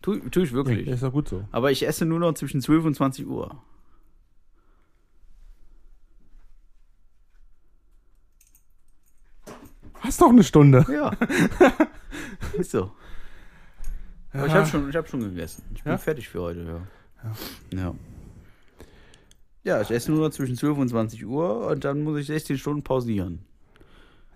[0.00, 0.86] Tu, tue ich wirklich.
[0.86, 1.42] Ja, ist doch gut so.
[1.50, 3.56] Aber ich esse nur noch zwischen 12 und 20 Uhr.
[10.08, 10.86] Hast doch eine Stunde.
[10.90, 11.10] Ja.
[12.58, 12.90] Ist so.
[14.32, 14.58] Aber ich Ja.
[14.60, 15.62] habe schon, ich hab schon gegessen.
[15.74, 15.98] Ich bin Ja?
[15.98, 17.78] fertig für heute, ja.
[17.78, 17.94] Ja.
[19.64, 22.82] Ja, ich esse nur zwischen 12 und 20 Uhr und dann muss ich 16 Stunden
[22.82, 23.40] pausieren.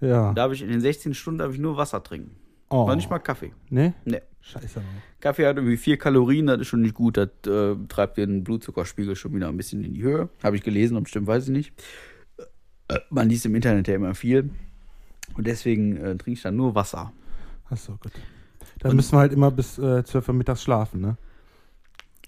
[0.02, 0.34] Ja.
[0.34, 2.36] Darf ich in den 16 Stunden darf ich nur Wasser trinken.
[2.68, 2.82] Oh.
[2.82, 3.52] Aber nicht mal Kaffee.
[3.70, 3.94] Nee?
[4.04, 4.20] Nee.
[4.42, 4.82] Scheiße.
[5.20, 7.16] Kaffee hat irgendwie vier Kalorien, das ist schon nicht gut.
[7.16, 10.28] Das äh, treibt den Blutzuckerspiegel schon wieder ein bisschen in die Höhe.
[10.42, 11.72] Habe ich gelesen, ob stimmt, weiß ich nicht.
[12.88, 14.50] Äh, Man liest im Internet ja immer viel.
[15.36, 17.12] Und deswegen äh, trinke ich dann nur Wasser.
[17.70, 18.12] Achso, gut.
[18.80, 21.16] Dann müssen wir halt immer bis äh, 12 Uhr mittags schlafen, ne?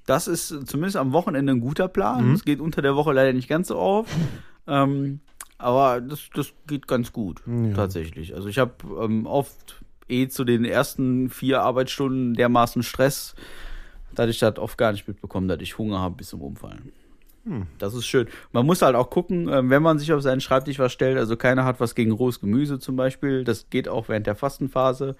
[0.07, 2.28] Das ist äh, zumindest am Wochenende ein guter Plan.
[2.28, 2.34] Mhm.
[2.34, 4.07] Es geht unter der Woche leider nicht ganz so auf.
[4.66, 5.20] Ähm,
[5.59, 7.74] aber das, das geht ganz gut, Ja.
[7.74, 8.34] tatsächlich.
[8.34, 13.34] Also ich habe ähm, oft eh zu den ersten vier Arbeitsstunden dermaßen Stress,
[14.14, 16.92] dass ich das oft gar nicht mitbekomme, dass ich Hunger habe bis zum Umfallen.
[17.45, 17.66] Hm.
[17.78, 18.28] Das ist schön.
[18.53, 21.36] Man muss halt auch gucken, ähm, wenn man sich auf seinen Schreibtisch was stellt, also
[21.36, 25.16] keiner hat was gegen rohes Gemüse zum Beispiel, das geht auch während der Fastenphase,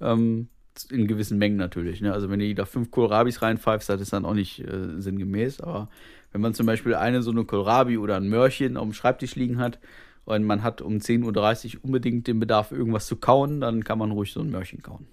[0.00, 0.48] ähm,
[0.90, 2.00] in gewissen Mengen natürlich.
[2.00, 2.12] Ne?
[2.12, 5.88] Also wenn ihr da fünf Kohlrabis reinpfeift, das ist dann auch nicht äh, sinngemäß, aber
[6.32, 9.58] wenn man zum Beispiel eine so eine Kohlrabi oder ein Möhrchen auf dem Schreibtisch liegen
[9.58, 9.78] hat
[10.24, 14.10] und man hat um 10.30 Uhr unbedingt den Bedarf, irgendwas zu kauen, dann kann man
[14.10, 15.06] ruhig so ein Möhrchen kauen.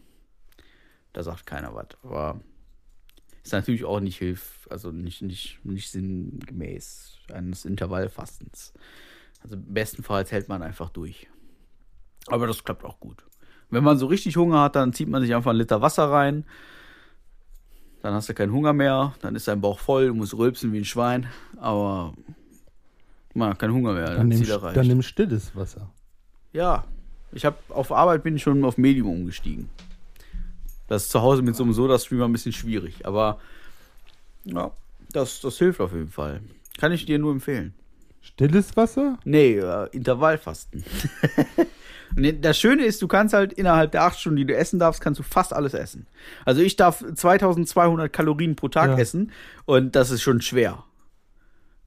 [1.14, 2.42] Da sagt keiner was, aber
[3.46, 8.74] ist natürlich auch nicht hilf, also nicht, nicht, nicht sinngemäß eines Intervallfastens.
[9.44, 11.28] Also bestenfalls hält man einfach durch.
[12.26, 13.24] Aber das klappt auch gut.
[13.70, 16.44] Wenn man so richtig Hunger hat, dann zieht man sich einfach einen Liter Wasser rein.
[18.02, 20.80] Dann hast du keinen Hunger mehr, dann ist dein Bauch voll, du musst rülpsen wie
[20.80, 21.28] ein Schwein,
[21.58, 22.14] aber
[23.36, 25.92] man hat keinen Hunger mehr, Dann dann nimm, dann nimm stilles Wasser.
[26.52, 26.86] Ja,
[27.32, 29.70] ich habe auf Arbeit bin ich schon auf Medium umgestiegen.
[30.88, 33.40] Das ist zu Hause mit so einem Soda-Streamer ein bisschen schwierig, aber
[34.44, 34.72] ja,
[35.12, 36.42] das, das hilft auf jeden Fall.
[36.78, 37.74] Kann ich dir nur empfehlen.
[38.22, 39.18] Stilles Wasser?
[39.24, 40.84] Nee, äh, Intervallfasten.
[42.40, 45.20] Das Schöne ist, du kannst halt innerhalb der acht Stunden, die du essen darfst, kannst
[45.20, 46.08] du fast alles essen.
[46.46, 48.98] Also ich darf 2200 Kalorien pro Tag Ja.
[48.98, 49.32] essen
[49.66, 50.86] und das ist schon schwer.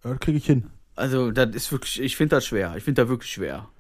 [0.04, 0.66] Ja, das kriege ich hin.
[0.96, 2.74] Also, das ist wirklich, ich finde das schwer.
[2.76, 3.70] Ich finde das wirklich schwer.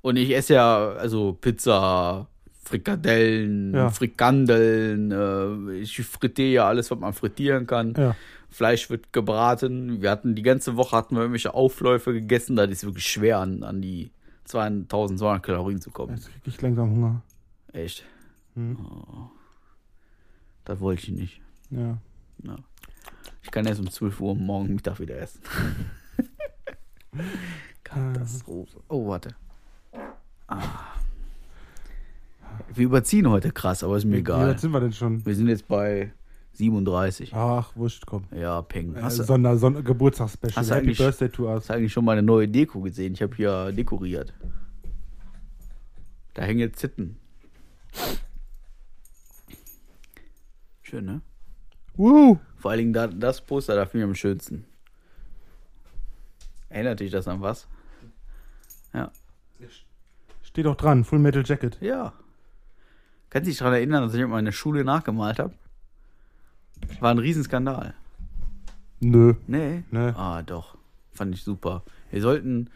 [0.00, 2.28] Und ich esse ja, also Pizza,
[2.70, 3.90] Frikadellen, Ja.
[3.90, 7.94] Frikandeln, äh, ich frittiere ja alles, was man frittieren kann.
[7.96, 8.14] Ja.
[8.48, 10.00] Fleisch wird gebraten.
[10.00, 12.54] Wir hatten die ganze Woche hatten wir irgendwelche Aufläufe gegessen.
[12.54, 14.12] Das ist wirklich schwer, an, an die
[14.44, 16.14] 2200 Kalorien zu kommen.
[16.14, 17.22] Jetzt kriege ich langsam Hunger.
[17.72, 18.04] Echt.
[18.54, 18.76] Hm.
[18.80, 19.30] Oh.
[20.64, 21.40] Das wollte ich nicht.
[21.70, 21.98] Ja.
[22.44, 22.56] Ja.
[23.42, 25.40] Ich kann erst um 12 Uhr morgen Mittag wieder essen.
[27.84, 28.80] Katastrophe.
[28.88, 29.30] Oh, warte.
[30.46, 30.99] Ah.
[32.74, 34.48] Wir überziehen heute krass, aber ist mir Wie egal.
[34.50, 35.24] weit sind wir denn schon?
[35.26, 36.12] Wir sind jetzt bei
[36.52, 37.34] 37.
[37.34, 38.24] Ach, wurscht, komm.
[38.34, 38.94] Ja, Peng.
[38.96, 40.56] Äh, Hast du, Sonder, Sonder, Geburtstagsspecial.
[40.60, 41.60] Hast du Happy eigentlich- Birthday to us.
[41.60, 43.14] hast du eigentlich schon meine neue Deko gesehen?
[43.14, 44.32] Ich habe hier dekoriert.
[46.34, 47.16] Da hängen jetzt Zitten.
[50.82, 51.20] Schön, ne?
[51.96, 52.38] Woo!
[52.56, 54.64] Vor allen Dingen da, das Poster, da finde ich am schönsten.
[56.68, 57.66] Erinnert dich das an was?
[58.94, 59.10] Ja.
[60.42, 61.78] Steht doch dran, Full Metal Jacket.
[61.80, 62.12] Ja.
[63.30, 65.54] Kannst du dich daran erinnern, dass ich meine Schule nachgemalt habe?
[67.00, 67.94] War ein Riesenskandal.
[69.00, 69.34] Nö.
[69.46, 69.84] Nee?
[69.90, 70.12] Nee.
[70.16, 70.76] Ah, doch.
[71.12, 71.82] Fand ich super.
[72.10, 72.68] Wir sollten,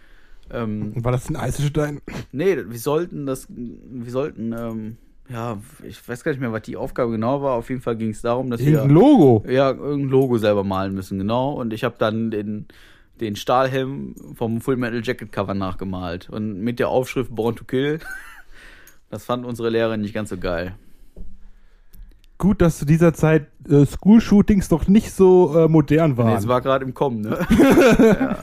[0.51, 2.01] ähm, War das ein Eisenstein?
[2.33, 4.97] nee, wir sollten das, wir sollten, ähm,
[5.29, 7.55] ja, ich weiß gar nicht mehr, was die Aufgabe genau war.
[7.55, 9.45] Auf jeden Fall ging es darum, dass Irgendein wir, Logo.
[9.49, 11.53] ja, irgendein Logo selber malen müssen, genau.
[11.55, 12.67] Und ich habe dann den,
[13.21, 16.29] den Stahlhelm vom Full Metal Jacket Cover nachgemalt.
[16.31, 17.99] Und mit der Aufschrift Born to Kill.
[19.15, 20.75] Das fand unsere Lehrerin nicht ganz so geil.
[22.37, 26.37] Gut, dass zu dieser Zeit äh, School-Shootings doch nicht so äh, modern Nee, waren.
[26.37, 27.39] es war gerade im Kommen, ne?
[28.01, 28.39] ja.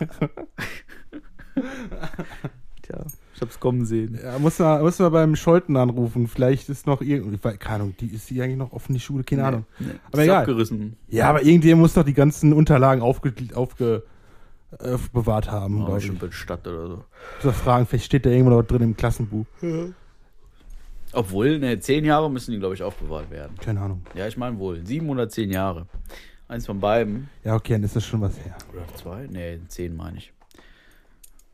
[2.84, 3.06] Tja,
[3.36, 4.18] ich hab's kommen sehen.
[4.24, 6.28] ja, muss man, muss man beim Scholten anrufen.
[6.28, 9.26] Vielleicht ist noch irgendwie, ich keine Ahnung, die ist die eigentlich noch offen, die Schule?
[9.26, 9.66] Keine Ahnung.
[9.78, 10.38] Nee, Aber ist egal.
[10.40, 10.96] abgerissen.
[11.10, 14.04] Ja, aber irgendjemand muss doch die ganzen Unterlagen aufge, aufge,
[14.80, 16.08] äh, bewahrt haben, Oh, ich.
[16.08, 16.96] in Stadt oder so.
[16.96, 19.46] Muss doch fragen, vielleicht steht da irgendwo noch drin im Klassenbuch.
[21.14, 23.58] Obwohl, ne, zehn Jahre müssen die, glaube ich, aufbewahrt werden.
[23.58, 24.02] Keine Ahnung.
[24.16, 24.86] Ja, ich meine wohl.
[24.86, 25.88] Sieben oder zehn Jahre.
[26.48, 27.30] Eins von beiden.
[27.44, 28.58] Ja, okay, dann ist das schon was her.
[28.74, 29.28] Oder zwei?
[29.28, 30.34] Ne, zehn meine ich.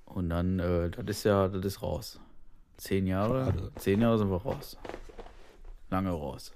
[0.05, 2.19] Und dann, äh, das ist ja, das ist raus.
[2.77, 3.45] Zehn Jahre.
[3.45, 3.71] Schade.
[3.75, 4.77] Zehn Jahre sind wir raus.
[5.89, 6.53] Lange raus.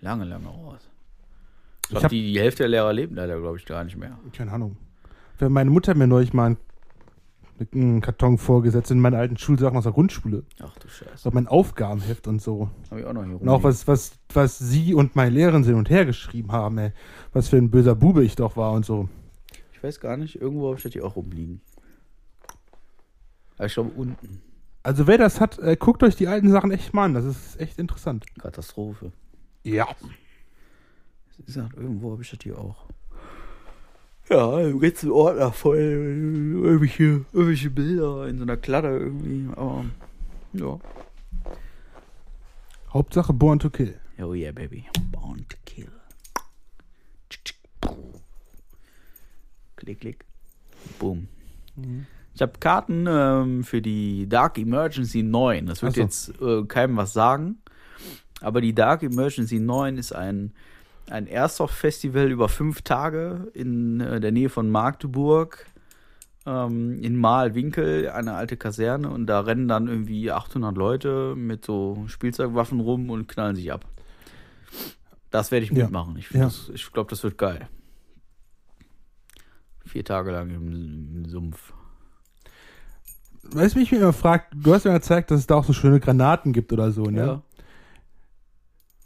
[0.00, 0.80] Lange, lange raus.
[0.80, 3.96] Ich Ich glaub, hab- die, die Hälfte der Lehrer leben leider, glaube ich, gar nicht
[3.96, 4.18] mehr.
[4.36, 4.76] Keine Ahnung.
[5.38, 6.56] Wenn meine Mutter mir neulich mal einen,
[7.72, 10.44] einen Karton vorgesetzt in meinen alten Schulsachen aus der Grundschule.
[10.60, 11.16] Ach du Scheiße.
[11.16, 12.70] So mein Aufgabenheft und so.
[12.90, 15.74] Habe ich auch noch hier Und auch was, was, was sie und meine Lehrerin hin
[15.74, 16.92] und her geschrieben haben, ey.
[17.32, 19.08] Was für ein böser Bube ich doch war und so.
[19.72, 21.60] Ich weiß gar nicht, irgendwo habe ich das hier auch rumliegen.
[23.56, 24.40] Aber ich glaube unten.
[24.82, 27.14] Also wer das hat, äh, guckt euch die alten Sachen echt mal an.
[27.14, 28.24] Das ist echt interessant.
[28.40, 29.12] Katastrophe.
[29.64, 29.86] Ja.
[31.36, 32.86] Wie gesagt, irgendwo habe ich das hier auch.
[34.30, 39.48] Ja, im ganzen Ordner voll irgendwelche, irgendwelche Bilder in so einer Kladde irgendwie.
[39.56, 39.84] Aber
[40.52, 40.78] ja.
[42.92, 43.98] Hauptsache Born to Kill.
[44.20, 44.84] Oh yeah, baby.
[45.12, 45.88] Born to kill.
[49.76, 50.24] Klick, klick.
[50.98, 51.28] Boom.
[52.34, 55.66] Ich habe Karten ähm, für die Dark Emergency 9.
[55.66, 56.00] Das wird so.
[56.00, 57.58] jetzt äh, keinem was sagen.
[58.40, 60.52] Aber die Dark Emergency 9 ist ein,
[61.10, 65.66] ein Airsoft-Festival über fünf Tage in äh, der Nähe von Magdeburg.
[66.46, 69.10] Ähm, in Mahlwinkel, eine alte Kaserne.
[69.10, 73.84] Und da rennen dann irgendwie 800 Leute mit so Spielzeugwaffen rum und knallen sich ab.
[75.30, 75.84] Das werde ich Ja.
[75.84, 76.16] mitmachen.
[76.16, 76.74] Ich, find Ja.
[76.74, 77.68] ich glaube, das wird geil.
[79.84, 81.72] Vier Tage lang im, im Sumpf.
[83.42, 85.64] Weißt du, wie ich mich immer frage, du hast mir gezeigt, dass es da auch
[85.64, 87.20] so schöne Granaten gibt oder so, ne?
[87.26, 87.42] Ja.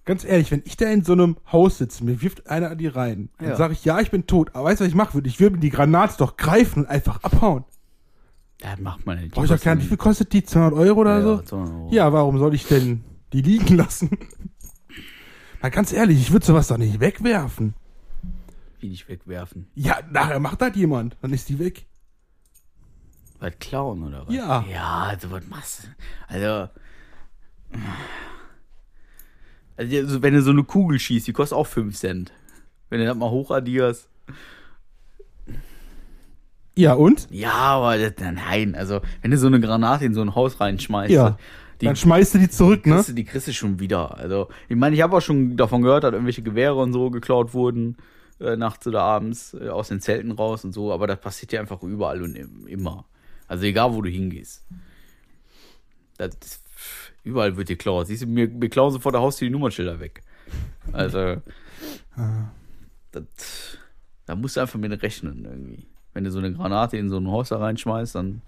[0.05, 3.29] Ganz ehrlich, wenn ich da in so einem Haus sitze, mir wirft einer die rein,
[3.39, 3.57] dann Ja.
[3.57, 4.51] sage ich, ja, ich bin tot.
[4.55, 5.29] Aber weißt du, was ich machen würde?
[5.29, 7.65] Ich würde die Granate doch greifen und einfach abhauen.
[8.61, 9.33] Ja, macht man nicht.
[9.33, 9.85] Brauche ich doch gar nicht.
[9.85, 10.43] Wie viel kostet die?
[10.45, 11.35] 200 Euro oder ja, so?
[11.37, 11.89] Ja, 200 Euro.
[11.93, 14.11] Ja, warum soll ich denn die liegen lassen?
[15.63, 17.75] Na, ganz ehrlich, ich würde sowas doch nicht wegwerfen.
[18.81, 19.69] Wie nicht wegwerfen.
[19.77, 21.17] Ja, nachher macht das jemand.
[21.23, 21.87] Dann ist die weg.
[23.39, 24.35] Was klauen oder was?
[24.35, 24.65] Ja.
[24.69, 25.89] Ja, also was machst du?
[26.35, 26.69] Also.
[29.83, 32.33] Also, wenn du so eine Kugel schießt, die kostet auch 5 Cent.
[32.91, 34.09] Wenn du das mal hochaddierst.
[36.74, 37.28] Ja, und?
[37.30, 41.11] Ja, aber das, nein, also, wenn du so eine Granate in so ein Haus reinschmeißt,
[41.12, 41.37] Ja.
[41.80, 42.95] die, Dann schmeißt du die zurück, ne?
[42.95, 44.16] kriegst du, die kriegst du schon wieder.
[44.16, 47.53] Also, ich meine, ich habe auch schon davon gehört, dass irgendwelche Gewehre und so geklaut
[47.53, 47.99] wurden,
[48.41, 51.61] äh, nachts oder abends, äh, aus den Zelten raus und so, aber das passiert ja
[51.61, 53.05] einfach überall und im, immer.
[53.49, 54.64] Also, egal, wo du hingehst.
[56.16, 56.62] Das, ist-
[57.25, 58.07] überall wird geklaut.
[58.09, 60.23] Siehst du, mir, mir klauen sie vor der Haustür die Nummernschilder weg.
[60.93, 61.41] Also,
[63.12, 63.79] das,
[64.27, 65.87] da musst du einfach mit rechnen irgendwie.
[66.14, 68.43] Wenn du so eine Granate in so ein Haus da reinschmeißt, dann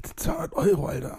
[0.00, 1.18] Das sind 200 Euro, Alter.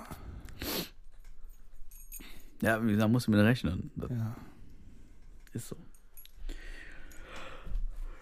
[2.61, 3.91] Ja, wie gesagt, musst du mit rechnen.
[3.95, 4.35] Das Ja.
[5.53, 5.75] ist so.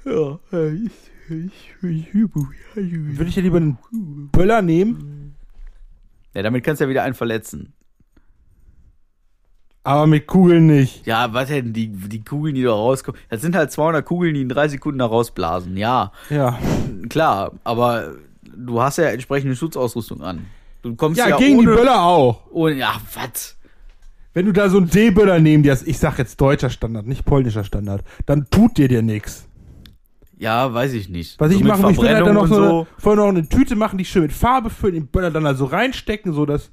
[0.03, 0.39] Ja,
[0.73, 0.91] ich,
[1.29, 3.77] ich, ich, Würde ich ja lieber einen
[4.31, 5.35] Böller nehmen,
[6.33, 7.73] Ja, damit kannst du ja wieder einen verletzen.
[9.83, 11.05] Aber mit Kugeln nicht.
[11.05, 13.19] Ja, was denn, die, die Kugeln, die da rauskommen.
[13.29, 15.75] Das sind halt 200 Kugeln, die in drei Sekunden da rausblasen.
[15.77, 16.57] Ja, Ja.
[17.09, 18.13] klar, aber
[18.55, 20.45] du hast ja entsprechende Schutzausrüstung an.
[20.81, 22.41] Du kommst ja, Ja, gegen die ohne, Böller auch.
[22.51, 22.75] ohne.
[22.75, 23.57] Ja, was?
[24.33, 27.63] Wenn du da so einen D-Böller nehmen dir ich sag jetzt deutscher Standard, nicht polnischer
[27.63, 29.47] Standard, dann tut dir dir nichts.
[30.37, 31.39] Ja, weiß ich nicht.
[31.39, 33.47] Was So ich mache, ich will halt dann noch so, Verbrennung eine, vorher noch eine
[33.49, 36.71] Tüte machen, die schön mit Farbe füllen, den Böller dann also reinstecken, so dass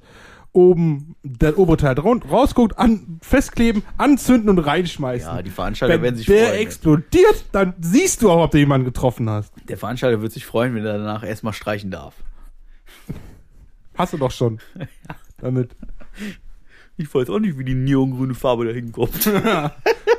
[0.51, 5.27] oben der obere Teil raus- rausguckt, an, festkleben, anzünden und reinschmeißen.
[5.35, 6.59] Ja, die Veranstalter Wenn werden sich der freuen.
[6.59, 9.53] explodiert, dann siehst du auch, ob du jemanden getroffen hast.
[9.67, 12.15] Der Veranstalter wird sich freuen, wenn er danach erstmal streichen darf.
[13.95, 14.59] Hast du doch schon.
[15.37, 15.75] Damit.
[16.97, 19.27] Ich weiß auch nicht, wie die neongrüne Farbe da hinkommt.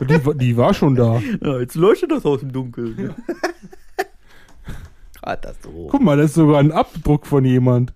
[0.00, 1.20] Und Die, die war schon da.
[1.42, 3.14] Ja, jetzt leuchtet das Haus im Dunkeln.
[5.22, 5.88] Katastrophe.
[5.90, 7.92] Guck mal, da ist sogar ein Abdruck von jemand.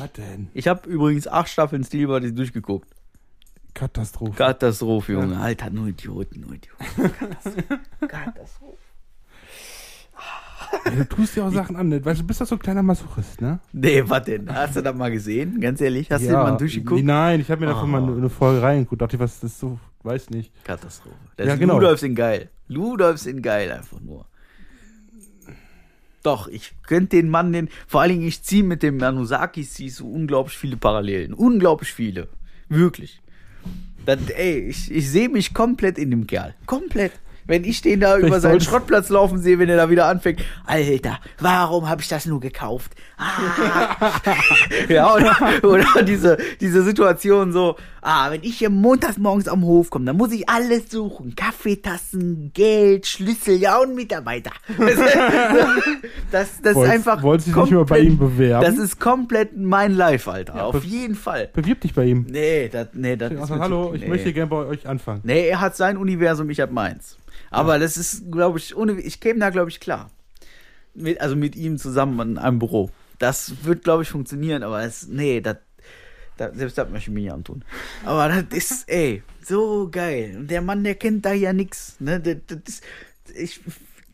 [0.00, 0.48] Was denn?
[0.54, 2.88] Ich habe übrigens acht Staffeln Steel Buddies durchgeguckt.
[3.74, 4.32] Katastrophe.
[4.36, 5.38] Katastrophe, Junge.
[5.40, 7.12] Alter, nur Idioten, nur Idioten.
[7.18, 7.80] Katastrophe.
[8.08, 8.76] Katastrophe.
[10.86, 12.04] Ja, du tust dir auch Sachen an.
[12.04, 13.60] Weißt du, bist doch so ein kleiner Masochist, ne?
[13.72, 14.52] Nee, was denn?
[14.52, 15.60] Hast du das mal gesehen?
[15.60, 17.04] Ganz ehrlich, hast du den mal durchgeguckt?
[17.04, 17.92] Nein, ich habe mir davon Oh.
[17.92, 19.00] mal eine, eine Folge reingeguckt.
[19.02, 20.52] Dachte, was das ist so, weiß nicht.
[20.64, 21.14] Katastrophe.
[21.36, 21.74] Das Ja, ist genau.
[21.74, 22.50] Ludolf sind geil.
[22.68, 24.26] Ludolf sind geil, einfach nur.
[26.24, 29.90] Doch, ich könnte den Mann, den, vor allen Dingen, ich ziehe mit dem Manusakis zieh
[29.90, 31.34] so unglaublich viele Parallelen.
[31.34, 32.28] Unglaublich viele.
[32.70, 33.20] Wirklich.
[34.06, 36.54] Das, ey, ich, ich sehe mich komplett in dem Kerl.
[36.64, 37.12] Komplett.
[37.46, 41.18] Wenn ich den da über seinen Schrottplatz laufen sehe, wenn er da wieder anfängt, Alter,
[41.40, 42.92] warum habe ich das nur gekauft?
[43.18, 44.22] Ah.
[44.88, 49.90] ja, oder, oder diese, diese Situation so, ah, wenn ich hier montags morgens am Hof
[49.90, 51.34] komme, dann muss ich alles suchen.
[51.36, 54.50] Kaffeetassen, Geld, Schlüssel, ja und Mitarbeiter.
[56.30, 57.22] Das, das ist Wolltest- einfach.
[57.22, 58.64] wolltest du dich nicht mal bei ihm bewerben?
[58.64, 60.56] Das ist komplett mein Life, Alter.
[60.56, 61.50] Ja, Auf jeden Fall.
[61.52, 62.26] Bewirb dich bei ihm.
[62.28, 64.08] Nee, das, nee, das Also, mir hallo, ich nee.
[64.08, 65.20] möchte gerne bei euch anfangen.
[65.24, 67.18] Nee, er hat sein Universum, ich hab meins.
[67.54, 70.10] Aber das ist, glaube ich, ohne, ich käme da, glaube ich, klar.
[70.94, 72.90] Mit, also mit ihm zusammen in einem Büro.
[73.18, 75.56] Das wird, glaube ich, funktionieren, aber es, nee, das,
[76.36, 77.64] das, selbst das möchte ich mir nicht antun.
[78.04, 80.34] Aber das ist, ey, so geil.
[80.36, 81.96] Und der Mann, der kennt da ja nix.
[82.00, 82.20] Ne?
[82.20, 82.80] Das, das
[83.34, 83.60] ich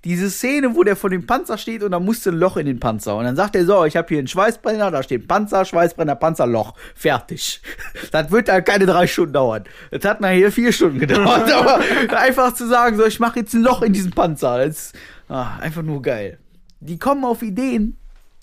[0.04, 2.80] Diese Szene, wo der vor dem Panzer steht und da musste ein Loch in den
[2.80, 3.16] Panzer.
[3.16, 6.74] Und dann sagt er so, ich habe hier einen Schweißbrenner, da steht Panzer, Schweißbrenner, Panzerloch.
[6.94, 7.60] Fertig.
[8.10, 9.64] Das wird halt keine drei Stunden dauern.
[9.90, 11.52] Das hat nachher vier Stunden gedauert.
[11.52, 11.80] Aber
[12.18, 14.58] einfach zu sagen, so, ich mache jetzt ein Loch in diesen Panzer.
[14.64, 14.94] Das ist
[15.28, 16.38] ah, einfach nur geil.
[16.80, 17.96] Die kommen auf Ideen.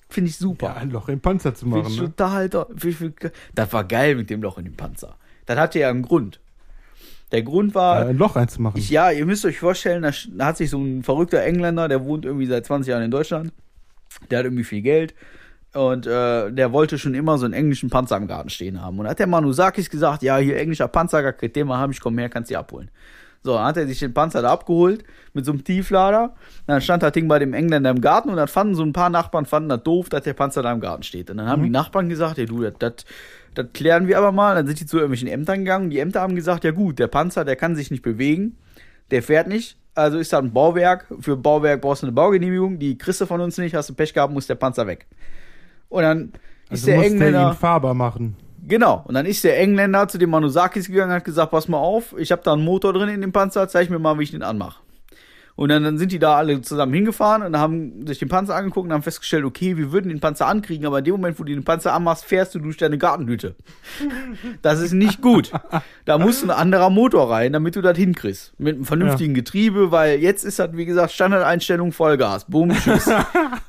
[0.08, 0.68] Finde ich super.
[0.68, 1.86] Ja, ein Loch im Panzer zu machen.
[1.88, 2.06] ich Ne?
[2.14, 2.48] total.
[2.76, 5.16] Find ich- find ich- Das war geil mit dem Loch in dem Panzer.
[5.46, 6.40] Das hatte ja einen Grund.
[7.32, 8.78] Der Grund war, Äh, ein Loch einzumachen.
[8.78, 10.02] ich, ja, ihr müsst euch vorstellen,
[10.36, 13.52] da hat sich so ein verrückter Engländer, der wohnt irgendwie seit 20 Jahren in Deutschland,
[14.30, 15.14] der hat irgendwie viel Geld
[15.74, 18.98] und äh, der wollte schon immer so einen englischen Panzer im Garten stehen haben.
[18.98, 22.16] Und hat der Manusakis gesagt, ja, hier englischer Panzer, gar kein Thema, haben ich komm
[22.18, 22.90] her, kannst du abholen.
[23.44, 26.34] So, dann hat er sich den Panzer da abgeholt mit so einem Tieflader.
[26.66, 29.10] Dann stand das Ding bei dem Engländer im Garten und dann fanden so ein paar
[29.10, 31.30] Nachbarn fanden das doof, dass der Panzer da im Garten steht.
[31.30, 33.04] Und dann haben die Nachbarn gesagt, ja du, das,
[33.54, 34.54] das, klären wir aber mal.
[34.54, 35.84] Dann sind die zu irgendwelchen Ämtern gegangen.
[35.84, 38.56] und Die Ämter haben gesagt, ja gut, der Panzer, der kann sich nicht bewegen,
[39.10, 39.76] der fährt nicht.
[39.94, 41.06] Also ist da ein Bauwerk.
[41.20, 42.78] Für Bauwerk brauchst du eine Baugenehmigung.
[42.78, 43.74] Die kriegst du von uns nicht.
[43.74, 45.06] Hast du Pech gehabt, muss der Panzer weg.
[45.88, 46.32] Und dann
[46.70, 47.38] ist also der Engländer.
[47.40, 48.36] der ihn fahrbar machen.
[48.66, 49.02] Genau.
[49.06, 52.14] Und dann ist der Engländer zu dem Manusakis gegangen und hat gesagt, pass mal auf,
[52.18, 54.42] ich habe da einen Motor drin in dem Panzer, zeig mir mal, wie ich den
[54.42, 54.80] anmache.
[55.58, 58.86] Und dann, dann sind die da alle zusammen hingefahren und haben sich den Panzer angeguckt
[58.86, 61.52] und haben festgestellt, okay, wir würden den Panzer ankriegen, aber in dem Moment, wo du
[61.52, 63.56] den Panzer anmachst, fährst du durch deine Gartenhütte.
[64.62, 65.50] Das ist nicht gut.
[66.04, 68.52] Da muss ein anderer Motor rein, damit du das hinkriegst.
[68.58, 72.44] Mit einem vernünftigen Getriebe, weil jetzt ist das, wie gesagt, Standardeinstellung Vollgas.
[72.44, 73.08] Bumm, tschüss.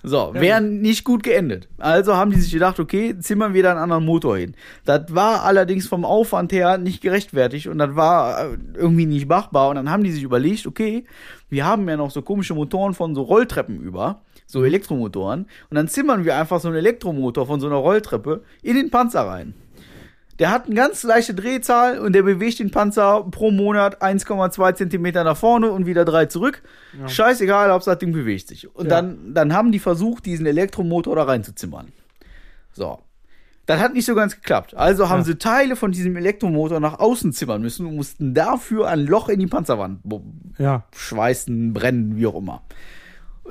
[0.01, 1.67] So, wäre nicht gut geendet.
[1.77, 4.55] Also haben die sich gedacht, okay, zimmern wir da einen anderen Motor hin.
[4.85, 9.69] Das war allerdings vom Aufwand her nicht gerechtfertigt und das war äh, irgendwie nicht machbar.
[9.69, 11.05] Und dann haben die sich überlegt, okay,
[11.49, 15.47] wir haben ja noch so komische Motoren von so Rolltreppen über, so Elektromotoren.
[15.69, 19.21] Und dann zimmern wir einfach so einen Elektromotor von so einer Rolltreppe in den Panzer
[19.21, 19.53] rein.
[20.39, 25.25] Der hat eine ganz leichte Drehzahl und der bewegt den Panzer pro Monat 1,2 Zentimeter
[25.25, 26.61] nach vorne und wieder drei zurück.
[27.07, 28.73] Scheißegal, Hauptsache das Ding bewegt sich.
[28.73, 29.01] Und Ja.
[29.01, 31.91] dann, dann haben die versucht, diesen Elektromotor da reinzuzimmern.
[32.71, 32.99] So.
[33.69, 34.75] Das hat nicht so ganz geklappt.
[34.75, 35.25] Also haben Ja.
[35.25, 39.39] sie Teile von diesem Elektromotor nach außen zimmern müssen und mussten dafür ein Loch in
[39.39, 39.99] die Panzerwand
[40.57, 40.85] Ja.
[40.95, 42.63] schweißen, brennen, wie auch immer.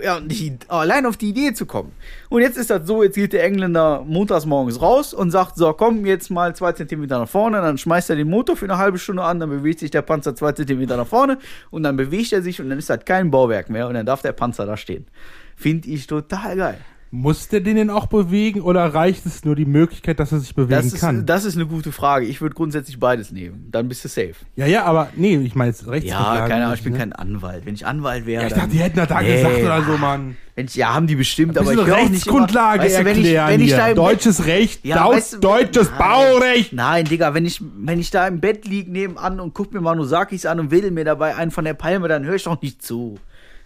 [0.02, 1.92] Ja, und die, allein auf die Idee zu kommen.
[2.30, 5.72] Und jetzt ist das so, jetzt geht der Engländer montags morgens raus und sagt, so,
[5.72, 8.98] komm jetzt mal zwei Zentimeter nach vorne, dann schmeißt er den Motor für eine halbe
[8.98, 11.38] Stunde an, dann bewegt sich der Panzer zwei Zentimeter nach vorne
[11.70, 14.22] und dann bewegt er sich und dann ist das kein Bauwerk mehr und dann darf
[14.22, 15.06] der Panzer da stehen.
[15.54, 16.78] Finde ich total geil.
[17.10, 20.54] Muss der den denn auch bewegen oder reicht es nur die Möglichkeit, dass er sich
[20.54, 21.24] bewegen Das ist, kann?
[21.24, 22.26] das ist eine gute Frage.
[22.26, 23.68] Ich würde grundsätzlich beides nehmen.
[23.70, 24.34] Dann bist du safe.
[24.56, 26.10] ja, ja, aber nee, ich meine jetzt rechts.
[26.10, 27.64] Ja, keine Ahnung, ich bin kein Anwalt.
[27.64, 28.42] Wenn ich Anwalt wäre.
[28.42, 30.36] Ja, ich dann- dachte, die hätten das da Nee, gesagt oder so, Mann.
[30.56, 33.18] Ich, ja, haben die bestimmt, aber ich ich höre nicht Rechtsgrundlage immer, weißt du, wenn
[33.20, 35.98] ich, erklären wenn ich da Deutsches Recht, Ja, weißt du, deutsches nein.
[35.98, 36.72] Baurecht.
[36.74, 40.44] Nein, Digga, wenn ich, wenn ich da im Bett lieg nebenan und guck mir Manusakis
[40.46, 43.18] an und wedel mir dabei einen von der Palme, dann höre ich doch nicht zu.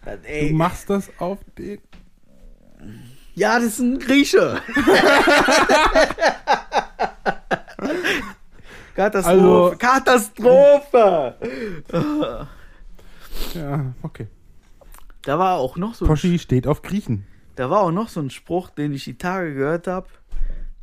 [0.05, 0.19] Das,
[0.49, 1.79] Du machst das auf den.
[3.35, 4.61] Ja, das ist ein Grieche.
[8.95, 9.31] Katastrophe.
[9.31, 11.37] Also- Katastrophe.
[13.55, 14.29] Ja, okay.
[15.23, 17.25] Da war auch noch so ein Poschi steht auf Griechen.
[17.57, 20.09] Da war auch noch so ein Spruch, den ich die Tage gehört habe.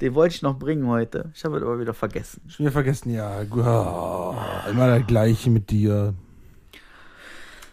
[0.02, 1.32] Den wollte ich noch bringen heute.
[1.36, 2.42] Ich habe es aber wieder vergessen.
[2.48, 3.42] Schon wieder vergessen, ja.
[3.52, 4.36] Oh,
[4.70, 6.14] immer das Gleiche mit dir.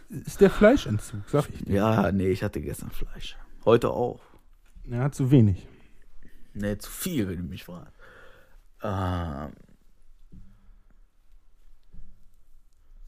[0.09, 1.75] Ist der Fleischentzug, sag ich dir.
[1.77, 3.37] Ja, nee, ich hatte gestern Fleisch.
[3.65, 4.21] Heute auch.
[4.89, 5.67] Ja, zu wenig.
[6.55, 7.93] Nee, zu viel, wenn du mich fragst.
[8.83, 9.53] Ähm.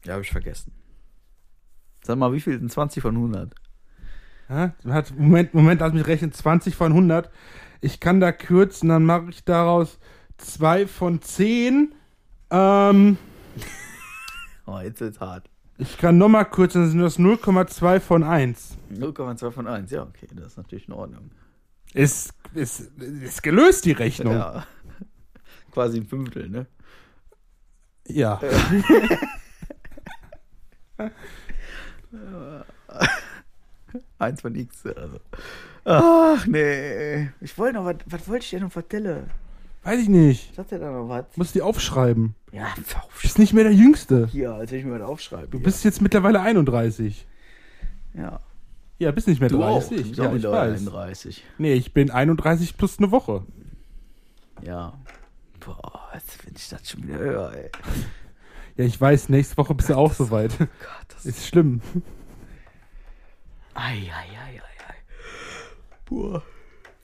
[0.05, 0.71] Ja, habe ich vergessen.
[2.03, 3.53] Sag mal, wie viel sind 20 von 100?
[4.49, 4.73] Ja,
[5.17, 6.31] Moment, Moment, lass mich rechnen.
[6.31, 7.29] 20 von 100.
[7.81, 9.99] Ich kann da kürzen, dann mache ich daraus
[10.37, 11.93] 2 von 10.
[12.49, 13.17] Ähm,
[14.65, 15.49] Oh, jetzt wird's hart.
[15.77, 18.77] ich kann nochmal kürzen, dann sind das 0,2 von 1.
[18.93, 21.31] 0,2 von 1, ja, okay, das ist natürlich in Ordnung.
[21.93, 24.33] Ist, ist, ist gelöst, die Rechnung.
[24.33, 24.65] Ja.
[25.71, 26.67] Quasi ein Fünftel, ne?
[28.07, 28.39] Ja.
[34.19, 35.19] Eins von X, also.
[35.85, 37.29] Ach, nee.
[37.41, 39.29] Ich wollte noch was, was wollte ich dir noch vertellen?
[39.83, 40.53] Weiß ich nicht.
[40.55, 41.25] Sagt er da noch was?
[41.35, 42.35] Musst die aufschreiben.
[42.51, 42.83] Ja, Du
[43.21, 44.27] bist nicht mehr der Jüngste.
[44.27, 45.47] hier, als ich mir was aufschreibe.
[45.47, 47.25] Du bist jetzt mittlerweile 31.
[48.13, 48.39] ja.
[48.99, 49.79] Ja, bist nicht mehr Du auch.
[49.79, 49.97] 30.
[49.97, 50.81] Du bist ja, auch ich weiß.
[50.81, 51.43] 31.
[51.57, 53.43] Nee, ich bin 31 plus eine Woche.
[54.61, 54.99] Ja.
[55.61, 57.69] Boah, jetzt finde ich das schon wieder höher, ey.
[58.75, 60.57] Ja, ich weiß, nächste Woche bist du auch soweit.
[60.57, 60.69] Gott,
[61.09, 61.47] das ist.
[61.47, 61.81] Schlimm.
[63.73, 64.95] Ei, ei, ei, ei, ei.
[66.05, 66.43] Boah.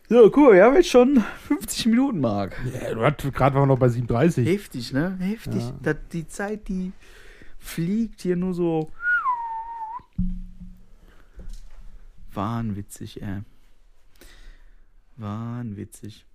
[0.08, 2.56] So, cool, wir haben jetzt schon 50 Minuten, Mark.
[2.74, 4.48] Ja, du hattest gerade waren wir noch bei 37.
[4.48, 5.18] Heftig, ne?
[5.20, 5.64] Heftig.
[5.64, 5.74] Ja.
[5.82, 6.92] Das, die Zeit, die
[7.58, 8.92] fliegt hier nur so.
[12.36, 13.42] Wahnwitzig, ey.
[15.18, 16.26] Wahnwitzig.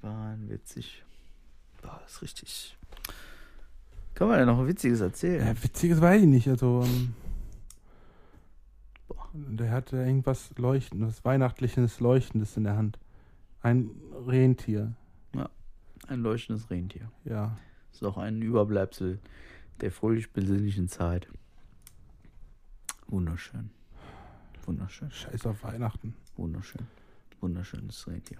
[0.00, 1.04] Wahnwitzig.
[1.80, 2.76] Boah, das ist richtig.
[4.14, 5.46] Kann man ja noch Witziges erzählen?
[5.46, 6.48] Ja, witziges weiß ich nicht.
[6.48, 7.14] Also, ähm,
[9.32, 12.98] der hatte irgendwas Leuchtendes, Weihnachtliches, Leuchtendes in der Hand.
[13.62, 13.90] Ein
[14.26, 14.94] Rentier.
[16.08, 17.10] Ein leuchtendes Rentier.
[17.24, 17.56] Ja.
[17.92, 19.20] Ist auch ein Überbleibsel
[19.80, 21.28] der fröhlich-besinnlichen Zeit.
[23.06, 23.70] Wunderschön.
[24.66, 25.10] Wunderschön.
[25.10, 26.14] Scheiß auf Weihnachten.
[26.36, 26.82] Wunderschön.
[27.40, 28.38] Wunderschönes Rentier.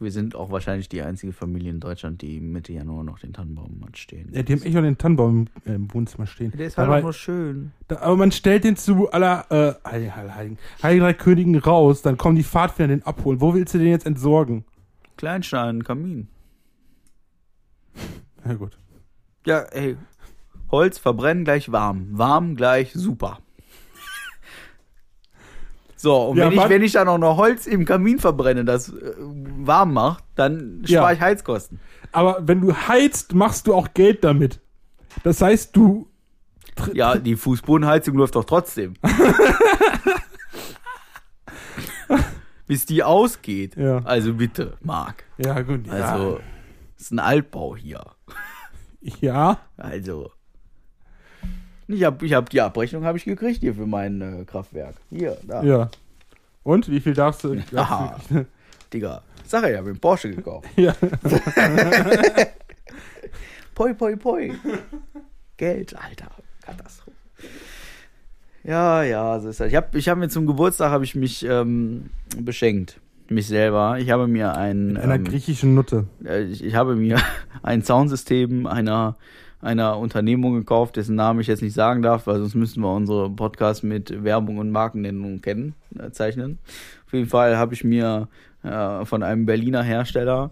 [0.00, 3.84] Wir sind auch wahrscheinlich die einzige Familie in Deutschland, die Mitte Januar noch den Tannenbaum
[3.84, 4.28] hat stehen.
[4.32, 6.52] Ja, die haben echt noch den Tannenbaum im, äh, im Wohnzimmer stehen.
[6.56, 7.72] Der ist halt aber, auch nur schön.
[7.88, 12.16] da, aber man stellt den zu aller äh, Heiligen, Heiligen, Heiligen Drei Königen raus, dann
[12.16, 13.40] kommen die Pfadfinder den abholen.
[13.40, 14.64] Wo willst du den jetzt entsorgen?
[15.16, 16.28] Kleinstein, Kamin.
[18.46, 18.78] Ja gut.
[19.46, 19.96] Ja, ey.
[20.70, 22.06] Holz verbrennen gleich warm.
[22.12, 23.40] Warm gleich super.
[26.00, 28.88] So, und Ja, wenn, ich, wenn ich dann auch noch Holz im Kamin verbrenne, das
[28.90, 31.00] äh, warm macht, dann Ja.
[31.00, 31.80] spare ich Heizkosten.
[32.12, 34.60] Aber wenn du heizt, machst du auch Geld damit.
[35.24, 36.08] Das heißt, du.
[36.92, 38.94] Ja, die Fußbodenheizung läuft doch trotzdem.
[42.66, 43.76] Bis die ausgeht.
[43.76, 43.98] Ja.
[44.04, 45.24] Also bitte, Marc.
[45.38, 45.86] Ja, gut.
[45.86, 45.92] Ja.
[45.94, 46.40] Also,
[46.96, 48.04] ist ein Altbau hier.
[49.00, 49.58] ja.
[49.76, 50.30] Also.
[51.88, 54.94] Ich habe ich hab die Abrechnung habe ich gekriegt hier für mein äh, Kraftwerk.
[55.10, 55.62] Hier, da.
[55.62, 55.90] Ja.
[56.62, 57.56] Und wie viel darfst du?
[57.74, 58.20] Aha.
[58.92, 59.22] Digga.
[59.46, 60.68] Sag ja, ich habe einen Porsche gekauft.
[60.76, 60.94] Ja.
[63.74, 64.52] Poi, poi, poi.
[65.56, 66.30] Geld, Alter.
[66.62, 67.16] Katastrophe.
[68.64, 69.68] Ja, ja, so ist das.
[69.68, 73.00] Ich habe ich hab mir zum Geburtstag habe ich mich ähm, beschenkt.
[73.28, 73.98] Mich selber.
[74.00, 74.94] Ich habe mir ein.
[74.94, 76.06] Mit einer ähm, griechischen Nutte.
[76.24, 77.18] äh, ich, ich habe mir
[77.62, 79.16] ein Soundsystem einer,
[79.60, 83.28] einer Unternehmung gekauft, dessen Namen ich jetzt nicht sagen darf, weil sonst müssten wir unsere
[83.28, 86.58] Podcasts mit Werbung und Markennennung kennen, äh, zeichnen.
[87.06, 88.28] Auf jeden Fall habe ich mir
[88.62, 90.50] äh, von einem Berliner Hersteller,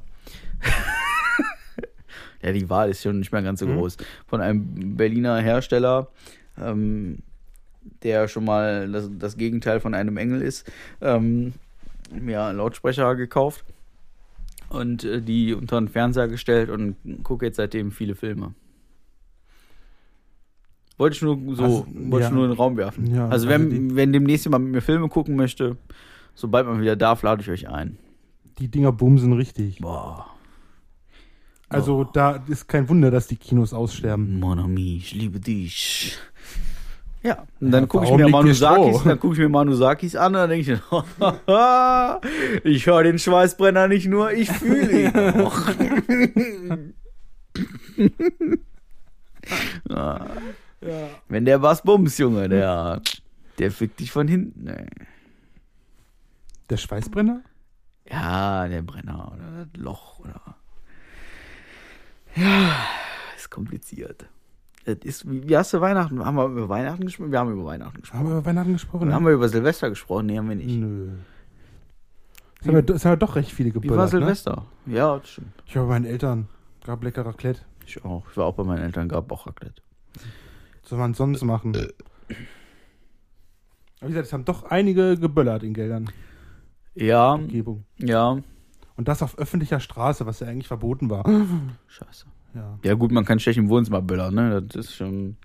[2.43, 3.77] ja, die Wahl ist schon nicht mehr ganz so Mhm.
[3.77, 3.97] groß,
[4.27, 6.09] von einem Berliner Hersteller,
[6.61, 7.19] ähm,
[8.03, 11.53] der schon mal das, das Gegenteil von einem Engel ist, ähm,
[12.13, 13.65] mir einen Lautsprecher gekauft
[14.69, 18.55] und äh, die unter den Fernseher gestellt und gucke jetzt seitdem viele Filme.
[20.99, 22.29] Wollte ich nur so, Also, wollte ja.
[22.29, 23.07] ich nur in den Raum werfen.
[23.15, 25.77] Ja, also also wenn, die- wenn demnächst jemand mit mir Filme gucken möchte,
[26.35, 27.99] sobald man wieder darf, lade ich euch ein.
[28.59, 29.79] Die Dinger bumsen richtig.
[29.81, 30.27] Boah,
[31.69, 34.41] Also da ist kein Wunder, dass die Kinos aussterben.
[34.41, 36.17] mon ami, ich liebe dich.
[37.23, 40.33] Ja, und dann Ja, gucke ich mir Manusakis, dann gucke ich mir Manusakis an und
[40.35, 40.79] dann denke ich,
[42.65, 45.61] ich höre den Schweißbrenner nicht nur, ich fühle ihn auch.
[49.91, 50.27] Ah.
[50.81, 51.09] Ja.
[51.29, 53.01] Wenn der was bums, Junge, der,
[53.59, 54.87] der fickt dich von hinten, ey.
[56.71, 57.41] Der Schweißbrenner?
[58.11, 60.41] Ja, der Brenner oder das Loch oder.
[62.35, 62.73] Ja,
[63.37, 64.27] ist kompliziert.
[64.85, 66.25] Das ist, wie, wie hast du Weihnachten?
[66.25, 67.33] Haben wir über Weihnachten gesprochen?
[67.33, 68.21] Wir haben über Weihnachten gesprochen.
[68.21, 69.13] Haben wir über Weihnachten gesprochen?
[69.13, 70.27] Haben wir über Silvester gesprochen?
[70.27, 70.69] Nee, haben wir nicht.
[70.69, 71.09] Nö.
[72.61, 73.97] Es haben, ja, ja doch recht viele Wie geböllert.
[73.99, 74.11] war Ne?
[74.11, 74.65] Silvester?
[74.87, 75.53] Ja, das stimmt.
[75.67, 76.49] Ich war bei meinen Eltern.
[76.85, 77.63] Gab lecker Raclette.
[77.85, 78.25] Ich auch.
[78.31, 79.83] Ich war auch bei meinen Eltern, gab auch Raclette.
[80.87, 81.75] Was soll man sonst machen?
[81.75, 81.89] Aber
[84.03, 86.13] wie gesagt, es haben doch einige geböllert in Geldern.
[86.95, 87.85] Ja, Umgebung.
[87.99, 88.39] ja.
[88.95, 91.25] Und das auf öffentlicher Straße, was ja eigentlich verboten war.
[91.89, 92.27] Scheiße.
[92.55, 92.79] Ja.
[92.85, 94.63] Ja, gut, man kann schlecht im Wohnzimmer böllern, ne?
[94.63, 95.37] Das ist schon.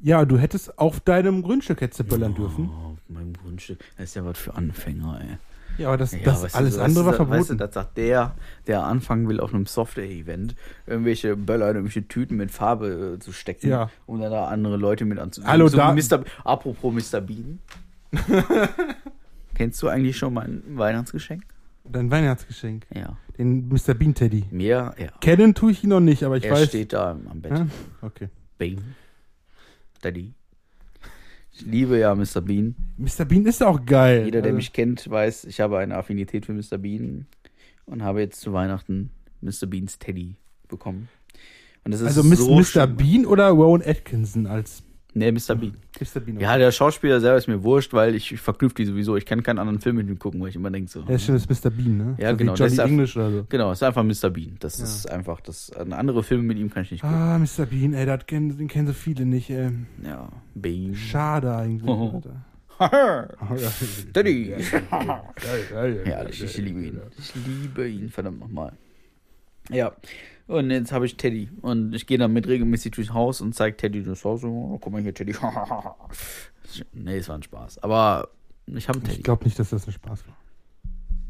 [0.00, 2.70] Ja, du hättest auf deinem Grundstück hättest du böllern dürfen.
[2.70, 3.84] Oh, auf meinem Grundstück.
[3.98, 5.36] Das ist ja was für Anfänger, ey.
[5.78, 7.38] Ja, aber das, Ja, das du, alles so, andere war du, verboten.
[7.40, 8.34] Weißt du, das sagt der,
[8.66, 10.54] der anfangen will auf einem Software-Event,
[10.86, 13.90] irgendwelche Böller, irgendwelche Tüten mit Farbe äh, zu stecken, Ja.
[14.06, 15.50] um dann da andere Leute mit anzusehen.
[15.50, 16.24] Hallo, so da- Mr.
[16.44, 17.20] Apropos Mr.
[17.20, 17.60] Bean.
[19.54, 21.44] Kennst du eigentlich schon mein Weihnachtsgeschenk?
[21.84, 22.86] Dein Weihnachtsgeschenk.
[22.94, 23.16] Ja.
[23.38, 23.94] Den Mr.
[23.94, 24.44] Bean Teddy.
[24.50, 25.08] Mir, ja.
[25.20, 26.68] Kennen tue ich ihn noch nicht, aber ich er weiß.
[26.68, 27.52] steht da am Bett.
[27.52, 27.66] Ja?
[28.02, 28.28] Okay.
[28.58, 28.94] Bean.
[30.02, 30.34] Daddy.
[31.60, 32.40] Ich liebe ja Mr.
[32.40, 32.76] Bean.
[32.96, 33.24] Mr.
[33.24, 34.24] Bean ist auch geil.
[34.26, 36.78] Jeder, der Also, mich kennt, weiß, ich habe eine Affinität für Mr.
[36.78, 37.26] Bean
[37.86, 39.66] und habe jetzt zu Weihnachten Mr.
[39.66, 40.36] Beans Teddy
[40.68, 41.08] bekommen.
[41.84, 42.86] Und das ist Also so Mr.
[42.86, 44.82] Bean oder Rowan Atkinson als
[45.18, 45.54] Nee, Mr.
[45.56, 45.76] Bean.
[46.00, 46.20] Mr.
[46.20, 46.38] Bean?
[46.40, 49.16] Ja, der Schauspieler selber ist mir wurscht, weil ich, ich verknüpfe die sowieso.
[49.16, 51.02] Ich kann keinen anderen Film mit ihm gucken, weil ich immer denke so.
[51.02, 51.70] Der ist schon das Mr.
[51.70, 52.14] Bean, ne?
[52.18, 53.46] Ja, so genau, Wie der Johnny ist einfach- English oder so.
[53.48, 54.30] Genau, es ist einfach Mr.
[54.30, 54.56] Bean.
[54.60, 54.84] Das Ja.
[54.84, 57.16] ist einfach, das, andere Filme mit ihm kann ich nicht gucken.
[57.16, 57.66] Ah, Mr.
[57.66, 59.70] Bean, ey, das kennen, den kennen so viele nicht, ey.
[60.04, 60.94] Ja, Bean.
[60.94, 61.88] Schade eigentlich.
[61.88, 62.22] Oh.
[62.78, 63.72] Alter.
[64.12, 64.50] Daddy.
[64.50, 64.56] Ja,
[66.04, 67.00] Herrlich, ich liebe ihn.
[67.18, 68.72] Ich liebe ihn, verdammt nochmal.
[69.70, 69.92] Ja,
[70.48, 71.48] und jetzt habe ich Teddy.
[71.62, 74.42] Und ich gehe damit regelmäßig durchs Haus und zeige Teddy das Haus.
[74.44, 75.34] Oh, guck mal hier, Teddy.
[76.92, 77.78] Nee, es war ein Spaß.
[77.82, 78.28] Aber
[78.66, 79.22] ich habe einen Ich Teddy.
[79.22, 80.36] glaube nicht, dass das ein Spaß war.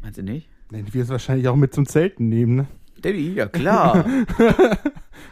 [0.01, 0.49] Meinst du nicht?
[0.71, 2.67] Nee, du wirst wahrscheinlich auch mit zum Zelten nehmen, ne?
[3.01, 4.05] Teddy, ja klar.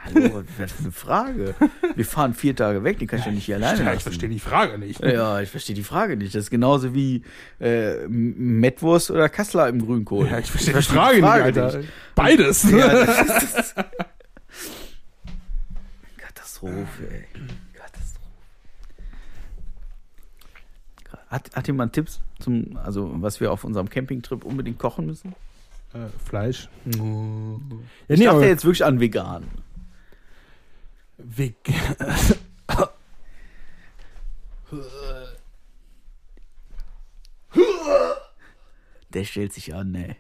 [0.06, 1.56] Hallo, was ist eine Frage?
[1.96, 3.98] Wir fahren vier Tage weg, den kann ich ja nicht hier alleine Ja, lassen.
[3.98, 5.04] ich verstehe die Frage nicht.
[5.04, 6.34] Ja, ich verstehe die Frage nicht.
[6.34, 7.24] Das ist genauso wie
[7.60, 10.28] äh, Mettwurst oder Kassler im Grünkohl.
[10.28, 11.82] Ja, ich verstehe die Frage, nicht, Alter.
[12.16, 12.64] Beides.
[12.72, 13.76] Ja, das ist
[16.18, 17.26] Katastrophe, ey.
[17.74, 18.26] Katastrophe.
[21.30, 25.36] Hat, hat jemand Tipps zum, also was wir auf unserem Campingtrip unbedingt kochen müssen?
[25.94, 26.70] Äh, Fleisch.
[26.86, 26.92] Ja,
[28.08, 29.46] Ich nee, dachte jetzt wirklich an vegan.
[31.18, 31.56] Weg.
[39.14, 40.16] Der stellt sich an, ey.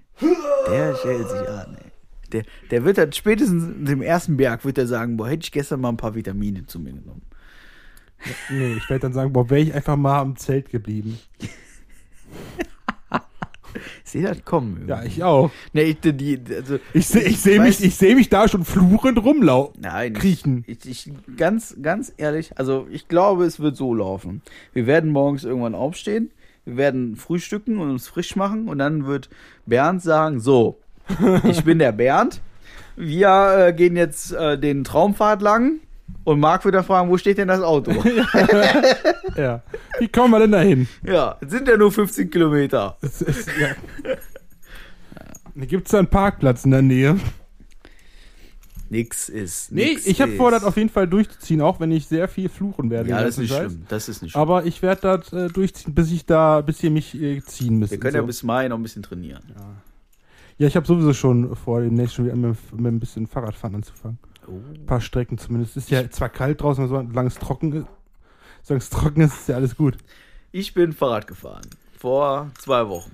[0.68, 1.92] Der stellt sich an, ey.
[2.32, 5.80] Der, der wird dann spätestens im ersten Berg wird er sagen, boah, hätte ich gestern
[5.80, 7.22] mal ein paar Vitamine zu mir genommen.
[8.50, 11.20] Nee, ich werde dann sagen, boah, wäre ich einfach mal am Zelt geblieben.
[14.08, 14.86] Ich sehe das kommen.
[14.88, 15.52] Ja, ich auch.
[15.74, 18.64] Nee, ich, die, also, Ich sehe ich seh weiß- mich, ich seh mich da schon
[18.64, 19.82] fluchend rumlaufen.
[19.82, 20.64] Nein, kriechen.
[20.66, 24.42] Ich, ich, ganz, ganz ehrlich, also ich glaube, es wird so laufen.
[24.72, 26.32] Wir werden morgens irgendwann aufstehen,
[26.64, 29.30] wir werden frühstücken und uns frisch machen und dann wird
[29.66, 30.80] Bernd sagen, so,
[31.44, 32.40] ich bin der Bernd,
[32.96, 35.82] wir äh, gehen jetzt äh, den Traumpfad lang
[36.24, 37.92] und Marc dann fragen, wo steht denn das Auto?
[39.38, 39.62] Ja.
[40.00, 40.88] Wie kommen wir denn da hin?
[41.04, 42.98] ja, es sind ja nur 15 Kilometer.
[43.02, 43.76] Es ist, ja.
[45.66, 47.20] Gibt es da einen Parkplatz in der Nähe?
[48.90, 49.72] Nix ist.
[49.72, 52.50] Nee, nix ich habe vor, das auf jeden Fall durchzuziehen, auch wenn ich sehr viel
[52.50, 53.10] fluchen werde.
[53.10, 53.72] Ja, das ist nicht Scheiß.
[53.72, 53.86] schlimm.
[53.90, 54.42] Das ist nicht schlimm.
[54.42, 57.92] Aber ich werde das äh, durchziehen, bis ich da, bis ihr mich äh, ziehen müsst.
[57.92, 58.20] wir können so.
[58.20, 59.44] ja bis Mai noch ein bisschen trainieren.
[60.58, 64.20] ja, ich habe sowieso schon vor, demnächst schon wieder mit, mit ein bisschen Fahrradfahren anzufangen.
[64.48, 64.62] Oh.
[64.74, 65.78] Ein paar Strecken zumindest.
[65.78, 67.88] Ist ja zwar kalt draußen, aber solange es trocken ist,
[68.64, 69.98] solange es trocken ist, ist ja alles gut.
[70.52, 71.66] Ich bin Fahrrad gefahren.
[71.98, 73.12] Vor zwei Wochen.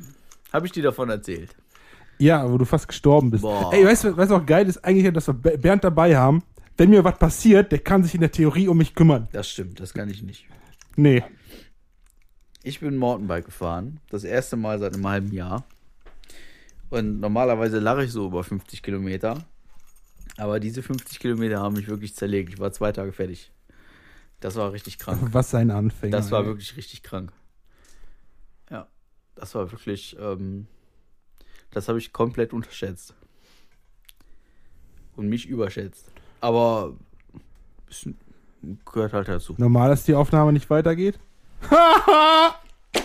[0.52, 1.56] Habe ich dir davon erzählt?
[2.20, 3.42] Ja, wo du fast gestorben bist.
[3.42, 3.74] Boah.
[3.74, 4.78] Ey, weißt du, was auch geil ist?
[4.86, 6.44] Eigentlich, dass wir Be- Bernd dabei haben.
[6.78, 9.28] Wenn mir was passiert, der kann sich in der Theorie um mich kümmern.
[9.32, 10.46] Das stimmt, das kann ich nicht.
[10.96, 11.24] Nee.
[12.62, 14.00] Ich bin Mountainbike gefahren.
[14.10, 15.66] Das erste Mal seit einem halben Jahr.
[16.90, 19.40] Und normalerweise lache ich so über 50 Kilometer.
[20.38, 22.54] Aber diese 50 Kilometer haben mich wirklich zerlegt.
[22.54, 23.52] Ich war zwei Tage fertig.
[24.40, 25.20] Das war richtig krank.
[25.32, 26.16] Was sein Anfänger.
[26.16, 26.48] Das war ey.
[26.48, 27.32] wirklich richtig krank.
[28.70, 28.88] Ja,
[29.36, 30.68] das war wirklich, ähm,
[31.72, 33.14] das habe ich komplett unterschätzt.
[35.16, 36.12] Und mich überschätzt.
[36.42, 36.94] Aber
[37.90, 38.10] es
[38.92, 39.54] gehört halt dazu.
[39.58, 41.20] Normal, dass die Aufnahme nicht weitergeht.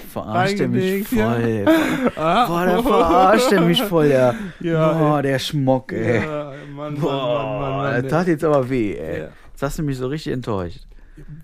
[0.08, 1.34] Verarscht er mich Reingelegt, ja.
[1.34, 2.56] voll.
[2.56, 4.06] Boah, der verarscht er mich voll.
[4.06, 5.22] Ja, Boah, ey.
[5.22, 6.24] der Schmock, ey.
[6.24, 6.47] Ja,
[6.78, 9.20] Mann, Mann, Boah, Mann, Mann, Mann, das der- tat jetzt aber weh, ey.
[9.22, 9.28] Ja.
[9.50, 10.86] Jetzt hast du mich so richtig enttäuscht.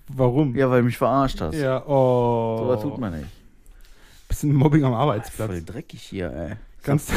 [0.07, 0.55] Warum?
[0.55, 1.55] Ja, weil du mich verarscht hast.
[1.55, 2.57] Ja, oh.
[2.59, 3.27] So was tut man nicht.
[4.29, 5.65] Bisschen Mobbing am Voll Arbeitsplatz.
[5.65, 6.55] dreckig hier, ey.
[6.81, 7.11] Kannst,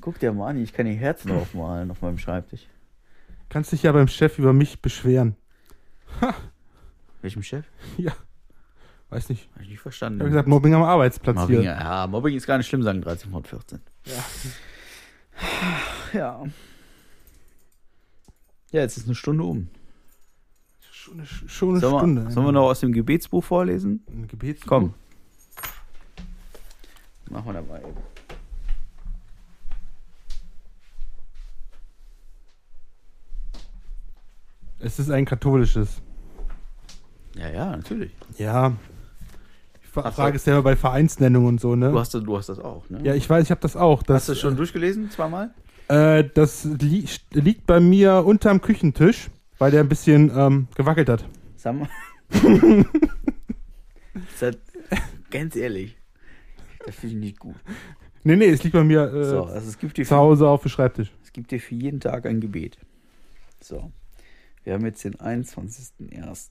[0.00, 2.66] Guck dir mal an, ich kann die Herzen draufmalen auf meinem Schreibtisch.
[3.48, 5.36] kannst dich ja beim Chef über mich beschweren.
[7.22, 7.64] Welchem Chef?
[7.96, 8.12] Ja.
[9.10, 9.48] Weiß nicht.
[9.54, 10.18] Hab ich nicht verstanden.
[10.18, 11.70] Ich habe gesagt, Mobbing am Arbeitsplatz Mobbing, hier.
[11.70, 13.80] ja, Mobbing ist gar nicht schlimm, sagen 13 von 14.
[14.06, 14.14] Ja.
[16.12, 16.42] Ja.
[18.72, 19.68] Ja, jetzt ist eine Stunde um.
[20.90, 22.24] Schon eine, schon eine Sollen Stunde.
[22.24, 24.02] wir, sollen wir noch aus dem Gebetsbuch vorlesen?
[24.08, 24.94] Ein Gebets Komm.
[27.30, 27.78] Machen wir dabei.
[27.80, 27.96] eben.
[34.78, 36.02] Es ist ein katholisches.
[37.36, 38.12] Ja, ja, natürlich.
[38.38, 38.72] Ja.
[39.82, 40.22] Ich fra- Ach so.
[40.22, 41.92] frage es ja immer bei Vereinsnennungen und so, Du ne?
[41.98, 43.00] hast, das- du hast das auch, ne?
[43.04, 44.02] Ja, ich weiß, ich habe das auch.
[44.02, 45.50] Das, hast du das schon durchgelesen, zweimal?
[45.88, 51.24] Äh, das li liegt bei mir unterm Küchentisch, weil der ein bisschen ähm, gewackelt hat.
[51.56, 51.88] Sag mal.
[54.40, 54.56] das,
[55.30, 55.96] ganz ehrlich,
[56.84, 57.56] das finde ich nicht gut.
[58.24, 60.70] Nee, nee, es liegt bei mir äh, So, also es gibt zu Hause auf dem
[60.70, 61.12] Schreibtisch.
[61.22, 62.78] Es gibt dir für jeden Tag ein Gebet.
[63.60, 63.92] So.
[64.64, 66.50] Wir haben jetzt den 21.01.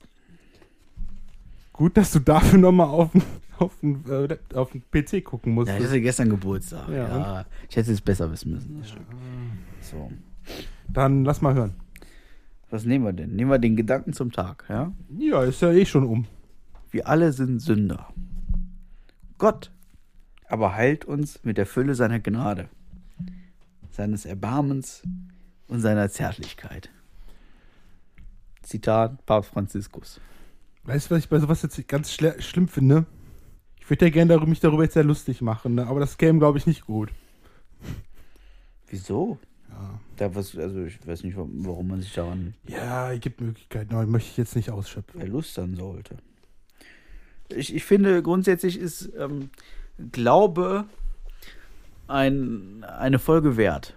[1.72, 3.22] Gut, dass du dafür nochmal auf, den-
[3.58, 5.68] auf, äh, auf den PC gucken musst.
[5.70, 6.88] Ja, ich hatte gestern Geburtstag.
[6.88, 8.78] Ja, Ja, ich hätte es besser wissen müssen.
[8.78, 9.06] Das stimmt.
[9.80, 10.10] So.
[10.88, 11.74] Dann lass mal hören.
[12.70, 13.34] Was nehmen wir denn?
[13.36, 14.92] Nehmen wir den Gedanken zum Tag, ja?
[15.18, 16.26] Ja, ist ja eh schon um.
[16.90, 18.08] Wir alle sind Sünder.
[19.38, 19.70] Gott
[20.48, 22.68] aber heilt uns mit der Fülle seiner Gnade,
[23.90, 25.02] seines Erbarmens
[25.68, 26.90] und seiner Zärtlichkeit.
[28.62, 30.20] Zitat Papst Franziskus.
[30.84, 33.06] Weißt du, was ich bei sowas jetzt ganz schlimm finde?
[33.80, 35.86] Ich würde ja gerne mich darüber jetzt sehr lustig machen, ne?
[35.86, 37.10] aber das käme, glaube ich, nicht gut.
[38.88, 39.38] Wieso?
[39.68, 40.00] Ja.
[40.16, 44.06] Da was, also ich weiß nicht, warum man sich daran Ja, es gibt Möglichkeiten, aber
[44.06, 45.20] möchte ich jetzt nicht ausschöpfen.
[45.20, 46.16] erlustern sollte.
[47.54, 49.50] ich, ich finde grundsätzlich ist ähm,
[50.10, 50.84] Glaube
[52.08, 53.94] ein, eine Folge wert.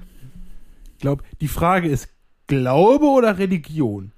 [0.94, 2.10] Ich glaube, die Frage ist
[2.48, 4.12] Glaube oder Religion?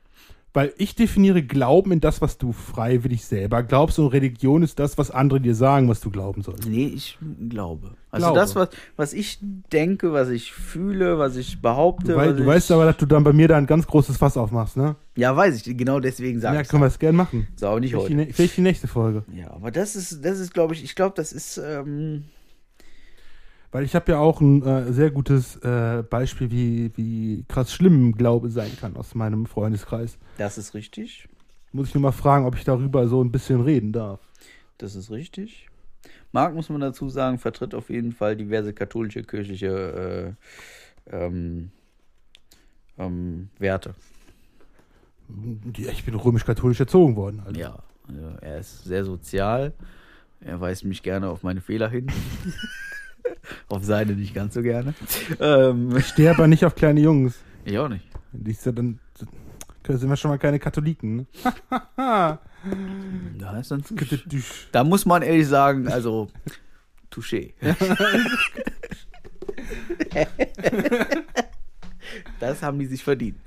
[0.57, 4.97] Weil ich definiere Glauben in das, was du freiwillig selber glaubst und Religion ist das,
[4.97, 6.67] was andere dir sagen, was du glauben sollst.
[6.67, 7.15] Nee, ich
[7.47, 7.91] glaube.
[8.09, 8.39] Also Glaube.
[8.39, 9.37] das, was, was ich
[9.71, 12.13] denke, was ich fühle, was ich behaupte.
[12.13, 14.17] Du, wei du ich, weißt aber, dass du dann bei mir da ein ganz großes
[14.17, 14.95] Fass aufmachst, ne?
[15.15, 15.77] Ja, weiß ich.
[15.77, 17.47] Genau deswegen sage Ja, ich können wir es gerne machen.
[17.55, 18.27] So, aber nicht Vielleicht die, heute.
[18.29, 19.25] ne- vielleicht die nächste Folge.
[19.35, 22.23] Ja, aber das ist, das ist, glaube ich, ich glaube, das ist, ähm,
[23.71, 28.13] Weil ich habe ja auch ein äh, sehr gutes äh, Beispiel, wie, wie krass schlimm
[28.13, 30.17] Glaube sein kann aus meinem Freundeskreis.
[30.37, 31.27] das ist richtig.
[31.73, 34.21] Muss ich nur mal fragen, ob ich darüber so ein bisschen reden darf.
[34.77, 35.67] Das ist richtig.
[36.31, 40.35] Marc, muss man dazu sagen, vertritt auf jeden Fall diverse katholische kirchliche
[41.09, 41.71] äh, ähm,
[42.97, 43.95] ähm, Werte.
[45.75, 47.41] Ja, ich bin römisch-katholisch erzogen worden.
[47.45, 47.59] Also.
[47.59, 49.73] Ja, also er ist sehr sozial.
[50.39, 52.07] Er weist mich gerne auf meine Fehler hin.
[53.69, 54.93] auf seine nicht ganz so gerne.
[55.39, 57.35] Ähm, Ich stehe aber nicht auf kleine Jungs.
[57.65, 58.05] ich auch nicht.
[58.31, 58.99] Die ist ja dann
[59.87, 61.15] sind wir schon mal keine Katholiken.
[61.15, 61.25] Ne?
[61.95, 62.39] Da,
[63.59, 63.83] ist dann
[64.73, 66.27] da muss man ehrlich sagen, also
[67.09, 67.53] Touché.
[72.39, 73.37] das haben die sich verdient.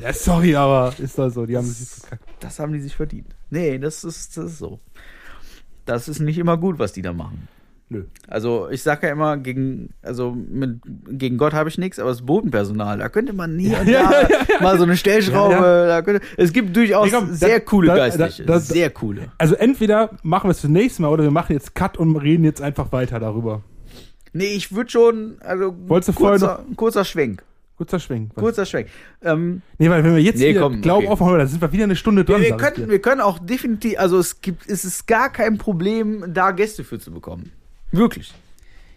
[0.00, 1.46] Ja, sorry, aber ist das so.
[1.46, 2.28] Die haben sich verkackt.
[2.40, 3.34] Das haben die sich verdient.
[3.50, 4.78] Nee, das ist, das ist so.
[5.84, 7.48] Das ist nicht immer gut, was die da machen.
[7.92, 8.04] Nö.
[8.28, 10.80] Also ich sage ja immer, gegen, also mit,
[11.10, 14.22] gegen Gott habe ich nichts, aber das Bodenpersonal, da könnte man nie und Ja, da
[14.22, 17.64] ja, ja, mal so eine Stellschraube, Ja, Da könnte, es gibt durchaus komm, sehr da-
[17.64, 19.28] coole da- Geistliche, da- da- sehr coole.
[19.38, 22.60] Also entweder machen wir es zunächst mal oder wir machen jetzt Cut und reden jetzt
[22.62, 23.62] einfach weiter darüber.
[24.32, 27.42] Nee, ich würde schon, also Wolltest kurzer, kurzer Schwenk,
[27.76, 28.34] Kurzer Schwenk.
[28.34, 28.86] kurzer Schwenk.
[29.22, 31.12] Ähm, Nee, weil wenn wir jetzt Nee, wieder komm, Glauben okay.
[31.12, 32.42] aufmachen, dann sind wir wieder eine Stunde wir, dran.
[32.42, 35.58] wir, sag ich können, wir können auch definitiv, also es gibt, es ist gar kein
[35.58, 37.50] Problem, da Gäste für zu bekommen.
[37.92, 38.34] Wirklich.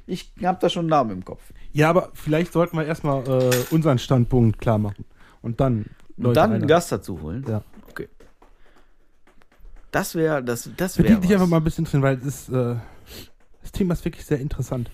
[0.07, 1.41] Ich habe da schon einen Namen im Kopf.
[1.73, 5.05] Ja, aber vielleicht sollten wir erstmal äh, unseren Standpunkt klar machen.
[5.41, 5.85] Und dann
[6.17, 6.67] Und dann einen.
[6.67, 7.43] Gast dazu holen.
[7.47, 7.61] Ja.
[7.89, 8.07] Okay.
[9.91, 11.07] Das wäre, das, das wäre.
[11.07, 12.75] Verdient dich einfach mal ein bisschen drin, weil es ist, äh,
[13.61, 14.89] das Thema ist wirklich sehr interessant.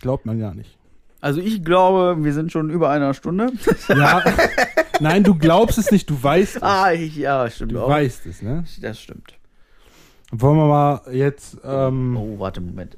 [0.00, 0.76] Glaubt man gar nicht.
[1.20, 3.50] Also ich glaube, wir sind schon über einer Stunde.
[3.88, 4.22] Ja,
[5.00, 6.62] nein, du glaubst es nicht, du weißt es.
[6.62, 7.88] ah, ich, ja, stimmt du auch.
[7.88, 8.64] weißt es, ne?
[8.80, 9.34] Das stimmt.
[10.40, 12.96] Wollen wir mal jetzt, ähm, Oh, warte, Moment.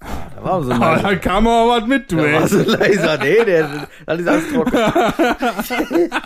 [0.00, 1.02] Da war so ein Ah, leiser.
[1.10, 2.48] da kam aber was mit, du, Da war ey.
[2.48, 3.18] so ein leiser.
[3.18, 4.72] Nee, der, das ist alles trocken.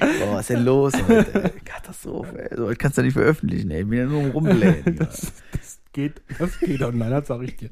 [0.00, 1.52] Boah, was ist denn los heute?
[1.64, 2.56] Katastrophe, ey.
[2.56, 3.82] So, das kannst du nicht veröffentlichen, ey.
[3.82, 4.96] Ich bin ja nur Rumblähen.
[4.98, 7.70] Das, das geht, das geht online, das sag ich dir.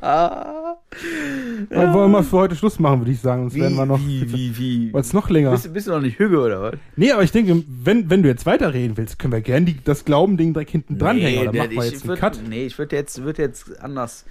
[0.00, 0.76] Ah.
[1.70, 3.42] Aber wollen wir mal für heute Schluss machen, würde ich sagen.
[3.42, 4.00] Sonst Wie, werden wir noch.
[4.00, 4.92] wie, wie, wie?
[4.92, 5.50] Weil es noch länger.
[5.50, 6.74] Bist, du- bist du noch nicht Hüge oder was?
[6.96, 10.04] Nee, aber ich denke, wenn, wenn du jetzt weiterreden willst, können wir gerne die, das
[10.04, 11.42] Glauben-Ding direkt hinten dranhängen.
[11.42, 12.40] Oder der- machen wir ich jetzt einen würd- Cut?
[12.48, 14.24] Nee, ich würde jetzt, würd jetzt anders.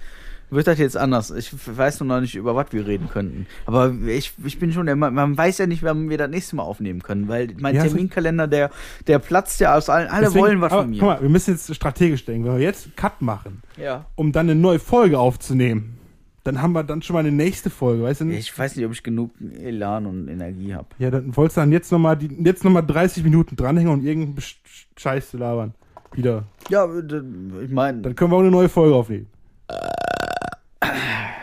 [0.48, 1.32] Wird das jetzt anders?
[1.32, 3.46] Ich weiß noch nicht, über was wir reden könnten.
[3.64, 6.62] Aber ich, ich bin schon der man weiß ja nicht, wann wir das nächste Mal
[6.62, 8.70] aufnehmen können, weil mein Ja, Terminkalender, der,
[9.08, 10.08] der platzt ja aus allen.
[10.08, 10.98] Alle Deswegen- wollen was aber, von mir.
[11.00, 12.46] Guck mal, wir müssen jetzt strategisch denken.
[12.46, 14.06] Wenn wir jetzt einen Cut machen, ja.
[14.14, 15.98] um dann eine neue Folge aufzunehmen,
[16.44, 18.30] dann haben wir dann schon mal eine nächste Folge, weißt du?
[18.30, 20.86] Ich weiß nicht, ob ich genug Elan und Energie habe.
[21.00, 24.36] Ja, dann wolltest du dann jetzt nochmal jetzt noch mal 30 Minuten dranhängen und irgendeinen
[24.96, 25.74] Scheiß zu labern.
[26.14, 26.44] Wieder.
[26.70, 26.86] Ja,
[27.64, 29.26] ich meine, Dann können wir auch eine neue Folge aufnehmen.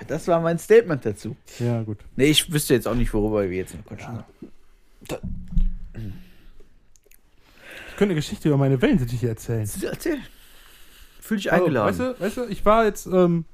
[0.07, 1.35] Das war mein Statement dazu.
[1.59, 1.99] Ja, gut.
[2.15, 4.23] Nee, ich wüsste jetzt auch nicht, worüber wir jetzt noch quatschen.
[7.89, 9.69] Ich könnte eine Geschichte über meine Wellensittiche erzählen.
[9.83, 10.17] Erzähl.
[11.19, 11.87] Fühl dich Also, eingeladen.
[11.89, 13.45] weißt, du, weißt du, ich war jetzt ähm,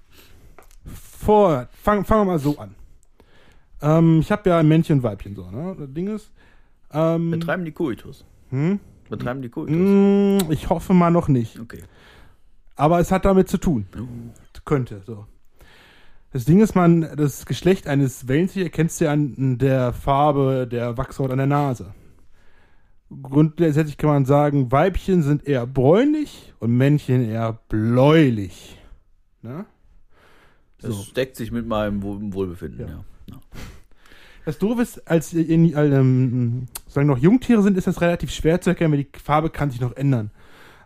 [0.86, 2.76] vor, fangen fang wir mal so an.
[3.82, 5.76] Ähm, ich habe ja ein Männchen und Weibchen so, ne?
[5.78, 6.32] Das Ding ist,
[6.92, 8.26] ähm, Betreiben die Koitus.
[8.50, 8.80] hm?
[9.10, 9.76] Betreiben die Koitus.
[9.76, 11.60] Mm, ich hoffe mal noch nicht.
[11.60, 11.84] Okay.
[12.76, 13.88] Aber es hat damit zu tun.
[14.66, 15.26] Könnte, so.
[16.32, 20.98] Das Ding ist, man, das Geschlecht eines Wellensittich erkennst du ja an der Farbe der
[20.98, 21.94] Wachshaut an der Nase.
[23.24, 28.78] Grundsätzlich kann man sagen, Weibchen sind eher bräunlich und Männchen eher bläulich.
[29.42, 29.66] Ne?
[30.80, 31.12] Das So.
[31.14, 33.04] deckt sich mit meinem Wohl Wohlbefinden, Ja.
[33.28, 33.42] ja.
[34.46, 38.70] Das Doofe ist, als in, ähm, sagen noch Jungtiere sind, ist das relativ schwer zu
[38.72, 40.32] erkennen, weil die Farbe kann sich noch ändern.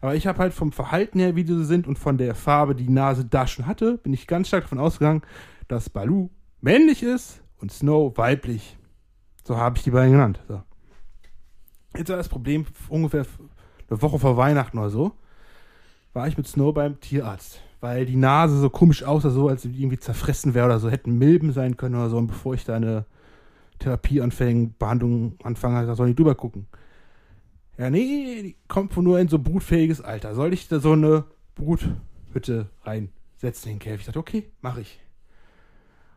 [0.04, 2.90] Aber ich habe halt vom Verhalten her, wie sie sind und von der Farbe, die
[2.90, 5.22] Nase da schon hatte, bin ich ganz stark davon ausgegangen,
[5.70, 6.30] dass Baloo
[6.60, 8.78] männlich ist und Snow weiblich.
[9.46, 10.42] So habe ich die beiden genannt.
[10.50, 10.62] So.
[11.96, 13.26] Jetzt war das Problem, ungefähr
[13.90, 15.14] eine Woche vor Weihnachten oder so,
[16.12, 17.62] war ich mit Snow beim Tierarzt.
[17.80, 21.18] Weil die Nase so komisch aussah, so als sie irgendwie zerfressen wäre oder so, hätten
[21.18, 22.18] Milben sein können oder so.
[22.18, 23.06] Und bevor ich da eine
[23.80, 26.68] Therapie anfange, Behandlung anfange, da soll ich drüber gucken.
[27.78, 30.36] Ja, nee, die kommt nur in so brutfähiges Alter.
[30.36, 34.02] Soll ich da so eine Bruthütte reinsetzen in den Käfig?
[34.02, 35.00] Ich dachte, okay, mache ich.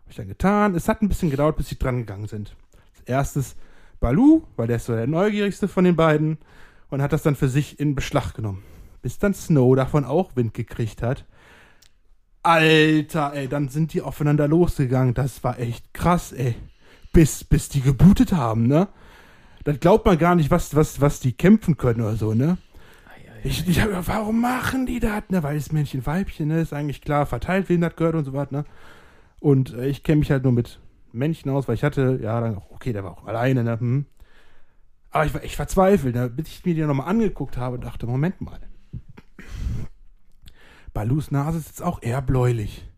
[0.03, 0.75] Habe ich dann getan.
[0.75, 2.55] Es hat ein bisschen gedauert, bis sie dran gegangen sind.
[2.95, 3.57] Als erstes
[4.01, 6.39] Balu, weil der ist so der neugierigste von den beiden
[6.91, 8.63] und hat das dann für sich in Beschlag genommen.
[9.01, 11.25] Bis dann Snow davon auch Wind gekriegt hat.
[12.43, 15.15] Alter, ey, dann sind die aufeinander losgegangen.
[15.15, 16.55] Das war echt krass, ey.
[17.13, 18.89] Bis, bis die geblutet haben, ne?
[19.67, 22.57] Dann glaubt man gar nicht, was, was, was die kämpfen können oder so, ne?
[23.43, 25.43] Ich, ich hab, warum machen die das, ne?
[25.43, 26.61] Weil es Männchen, Weibchen, ne?
[26.61, 28.65] Ist eigentlich klar verteilt, wem das gehört und so was, ne?
[29.41, 30.79] Und äh, ich kenne mich halt nur mit
[31.11, 33.81] Männchen aus, weil ich hatte, ja, dann, okay, der war auch alleine, ne?
[33.81, 34.07] Hm.
[35.11, 36.31] Aber ich war echt verzweifelt, ne?
[36.31, 38.61] bis ich mir die nochmal angeguckt habe und dachte, Moment mal.
[40.95, 42.89] Balus Nase ist jetzt auch eher bläulich.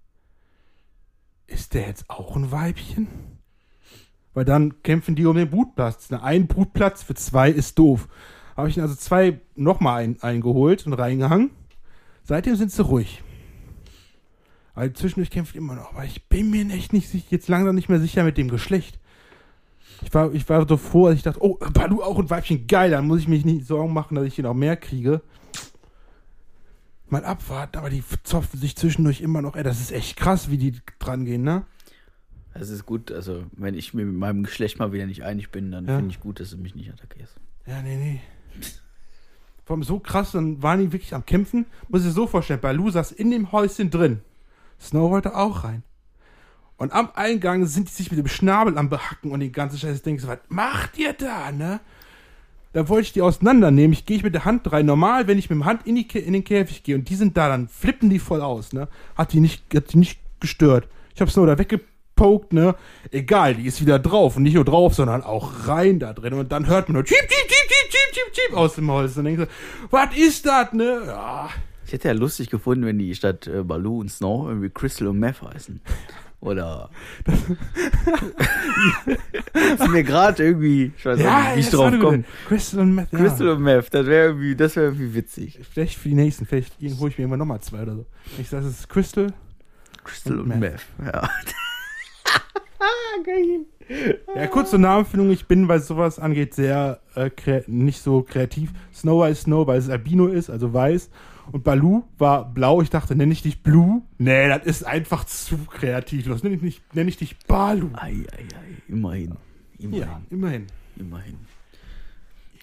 [1.47, 3.38] Ist der jetzt auch ein Weibchen?
[4.39, 6.13] Weil dann kämpfen die um den Brutplatz.
[6.13, 8.07] Ein Brutplatz für zwei ist doof.
[8.57, 11.51] Habe ich also zwei nochmal ein, eingeholt und reingehangen.
[12.23, 13.25] Seitdem sind sie ruhig.
[14.77, 15.93] Also zwischendurch kämpft immer noch.
[15.93, 19.01] Aber ich bin mir echt nicht jetzt langsam nicht mehr sicher mit dem Geschlecht.
[20.03, 22.93] Ich war, ich war so froh, dass ich dachte, oh, Balu auch ein Weibchen, geil,
[22.93, 25.21] dann muss ich mich nicht Sorgen machen, dass ich hier noch mehr kriege.
[27.09, 29.57] Mal abwarten, aber die zopfen sich zwischendurch immer noch.
[29.57, 31.65] Ey, das ist echt krass, wie die dran gehen, ne?
[32.61, 35.71] Es ist gut, also wenn ich mir mit meinem Geschlecht mal wieder nicht einig bin,
[35.71, 35.97] dann Ja.
[35.97, 37.35] finde ich gut, dass du mich nicht attackierst.
[37.67, 38.21] Ja, nee, nee.
[39.65, 41.67] Vor allem so krass, dann waren die wirklich am Kämpfen.
[41.89, 44.21] Muss ich so vorstellen, Balu saß in dem Häuschen drin.
[44.81, 45.83] Snow wollte auch rein.
[46.79, 49.97] Und am Eingang sind die sich mit dem Schnabel am Behacken und den ganzen Scheiß.
[49.97, 51.81] Ich denke so, was macht ihr da, ne?
[52.73, 53.93] Da wollte ich die auseinandernehmen.
[53.93, 54.87] Ich gehe mit der Hand rein.
[54.87, 57.37] Normal, wenn ich mit der Hand in, die, in den Käfig gehe und die sind
[57.37, 58.89] da, dann flippen die voll aus, ne?
[59.17, 60.89] Hat die nicht, hat die nicht gestört.
[61.15, 61.59] Ich habe Snow da
[62.19, 62.75] weggepokt, ne?
[63.11, 64.37] Egal, die ist wieder drauf.
[64.37, 66.35] Und nicht nur drauf, sondern auch rein da drin.
[66.35, 69.17] Und dann hört man nur Cheep, Cheep, Cheep, Cheep, Cheep, Cheep, Cheep aus dem Holz.
[69.17, 69.49] Und denkst du,
[69.91, 71.03] was ist das, ne?
[71.07, 71.49] Ja.
[71.87, 75.19] Ich hätte ja lustig gefunden, wenn die statt äh, Baloo und Snow irgendwie Crystal und
[75.19, 75.81] Meth heißen.
[76.41, 76.91] Oder.
[79.55, 80.93] ist mir gerade irgendwie.
[80.97, 82.25] Ich weiß auch nicht, wie ich das drauf komme.
[82.47, 83.09] Crystal und Meth.
[83.11, 83.19] Ja.
[83.19, 85.59] Crystal und Meth, das wäre irgendwie, das wäre irgendwie witzig.
[85.69, 88.07] Vielleicht für die nächsten, vielleicht hole ich mir immer nochmal zwei oder so.
[88.39, 89.33] Ich sage, es ist Crystal.
[90.05, 90.81] Crystal Und und, Meth.
[90.99, 91.13] Meth.
[91.13, 91.29] Ja.
[94.37, 95.31] Ja, kurz zur Namenfindung.
[95.31, 97.31] Ich bin, was sowas angeht, sehr äh,
[97.67, 98.71] nicht so kreativ.
[98.95, 101.11] Snow ist Snow, weil es Albino ist, also weiß.
[101.51, 102.83] Und Balu war blau.
[102.83, 104.03] Ich dachte, nenne ich dich Blue?
[104.19, 106.27] Nee, das ist einfach zu kreativ.
[106.27, 107.89] Los, nenne ich, nicht- nenn ich dich Balu.
[107.95, 108.47] Ei, ei, ei.
[108.89, 109.35] Immerhin.
[109.79, 110.03] Immerhin.
[110.03, 110.67] Ja, immerhin.
[110.97, 111.39] Immerhin.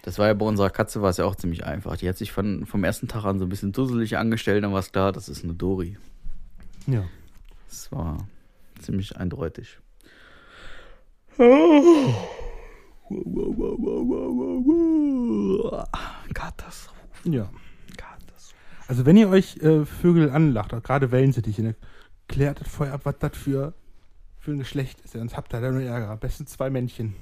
[0.03, 1.97] Das war ja bei unserer Katze war es ja auch ziemlich einfach.
[1.97, 4.79] Die hat sich von, vom ersten Tag an so ein bisschen dusselig angestellt, dann war
[4.79, 5.97] es klar, das ist eine Dori.
[6.85, 7.03] Ja.
[7.67, 8.27] Das war
[8.79, 9.79] ziemlich eindeutig.
[16.33, 16.95] Katastrophe.
[17.25, 17.49] Ja.
[17.97, 18.55] Katastrophe.
[18.87, 21.75] Also wenn ihr euch äh, Vögel anlacht, gerade Wellensittiche, ne,
[22.27, 23.73] klärt das vorher ab, was das für,
[24.39, 25.11] für ein Geschlecht ist.
[25.11, 26.09] Sonst habt ihr da nur Ärger.
[26.09, 27.15] Am besten zwei Männchen.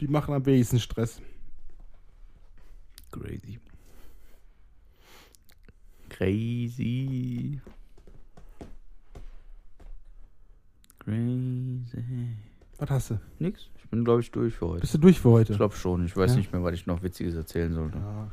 [0.00, 1.20] Die machen am wenigsten Stress.
[3.10, 3.60] Crazy.
[6.08, 7.60] Crazy.
[11.00, 12.47] Crazy.
[12.78, 13.20] Was hast du?
[13.38, 13.68] Nix.
[13.82, 14.80] Ich bin, glaube ich, durch für heute.
[14.82, 15.52] Bist du durch für heute?
[15.52, 16.04] Ich glaube schon.
[16.04, 16.36] Ich weiß Ja.
[16.36, 17.98] nicht mehr, was ich noch Witziges erzählen sollte.
[17.98, 18.28] ja.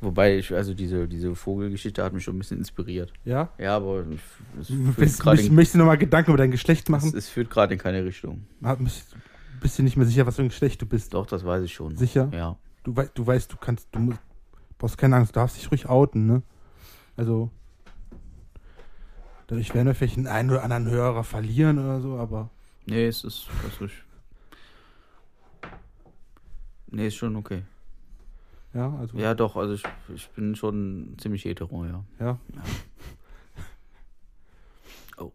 [0.00, 3.12] Wobei ich, also diese, diese Vogelgeschichte hat mich schon ein bisschen inspiriert.
[3.24, 3.48] ja?
[3.58, 4.04] Ja, aber
[4.60, 7.12] es, es bist, gerade bist, in, möchtest du nochmal Gedanken über dein Geschlecht es, machen?
[7.16, 8.44] es führt gerade in keine Richtung.
[8.62, 9.16] Ah, Bist,
[9.60, 11.14] bist du nicht mehr sicher, was für ein Geschlecht du bist?
[11.14, 11.96] Doch, das weiß ich schon.
[11.96, 12.30] Sicher?
[12.32, 12.56] Ja.
[12.84, 14.20] Du, wei du weißt, du kannst, du musst,
[14.78, 16.42] brauchst keine Angst, du darfst dich ruhig outen, ne?
[17.16, 17.50] Also,
[19.48, 22.50] dadurch werden wir vielleicht einen, einen oder anderen Hörer verlieren oder so, aber
[22.88, 23.94] Nee, es ist, das ist.
[26.90, 27.62] Nee, ist schon okay.
[28.72, 29.82] ja, also, Ja, doch, also ich,
[30.14, 32.04] ich bin schon ziemlich hetero, ja.
[32.18, 32.38] ja.
[35.18, 35.32] Oh.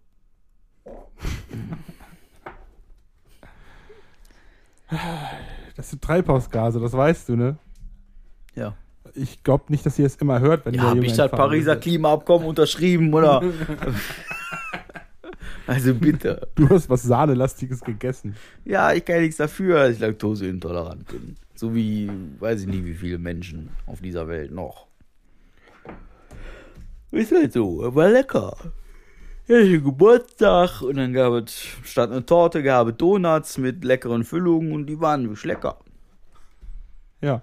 [5.76, 7.58] Das sind Treibhausgase, das weißt du, ne?
[8.56, 8.76] Ja.
[9.16, 11.76] Ich glaube nicht, dass ihr es immer hört, wenn Ja, der hab ich das Pariser.
[11.76, 13.42] Klimaabkommen unterschrieben, oder?
[15.68, 16.48] also bitte.
[16.56, 18.36] Du hast was Sahnelastiges gegessen.
[18.66, 21.36] Ja, ich kann ja nichts dafür, dass ich laktoseintolerant bin.
[21.56, 22.10] So wie,
[22.40, 24.88] weiß ich nicht, wie viele Menschen auf dieser Welt noch.
[27.12, 28.56] Ist halt so, war lecker.
[29.48, 31.54] Ja, Geburtstag und dann gab es,
[31.84, 35.78] statt eine Torte, gab es Donuts mit leckeren Füllungen und die waren wirklich lecker.
[37.22, 37.42] Ja.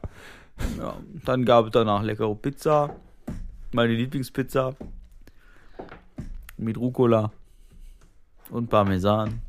[0.78, 2.96] Ja, dann gab es danach leckere Pizza.
[3.72, 4.74] Meine Lieblingspizza.
[6.56, 7.32] Mit Rucola
[8.50, 9.40] und Parmesan.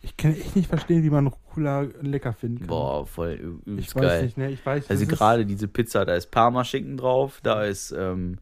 [0.00, 2.66] Ich kann echt nicht verstehen, wie man Rucola lecker finden kann.
[2.68, 4.22] Boah, voll übelst ich weiß geil.
[4.24, 4.50] nicht, ne?
[4.50, 8.38] Ich weiß, Also das ist- gerade diese Pizza, da ist Parmaschinken drauf, da ist ähm,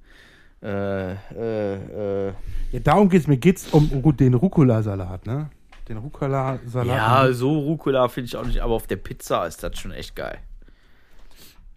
[0.62, 2.32] äh, äh, äh,
[2.72, 3.36] Ja, darum geht's mir.
[3.38, 5.50] Geht's um den Rucola-Salat, ne?
[5.88, 6.86] Den Rucola-Salat.
[6.86, 10.14] ja, so Rucola finde ich auch nicht, aber auf der Pizza ist das schon echt
[10.16, 10.38] geil.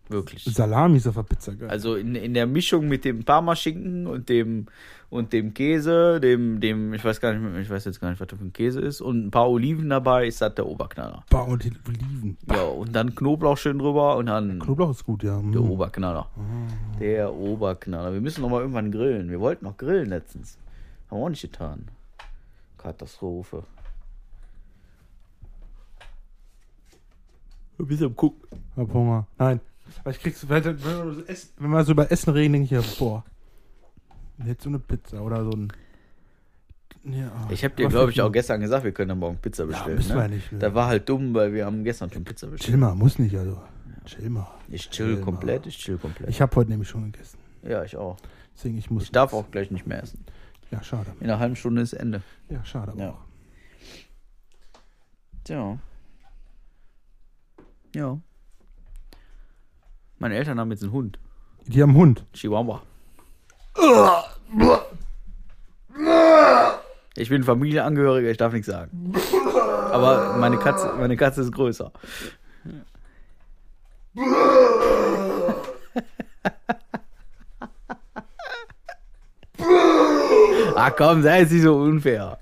[0.09, 0.43] Wirklich.
[0.43, 1.69] Salami ist auf der Pizza geil.
[1.69, 4.65] Also in, in der Mischung mit dem Parmaschinken und dem
[5.11, 8.27] und dem Käse, dem dem ich weiß gar nicht, ich weiß jetzt gar nicht, was
[8.27, 11.23] das für ein Käse ist und ein paar Oliven dabei, ist das der Oberknaller.
[11.31, 12.37] Und die Oliven.
[12.45, 15.39] Bah, Ja, und dann Knoblauch schön drüber und dann Knoblauch ist gut, ja.
[15.39, 15.71] der Mm.
[15.71, 16.27] Oberknaller.
[16.99, 18.11] Der Oberknaller.
[18.11, 19.29] Wir müssen noch mal irgendwann grillen.
[19.29, 20.57] Wir wollten noch grillen letztens.
[21.11, 21.87] Haben wir auch nicht getan.
[22.79, 23.63] Katastrophe.
[27.77, 28.47] Wir müssen am gucken.
[28.75, 29.27] Hab Hunger.
[29.37, 29.59] Nein.
[30.01, 33.23] Aber ich krieg's, wenn, wenn, wir so über Essen reden, denke ich ja, boah.
[34.45, 35.71] Jetzt so eine Pizza oder so ein.
[37.03, 39.95] Ja, Ich habe dir, glaube ich, auch gestern gesagt, wir können dann morgen Pizza bestellen.
[39.95, 40.21] müssen ne?
[40.21, 40.59] wir nicht, ne?
[40.59, 42.79] Da war halt dumm, weil wir haben gestern schon Pizza Chill bestellt.
[42.79, 43.61] mal, muss nicht, also.
[44.05, 44.47] Chill mal.
[44.69, 45.69] Ich chill Chill komplett, mal.
[45.69, 46.29] ich chill komplett.
[46.29, 47.37] Ich habe heute nämlich schon gegessen.
[47.63, 48.17] ja, ich auch.
[48.55, 49.03] Deswegen, ich muss.
[49.03, 50.25] Ich darf auch gleich nicht mehr essen.
[50.71, 51.11] Ja, schade.
[51.19, 52.21] In einer halben Stunde ist Ende.
[52.49, 52.93] Ja, schade.
[52.97, 53.11] Ja.
[53.11, 53.19] auch.
[55.43, 55.79] Tja.
[57.95, 58.19] Ja.
[60.19, 61.17] Meine Eltern haben jetzt einen Hund.
[61.65, 62.25] Die haben einen Hund.
[62.33, 62.81] Chihuahua.
[67.15, 69.13] Ich bin Familienangehöriger, ich darf nichts sagen.
[69.91, 71.91] Aber meine Katze, meine Katze ist größer.
[80.75, 82.37] Ach komm, sei jetzt nicht so unfair.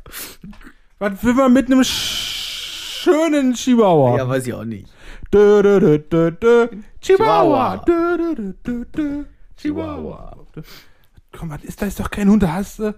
[1.00, 4.18] Was will man mit einem sch schönen Chihuahua?
[4.18, 4.88] Ja, weiß ich auch nicht.
[5.34, 6.68] Dö, dö, dö.
[7.02, 7.84] Chihuahua.
[7.86, 9.26] Chihuahua.
[9.58, 10.38] Chihuahua.
[11.38, 11.86] Komm, was ist da?
[11.86, 12.96] Ist doch kein Hund, da hast du.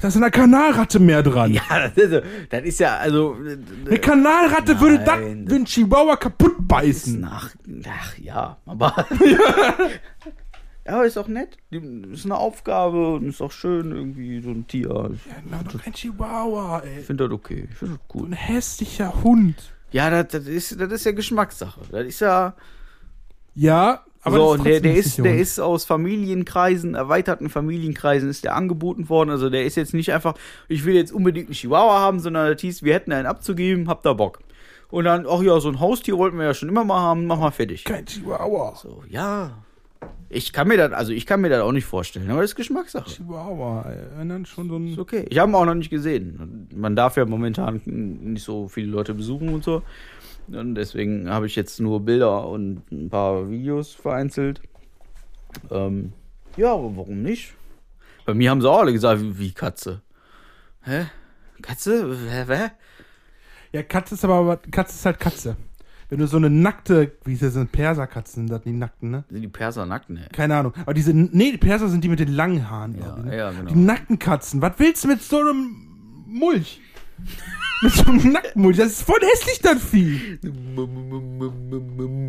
[0.00, 1.52] Da ist eine Kanalratte mehr dran.
[1.52, 3.36] Ja, das ist, das ist ja, also.
[3.86, 5.50] Eine Kanalratte würde Nein.
[5.50, 7.24] wie ein Chihuahua kaputt beißen.
[7.28, 7.50] Ach,
[7.88, 9.06] ach ja, aber.
[10.86, 11.58] ja, ist auch nett.
[11.70, 15.10] Ist eine Aufgabe und ist auch schön, irgendwie so ein Tier.
[15.12, 17.02] Ich Ja, na, doch kein Chihuahua, ey.
[17.02, 17.68] finde das okay.
[17.70, 18.28] Ich finde das gut.
[18.28, 19.56] ein hässlicher Hund.
[19.92, 21.80] Ja, das, das, ist, das ist ja Geschmackssache.
[21.90, 22.54] Das ist ja.
[23.54, 28.44] Ja, aber so, das und der, der, ist, der ist aus Familienkreisen, erweiterten Familienkreisen, ist
[28.44, 29.30] der angeboten worden.
[29.30, 30.34] Also der ist jetzt nicht einfach,
[30.68, 34.04] ich will jetzt unbedingt einen Chihuahua haben, sondern das hieß, wir hätten einen abzugeben, habt
[34.04, 34.40] da Bock.
[34.90, 37.38] Und dann, ach ja, so ein Haustier wollten wir ja schon immer mal haben, mach
[37.38, 37.84] mal fertig.
[37.84, 38.74] kein Chihuahua.
[38.76, 39.52] So, ja.
[40.28, 42.56] Ich kann mir das, also ich kann mir das auch nicht vorstellen, aber das ist
[42.56, 43.10] Geschmackssache.
[43.10, 43.92] Chihuahua.
[44.16, 45.00] Wenn dann schon so Ist ein.
[45.00, 45.26] okay.
[45.28, 46.68] Ich habe ihn auch noch nicht gesehen.
[46.74, 49.82] Man darf ja momentan nicht so viele Leute besuchen und so.
[50.46, 54.60] Und deswegen habe ich jetzt nur Bilder und ein paar Videos vereinzelt.
[55.70, 56.12] Ähm,
[56.56, 57.54] ja, aber warum nicht?
[58.24, 60.00] Bei mir haben sie auch alle gesagt, wie, wie Katze.
[60.82, 61.06] Hä?
[61.60, 62.16] Katze?
[62.28, 62.44] Hä?
[62.48, 62.68] Hä?
[63.72, 65.56] Ja, Katze ist aber, Katze ist halt Katze.
[66.10, 69.24] Wenn du so eine nackte, wie ist das, sind Perserkatzen, sind das die nackten, ne?
[69.30, 70.10] Sind die Perser nackt?
[70.10, 70.26] Ne?
[70.32, 70.72] Keine Ahnung.
[70.82, 73.36] Aber diese, nee, die Perser sind die mit den langen Haaren, Ja, ich, ne?
[73.36, 73.70] ja, genau.
[73.70, 74.60] Die nackten Katzen.
[74.60, 75.70] Was willst du mit so einem
[76.26, 76.80] Mulch?
[77.82, 78.76] Mit so einem Nacktmulch.
[78.76, 80.38] Das ist voll hässlich, das Vieh.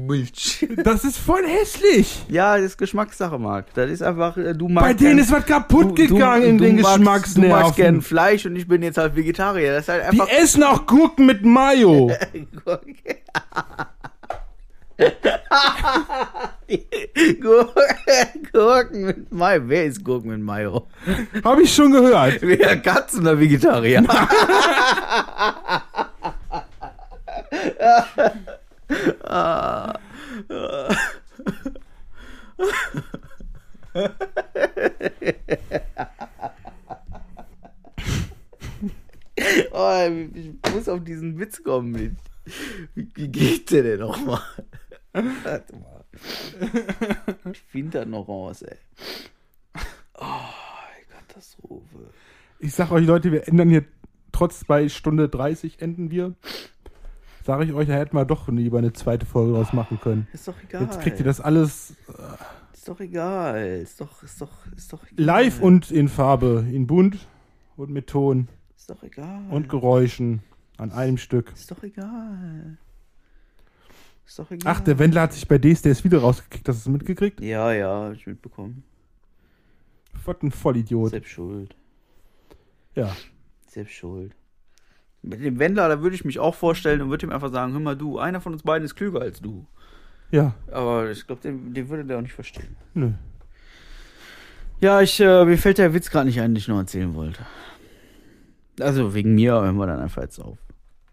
[0.08, 0.68] Milch.
[0.84, 2.24] Das ist voll hässlich.
[2.30, 3.74] Ja, das ist Geschmackssache, Marc.
[3.74, 4.88] Das ist einfach, äh, du magst.
[4.88, 8.02] Bei denen gern- ist was kaputt gegangen in den magst, Du magst gern Geschmacksnerven.
[8.02, 9.74] Fleisch und ich bin jetzt halt Vegetarier.
[9.74, 10.30] Das ist halt Die einfach.
[10.30, 12.12] essen auch Gurken mit Mayo.
[12.66, 12.82] Gur-
[18.52, 19.62] Gurken mit Mayo.
[19.66, 20.88] Wer ist Gurken mit Mayo?
[21.44, 22.42] Habe ich schon gehört.
[22.42, 24.04] Wer Katzen oder Vegetarier?
[39.72, 42.18] oh, ich muss auf diesen Witz kommen.
[42.96, 44.42] Wie geht der denn nochmal?
[45.14, 46.01] Warte mal.
[47.52, 48.78] Ich finde das noch raus, ey.
[50.20, 50.26] Oh,
[51.28, 52.10] Katastrophe.
[52.60, 53.86] Ich sag euch, Leute, wir ändern hier
[54.32, 56.34] trotz bei Stunde 30 enden wir.
[57.44, 60.28] Sag ich euch, da hätten wir doch lieber eine zweite Folge draus machen können.
[60.32, 60.84] Ist doch egal.
[60.84, 61.94] Jetzt kriegt ihr das alles
[62.74, 63.66] Ist doch egal.
[63.82, 65.26] Ist doch, ist doch, ist doch egal.
[65.26, 67.18] live und in Farbe, in bunt
[67.78, 69.42] und mit Ton Ist doch egal.
[69.50, 70.44] und Geräuschen
[70.78, 71.52] an einem Stück.
[71.54, 72.78] Ist doch egal.
[74.32, 74.74] Ist doch egal.
[74.74, 76.66] Ach, der Wendler hat sich bei DSDS wieder rausgekickt.
[76.70, 77.42] Hast du es mitgekriegt?
[77.42, 78.82] Ja, ja, hab ich mitbekommen.
[80.24, 81.10] Was ein Vollidiot.
[81.10, 81.76] Selbst schuld.
[82.96, 83.14] Ja.
[83.68, 84.34] Selbst schuld.
[85.22, 87.82] Mit dem Wendler, da würde ich mich auch vorstellen und würde ihm einfach sagen, hör
[87.82, 89.68] mal du, einer von uns beiden ist klüger als du.
[90.32, 90.56] Ja.
[90.72, 92.78] Aber ich glaube, den, den würde der auch nicht verstehen.
[92.94, 93.12] Nö.
[94.80, 97.46] Ja, ich, äh, mir fällt der Witz gerade nicht ein, den ich noch erzählen wollte.
[98.80, 100.58] Also wegen mir hören wir dann einfach jetzt auf.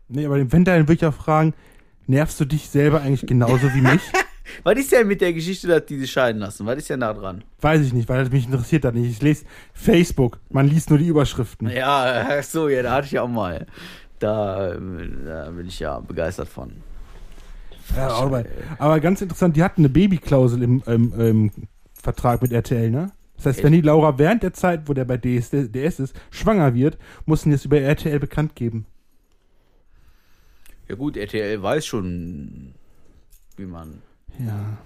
[0.06, 1.52] Nee, aber wenn dann würde ich auch fragen,
[2.08, 4.02] nervst du dich selber eigentlich genauso wie mich?
[4.64, 6.66] Was ist denn mit der Geschichte, dass die sich scheiden lassen?
[6.66, 7.44] Was ist denn da dran?
[7.60, 9.10] Weiß ich nicht, weil das mich interessiert hat nicht.
[9.10, 9.44] Ich lese
[9.74, 11.68] Facebook, man liest nur die Überschriften.
[11.68, 13.66] Ja, so, ja, da hatte ich ja auch mal.
[14.18, 16.72] Da, da bin ich ja begeistert von.
[17.94, 18.46] Ja, dabei.
[18.78, 21.50] aber ganz interessant, die hatten eine Babyklausel im, im, im
[21.94, 23.12] Vertrag mit RTL, ne?
[23.36, 26.98] Das heißt, wenn die Laura während der Zeit, wo der bei DSDS ist, schwanger wird,
[27.24, 28.84] mussten die es über RTL bekannt geben.
[30.88, 32.74] Ja gut, RTL weiß schon,
[33.56, 34.02] wie man
[34.38, 34.78] Ja.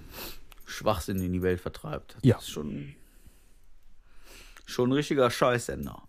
[0.66, 2.14] Schwachsinn in die Welt vertreibt.
[2.16, 2.38] Das Ja.
[2.38, 2.94] ist schon,
[4.66, 6.02] schon ein richtiger Scheißsender.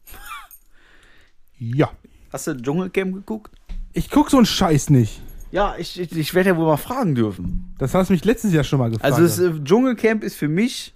[1.60, 1.92] Ja.
[2.32, 3.54] Hast du Dschungelcamp geguckt?
[3.94, 5.22] Ich guck so einen Scheiß nicht.
[5.52, 7.76] Ja, ich, ich, ich werde ja wohl mal fragen dürfen.
[7.78, 9.06] Das hast du mich letztes Jahr schon mal gefragt.
[9.14, 10.96] Also das äh, Dschungelcamp ist für mich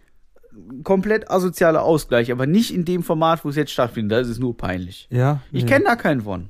[0.51, 4.13] ein komplett asozialer Ausgleich, aber nicht in dem Format, wo es jetzt stattfindet.
[4.13, 5.07] Da ist es nur peinlich.
[5.11, 5.41] ja.
[5.51, 5.69] Ich nee.
[5.69, 6.47] kenne da keinen von.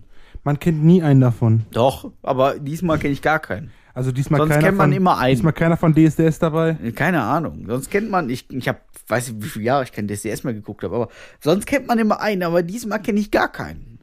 [0.47, 1.65] Man kennt nie einen davon.
[1.71, 3.69] Doch, aber diesmal kenne ich gar keinen.
[3.93, 5.35] Also diesmal Sonst keiner kennt man von, immer einen.
[5.35, 6.77] Diesmal keiner von DSDS dabei.
[6.95, 7.65] Keine Ahnung.
[7.67, 8.79] Sonst kennt man, ich, ich habe,
[9.09, 11.09] weiß nicht, wie viele Jahre ich kein DSDS mal geguckt habe, aber
[11.41, 13.99] sonst kennt man immer einen, aber diesmal kenne ich gar keinen.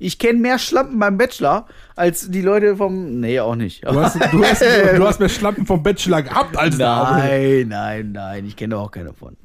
[0.00, 3.20] Ich kenne mehr Schlampen beim Bachelor als die Leute vom.
[3.20, 3.84] Nee, auch nicht.
[3.84, 7.18] Du hast, du hast, du hast mehr Schlampen vom Bachelor gehabt als andere.
[7.18, 8.46] nein, nein, nein.
[8.46, 9.36] Ich kenne auch keinen davon.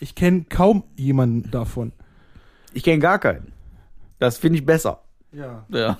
[0.00, 1.92] Ich kenne kaum jemanden davon.
[2.72, 3.52] Ich kenne gar keinen.
[4.18, 5.03] Das finde ich besser.
[5.34, 5.66] Ja.
[5.68, 5.98] Ja.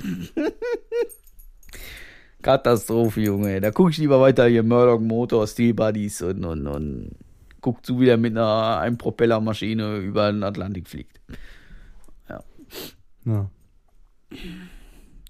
[2.42, 3.60] Katastrophe, Junge.
[3.60, 7.12] Da gucke ich lieber weiter hier Murdoch Motor, Steel Buddies und, und, und
[7.60, 11.20] guck zu, wie der mit einer Einpropellermaschine über den Atlantik fliegt.
[12.28, 13.50] ja.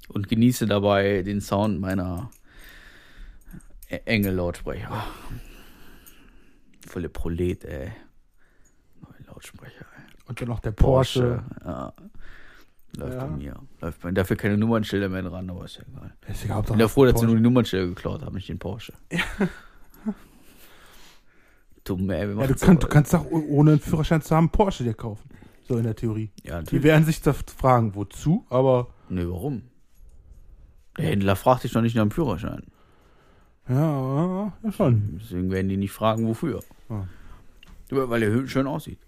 [0.08, 2.30] Und genieße dabei den Sound meiner
[3.88, 5.04] E- Engel-Lautsprecher.
[6.86, 7.92] Volle Prolet, ey.
[9.00, 10.04] Neue Lautsprecher, ey.
[10.26, 11.42] Und dann noch der Porsche.
[11.64, 11.92] Ja.
[12.96, 13.26] Läuft Ja.
[13.26, 13.56] bei mir.
[13.80, 14.14] Läuft bei mir.
[14.14, 16.14] Dafür keine Nummernschilder mehr dran, aber ist ja egal.
[16.28, 18.48] Ist egal, Ich bin ja doch froh, dass sie nur die Nummernschilder geklaut haben, nicht
[18.48, 18.92] den Porsche.
[21.84, 22.20] Dumm, ey.
[22.20, 22.74] Ja, du, aber?
[22.76, 25.28] du kannst auch oh- ohne einen Führerschein zu haben Porsche dir kaufen.
[25.68, 26.30] So in der Theorie.
[26.42, 29.62] Ja, Die werden sich da fragen, wozu, aber Nee, warum?
[30.96, 32.62] Der Händler fragt dich doch nicht nach dem Führerschein.
[33.68, 35.18] ja, ja schon.
[35.20, 36.60] Deswegen werden die nicht fragen, wofür.
[36.88, 37.06] Ja.
[37.90, 38.98] Ja, Weil er schön aussieht.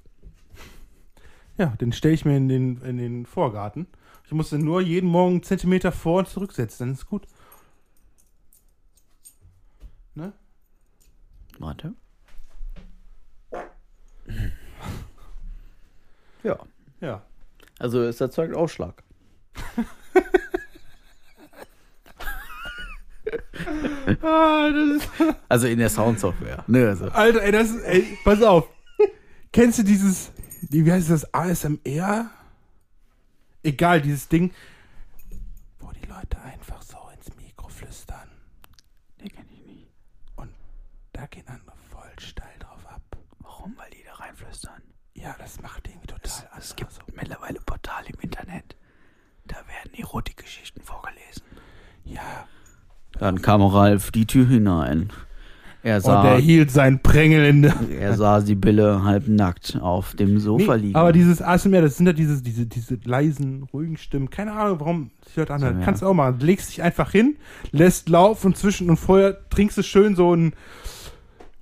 [1.58, 3.86] Ja, den stelle ich mir in den, in den Vorgarten.
[4.24, 7.26] Ich muss den nur jeden Morgen einen Zentimeter vor und zurücksetzen, dann ist gut.
[10.14, 10.32] Ne?
[11.58, 11.94] Warte.
[16.42, 16.58] Ja.
[17.00, 17.22] Ja.
[17.78, 19.02] Also es erzeugt Ausschlag.
[24.22, 25.10] Ah, das ist,
[25.48, 26.64] Also in der Soundsoftware.
[26.68, 27.06] Ne, also.
[27.06, 28.68] Alter, ey, das ist, ey, pass auf.
[29.52, 32.30] Kennst du dieses, die, wie heißt das, ASMR?
[33.62, 34.52] Egal, dieses Ding,
[35.80, 38.28] wo die Leute einfach so ins Mikro flüstern.
[39.20, 39.88] Den kenn ich nicht.
[40.36, 40.50] Und
[41.12, 43.02] da gehen andere voll steil drauf ab.
[43.40, 43.76] Warum?
[43.76, 44.82] Weil die da reinflüstern.
[45.14, 46.64] Ja, das macht irgendwie total Es, anders.
[46.64, 48.76] es gibt mittlerweile Portale im Internet.
[49.46, 51.42] Da werden Erotikgeschichten vorgelesen.
[52.04, 52.46] Ja.
[53.18, 55.12] Dann kam Ralf die Tür hinein.
[55.86, 57.74] Er Und sah, er hielt sein Prängel in der.
[58.00, 60.96] er sah Sibylle halb nackt auf dem Sofa Nee, liegen.
[60.96, 64.28] aber dieses ASMR, das sind ja diese, diese, diese leisen, ruhigen Stimmen.
[64.28, 65.60] Keine Ahnung, warum sich hört an.
[65.60, 65.72] So, ja.
[65.84, 66.40] Kannst du auch machen.
[66.40, 67.36] Legst dich einfach hin,
[67.70, 70.54] lässt laufen und zwischen und vorher trinkst du schön so einen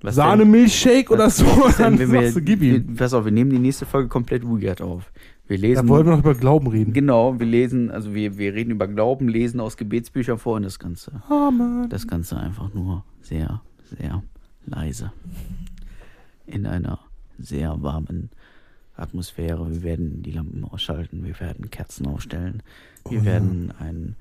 [0.03, 1.45] Sahnemilchshake oder so.
[1.45, 2.95] Und dann denn, sagst du, gib wir, ihm.
[2.95, 5.11] pass auf, wir nehmen die nächste Folge komplett weird auf.
[5.47, 5.87] Wir Da lesen.
[5.87, 6.93] wollen wir noch über Glauben reden.
[6.93, 10.79] Genau, wir lesen, also wir, wir reden über Glauben, lesen aus Gebetsbüchern vor und das
[10.79, 11.21] Ganze.
[11.29, 11.87] Amen.
[11.89, 14.23] Das Ganze einfach nur sehr, sehr
[14.65, 15.11] leise.
[16.45, 16.99] In einer
[17.37, 18.29] sehr warmen
[18.95, 19.69] Atmosphäre.
[19.69, 22.63] Wir werden die Lampen ausschalten, wir werden Kerzen aufstellen,
[23.09, 23.25] wir Oh ja.
[23.25, 24.15] werden einen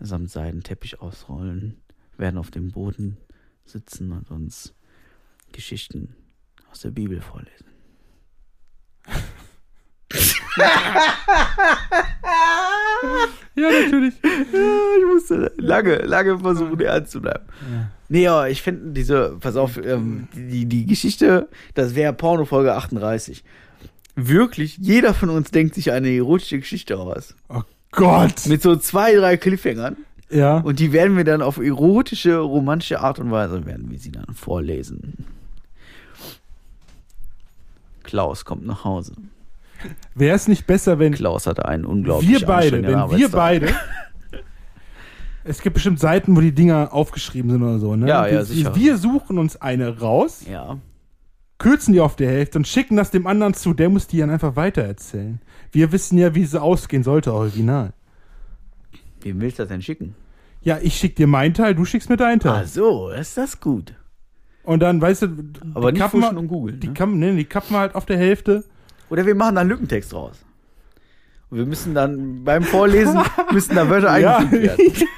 [0.00, 1.80] Samtseiden-Teppich ausrollen,
[2.16, 3.16] werden auf dem Boden
[3.64, 4.74] sitzen und uns
[5.52, 6.14] Geschichten
[6.70, 7.66] aus der Bibel vorlesen.
[13.54, 14.14] Ja, natürlich.
[14.22, 17.44] ich musste lange, lange versuchen, ernst zu bleiben.
[18.12, 23.42] Nee, aber ich finde diese, pass auf, ähm, die, die Geschichte, das wäre Porno-Folge 38.
[24.16, 27.34] Wirklich, jeder von uns denkt sich eine erotische Geschichte aus.
[27.48, 28.46] Oh Gott.
[28.46, 29.96] Mit so zwei, drei Cliffhangern.
[30.28, 30.58] Ja.
[30.58, 34.34] Und die werden wir dann auf erotische, romantische Art und Weise, werden wir sie dann
[34.34, 35.24] vorlesen.
[38.02, 39.14] Klaus kommt nach Hause.
[40.14, 43.74] Wäre es nicht besser, wenn Klaus hatte einen unglaublich wir beide, wenn wir beide.
[45.44, 48.08] Es gibt bestimmt Seiten, wo die Dinger aufgeschrieben sind oder so, ne?
[48.08, 48.74] Ja, ja, wir, sicher.
[48.76, 50.78] Wir suchen uns eine raus, Ja.
[51.58, 53.74] kürzen die auf der Hälfte und schicken das dem anderen zu.
[53.74, 55.40] Der muss die dann einfach weitererzählen.
[55.72, 57.92] Wir wissen ja, wie sie ausgehen sollte, original.
[59.22, 60.14] Wem willst du das denn schicken?
[60.62, 62.62] Ja, ich schick dir meinen Teil, du schickst mir deinen Teil.
[62.62, 63.94] Ah, so, ist das gut.
[64.64, 65.26] Und dann, weißt du,
[65.74, 66.78] Aber die nicht kappen wir- und googeln.
[66.78, 66.94] Die, Ne?
[66.94, 68.62] kappen, nee, die kappen wir halt auf der Hälfte.
[69.10, 70.44] Oder wir machen da einen Lückentext raus.
[71.52, 73.20] Wir müssen dann beim Vorlesen,
[73.52, 74.60] müssen da Wörter eingefügt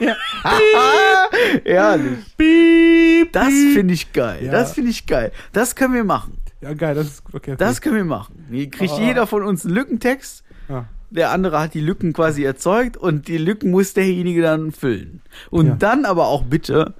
[0.00, 0.16] werden.
[1.64, 2.18] Ehrlich.
[2.36, 4.44] Piep, Das finde ich geil.
[4.46, 4.52] Ja.
[4.52, 5.32] Das finde ich geil.
[5.52, 6.38] Das können wir machen.
[6.60, 7.34] Ja, geil, das ist gut.
[7.36, 7.56] Okay, okay.
[7.64, 8.46] Das können wir machen.
[8.50, 9.00] Hier kriegt Oh.
[9.00, 10.42] jeder von uns einen Lückentext.
[10.68, 10.86] Ja.
[11.10, 15.22] Der andere hat die Lücken quasi erzeugt und die Lücken muss derjenige dann füllen.
[15.50, 15.74] Und Ja.
[15.76, 16.94] dann aber auch bitte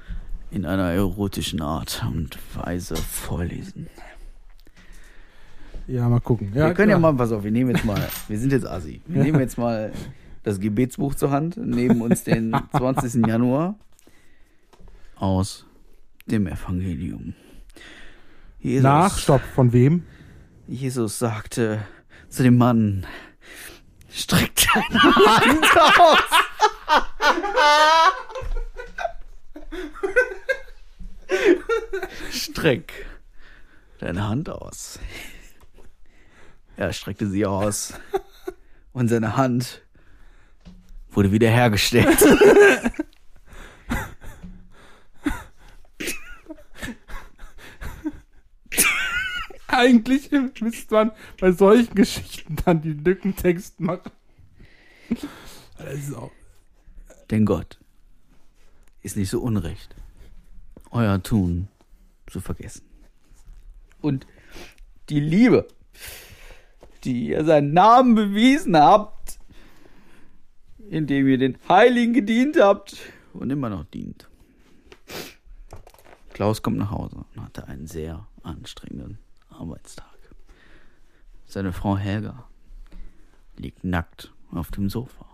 [0.51, 3.89] in einer erotischen Art und Weise vorlesen.
[5.87, 6.53] Ja, mal gucken.
[6.55, 7.13] Ja, wir können ja klar.
[7.13, 9.01] mal, pass auf, wir nehmen jetzt mal, wir sind jetzt assi.
[9.07, 9.93] Wir nehmen jetzt mal
[10.43, 13.27] das Gebetsbuch zur Hand, nehmen uns den 20.
[13.27, 13.77] Januar
[15.17, 15.67] aus
[16.27, 17.35] dem Evangelium.
[18.61, 20.05] Jesus, Nach, stopp, von wem?
[20.67, 21.81] Jesus sagte
[22.29, 23.07] zu dem Mann,
[24.11, 25.67] streck deine Hand
[25.99, 26.19] aus.
[32.31, 33.07] Streck
[33.99, 34.99] deine Hand aus.
[36.77, 37.95] Er streckte sie aus
[38.93, 39.83] und seine Hand
[41.11, 42.19] wurde wiederhergestellt.
[49.69, 50.31] Eigentlich
[50.61, 51.11] müsste man
[51.41, 54.13] bei solchen Geschichten dann die Lückentext machen.
[56.17, 56.31] Auch,
[57.31, 57.79] Denn Gott
[59.03, 59.95] ist nicht so unrecht,
[60.91, 61.69] euer Tun
[62.29, 62.85] zu vergessen.
[64.01, 64.27] Und
[65.09, 65.67] die Liebe,
[67.05, 69.39] die ihr seinen Namen bewiesen habt,
[70.89, 72.97] indem ihr den Heiligen gedient habt
[73.33, 74.29] und immer noch dient.
[76.33, 79.19] Klaus kommt nach Hause und hatte einen sehr anstrengenden
[79.51, 80.07] Arbeitstag.
[81.47, 82.45] Seine Frau Helga
[83.57, 85.27] liegt nackt auf dem Sofa.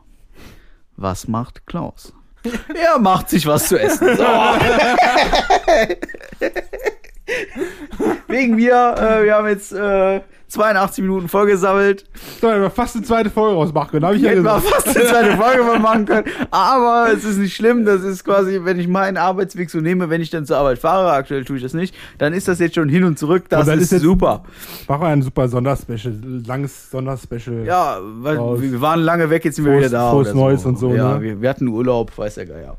[0.96, 2.12] Was macht Klaus?
[2.74, 4.16] Er macht sich was zu essen.
[4.16, 4.24] So.
[8.28, 12.04] Wegen mir, äh, wir haben jetzt äh, 82 Minuten vollgesammelt.
[12.40, 14.04] so, wir fast eine zweite Folge rausmachen können.
[14.04, 14.84] Hab ich ja Hätten wir gesagt.
[14.84, 16.24] fast eine zweite Folge machen können.
[16.50, 17.84] Aber es ist nicht schlimm.
[17.84, 21.12] Das ist quasi, wenn ich meinen Arbeitsweg so nehme, wenn ich dann zur Arbeit fahre,
[21.12, 23.44] aktuell tue ich das nicht, dann ist das jetzt schon hin und zurück.
[23.48, 24.42] Das Und ist, ist super.
[24.88, 26.14] Machen wir ein super Sonderspecial,
[26.46, 27.64] langes Sonderspecial.
[27.64, 28.60] Ja, weil Raus.
[28.60, 30.10] wir waren lange weg, jetzt sind wir Frohes- wieder da.
[30.10, 31.22] frohes Neues und so, Ja, ne?
[31.22, 32.76] wir, wir hatten Urlaub, weiß der Geier.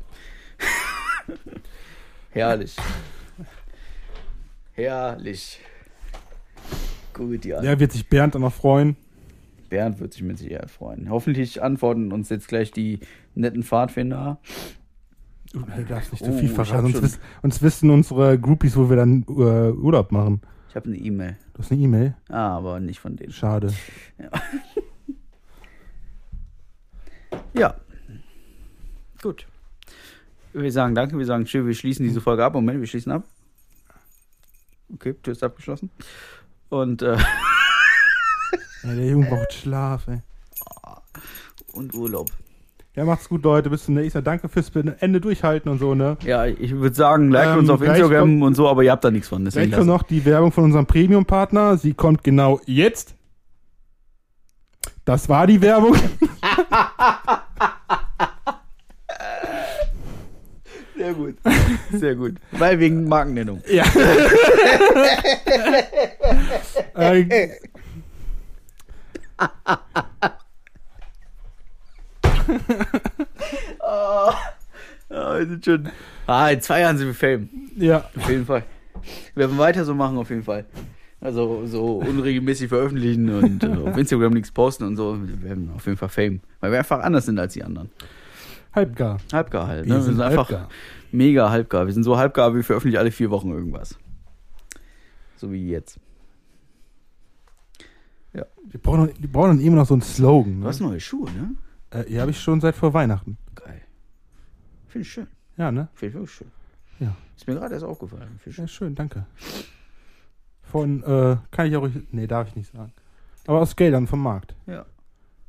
[2.30, 2.76] Herrlich.
[4.74, 5.60] Herrlich.
[7.12, 7.62] Gut, ja.
[7.62, 8.96] Ja, wird sich Bernd dann noch freuen.
[9.68, 11.10] Bernd wird sich mit Sicherheit freuen.
[11.10, 13.00] Hoffentlich antworten uns jetzt gleich die
[13.34, 14.38] netten Pfadfinder.
[15.52, 18.96] Du darfst nicht zu Oh, viel verraten, schon- wiss, sonst wissen unsere Groupies, wo wir
[18.96, 19.32] dann äh,
[19.72, 20.40] Urlaub machen.
[20.70, 21.36] Ich habe eine E-Mail.
[21.52, 22.14] Du hast eine E-Mail?
[22.30, 23.30] Ah, aber nicht von denen.
[23.32, 23.70] Schade.
[27.54, 27.74] Ja.
[29.20, 29.46] Gut.
[30.54, 32.54] Wir sagen danke, wir sagen tschüss, wir schließen diese Folge ab.
[32.54, 33.24] Moment, wir schließen ab.
[34.94, 35.90] Okay, Tür ist abgeschlossen.
[36.68, 37.16] Und, äh,
[38.84, 40.18] Ja, der Junge braucht Schlaf, ey.
[41.72, 42.30] und Urlaub.
[42.94, 43.70] Ja, macht's gut, Leute.
[43.70, 44.22] Bis zum nächsten Mal.
[44.22, 46.18] Danke fürs Ende durchhalten und so, ne?
[46.24, 49.04] Ja, ich würde sagen, like Ähm, uns auf Instagram kommt- und so, aber ihr habt
[49.04, 49.44] da nichts von.
[49.44, 51.78] Deswegen Gleich kommt lassen- noch die Werbung von unserem Premium-Partner.
[51.78, 53.14] Sie kommt genau jetzt.
[55.04, 55.96] Das war die Werbung.
[61.12, 61.36] Sehr gut.
[61.92, 62.34] Sehr gut.
[62.52, 63.62] Weil wegen Markennennung.
[63.70, 63.84] Ja.
[66.94, 67.48] äh,
[75.10, 75.88] Ja, wir sind schon.
[76.26, 77.48] Ah, in zwei Jahren sind wir Fame.
[77.76, 78.04] ja.
[78.16, 78.62] Auf jeden Fall.
[79.34, 80.64] Wir werden weiter so machen, auf jeden Fall.
[81.20, 85.16] Also so unregelmäßig veröffentlichen und äh, auf Instagram nichts posten und so.
[85.24, 86.40] Wir werden auf jeden Fall Fame.
[86.60, 87.90] Weil wir einfach anders sind als die anderen.
[88.74, 89.18] Halbgar.
[89.32, 89.84] Halbgar halt.
[89.86, 89.98] Wir Ne?
[89.98, 90.68] Wir sind sind einfach halbgar.
[91.12, 91.86] Mega halbgar.
[91.86, 93.98] Wir sind so halbgar, wir veröffentlichen alle vier Wochen irgendwas.
[95.36, 95.98] So wie jetzt.
[98.64, 100.54] Wir brauchen, noch, wir brauchen dann immer noch so einen Slogan.
[100.54, 100.66] Du Ne?
[100.68, 101.54] hast neue Schuhe, ne?
[101.90, 103.36] Äh, die habe ich schon seit vor Weihnachten.
[103.54, 103.82] Geil.
[104.88, 105.26] Finde ich schön.
[105.58, 105.88] Ja, ne?
[105.94, 106.50] Finde ich wirklich schön.
[107.00, 107.14] Ja.
[107.36, 108.38] Ist mir gerade erst aufgefallen.
[108.38, 108.68] Finde ich Ja, schön.
[108.68, 109.26] schön, danke.
[110.62, 112.92] Von, äh, kann ich auch, nee, darf ich nicht sagen.
[113.46, 114.54] Aber aus Geldern vom Markt.
[114.66, 114.86] Ja.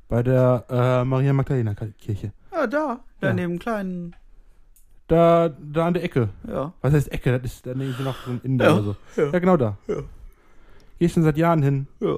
[0.09, 2.33] Bei der äh, Maria Magdalena Kirche.
[2.51, 2.99] Ah, da.
[3.21, 3.33] Da Ja.
[3.33, 4.15] neben dem kleinen.
[5.07, 6.29] Da, da an der Ecke.
[6.47, 6.73] Ja.
[6.81, 7.39] Was heißt Ecke?
[7.39, 8.95] Das ist daneben noch so ein Inder Ja, oder so.
[9.17, 9.29] ja.
[9.31, 9.77] Ja, genau da.
[9.87, 9.95] Ja.
[9.95, 11.87] Gehe ich schon seit Jahren hin.
[11.99, 12.17] Ja.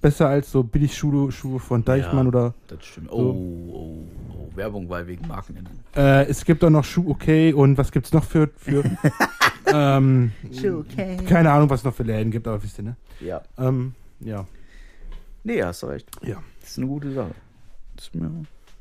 [0.00, 2.28] Besser als so Billigschuhe Schuhe von Deichmann Ja.
[2.28, 2.54] oder.
[2.68, 3.10] Das stimmt.
[3.10, 3.16] So.
[3.16, 4.08] Oh, oh,
[4.52, 4.56] oh.
[4.56, 5.72] Werbung, weil wegen Markennennung.
[5.96, 8.50] Äh, es gibt auch noch Schuh okay und was gibt's noch für.
[8.56, 8.82] für
[9.66, 10.32] ähm,
[10.64, 11.16] okay.
[11.26, 12.96] keine Ahnung, was es noch für Läden gibt, aber wisst ihr, ne?
[13.20, 13.42] Ja.
[13.56, 14.46] Ähm, ja.
[15.44, 16.08] Nee, hast du recht.
[16.22, 16.42] Ja.
[16.60, 17.30] Das ist eine gute Sache.
[17.96, 18.30] Das ist mir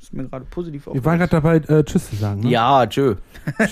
[0.07, 2.39] ist mir gerade positiv Wir waren gerade dabei, äh, Tschüss zu sagen.
[2.41, 2.49] Ne?
[2.49, 3.15] Ja, tschö.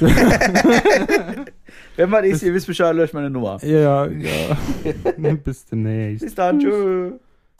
[1.96, 3.58] Wenn man ist, ihr wisst Bescheid, löscht meine Nummer.
[3.64, 4.58] Ja, ja.
[5.44, 6.26] Bis demnächst.
[6.26, 7.14] Bis dann, tschö.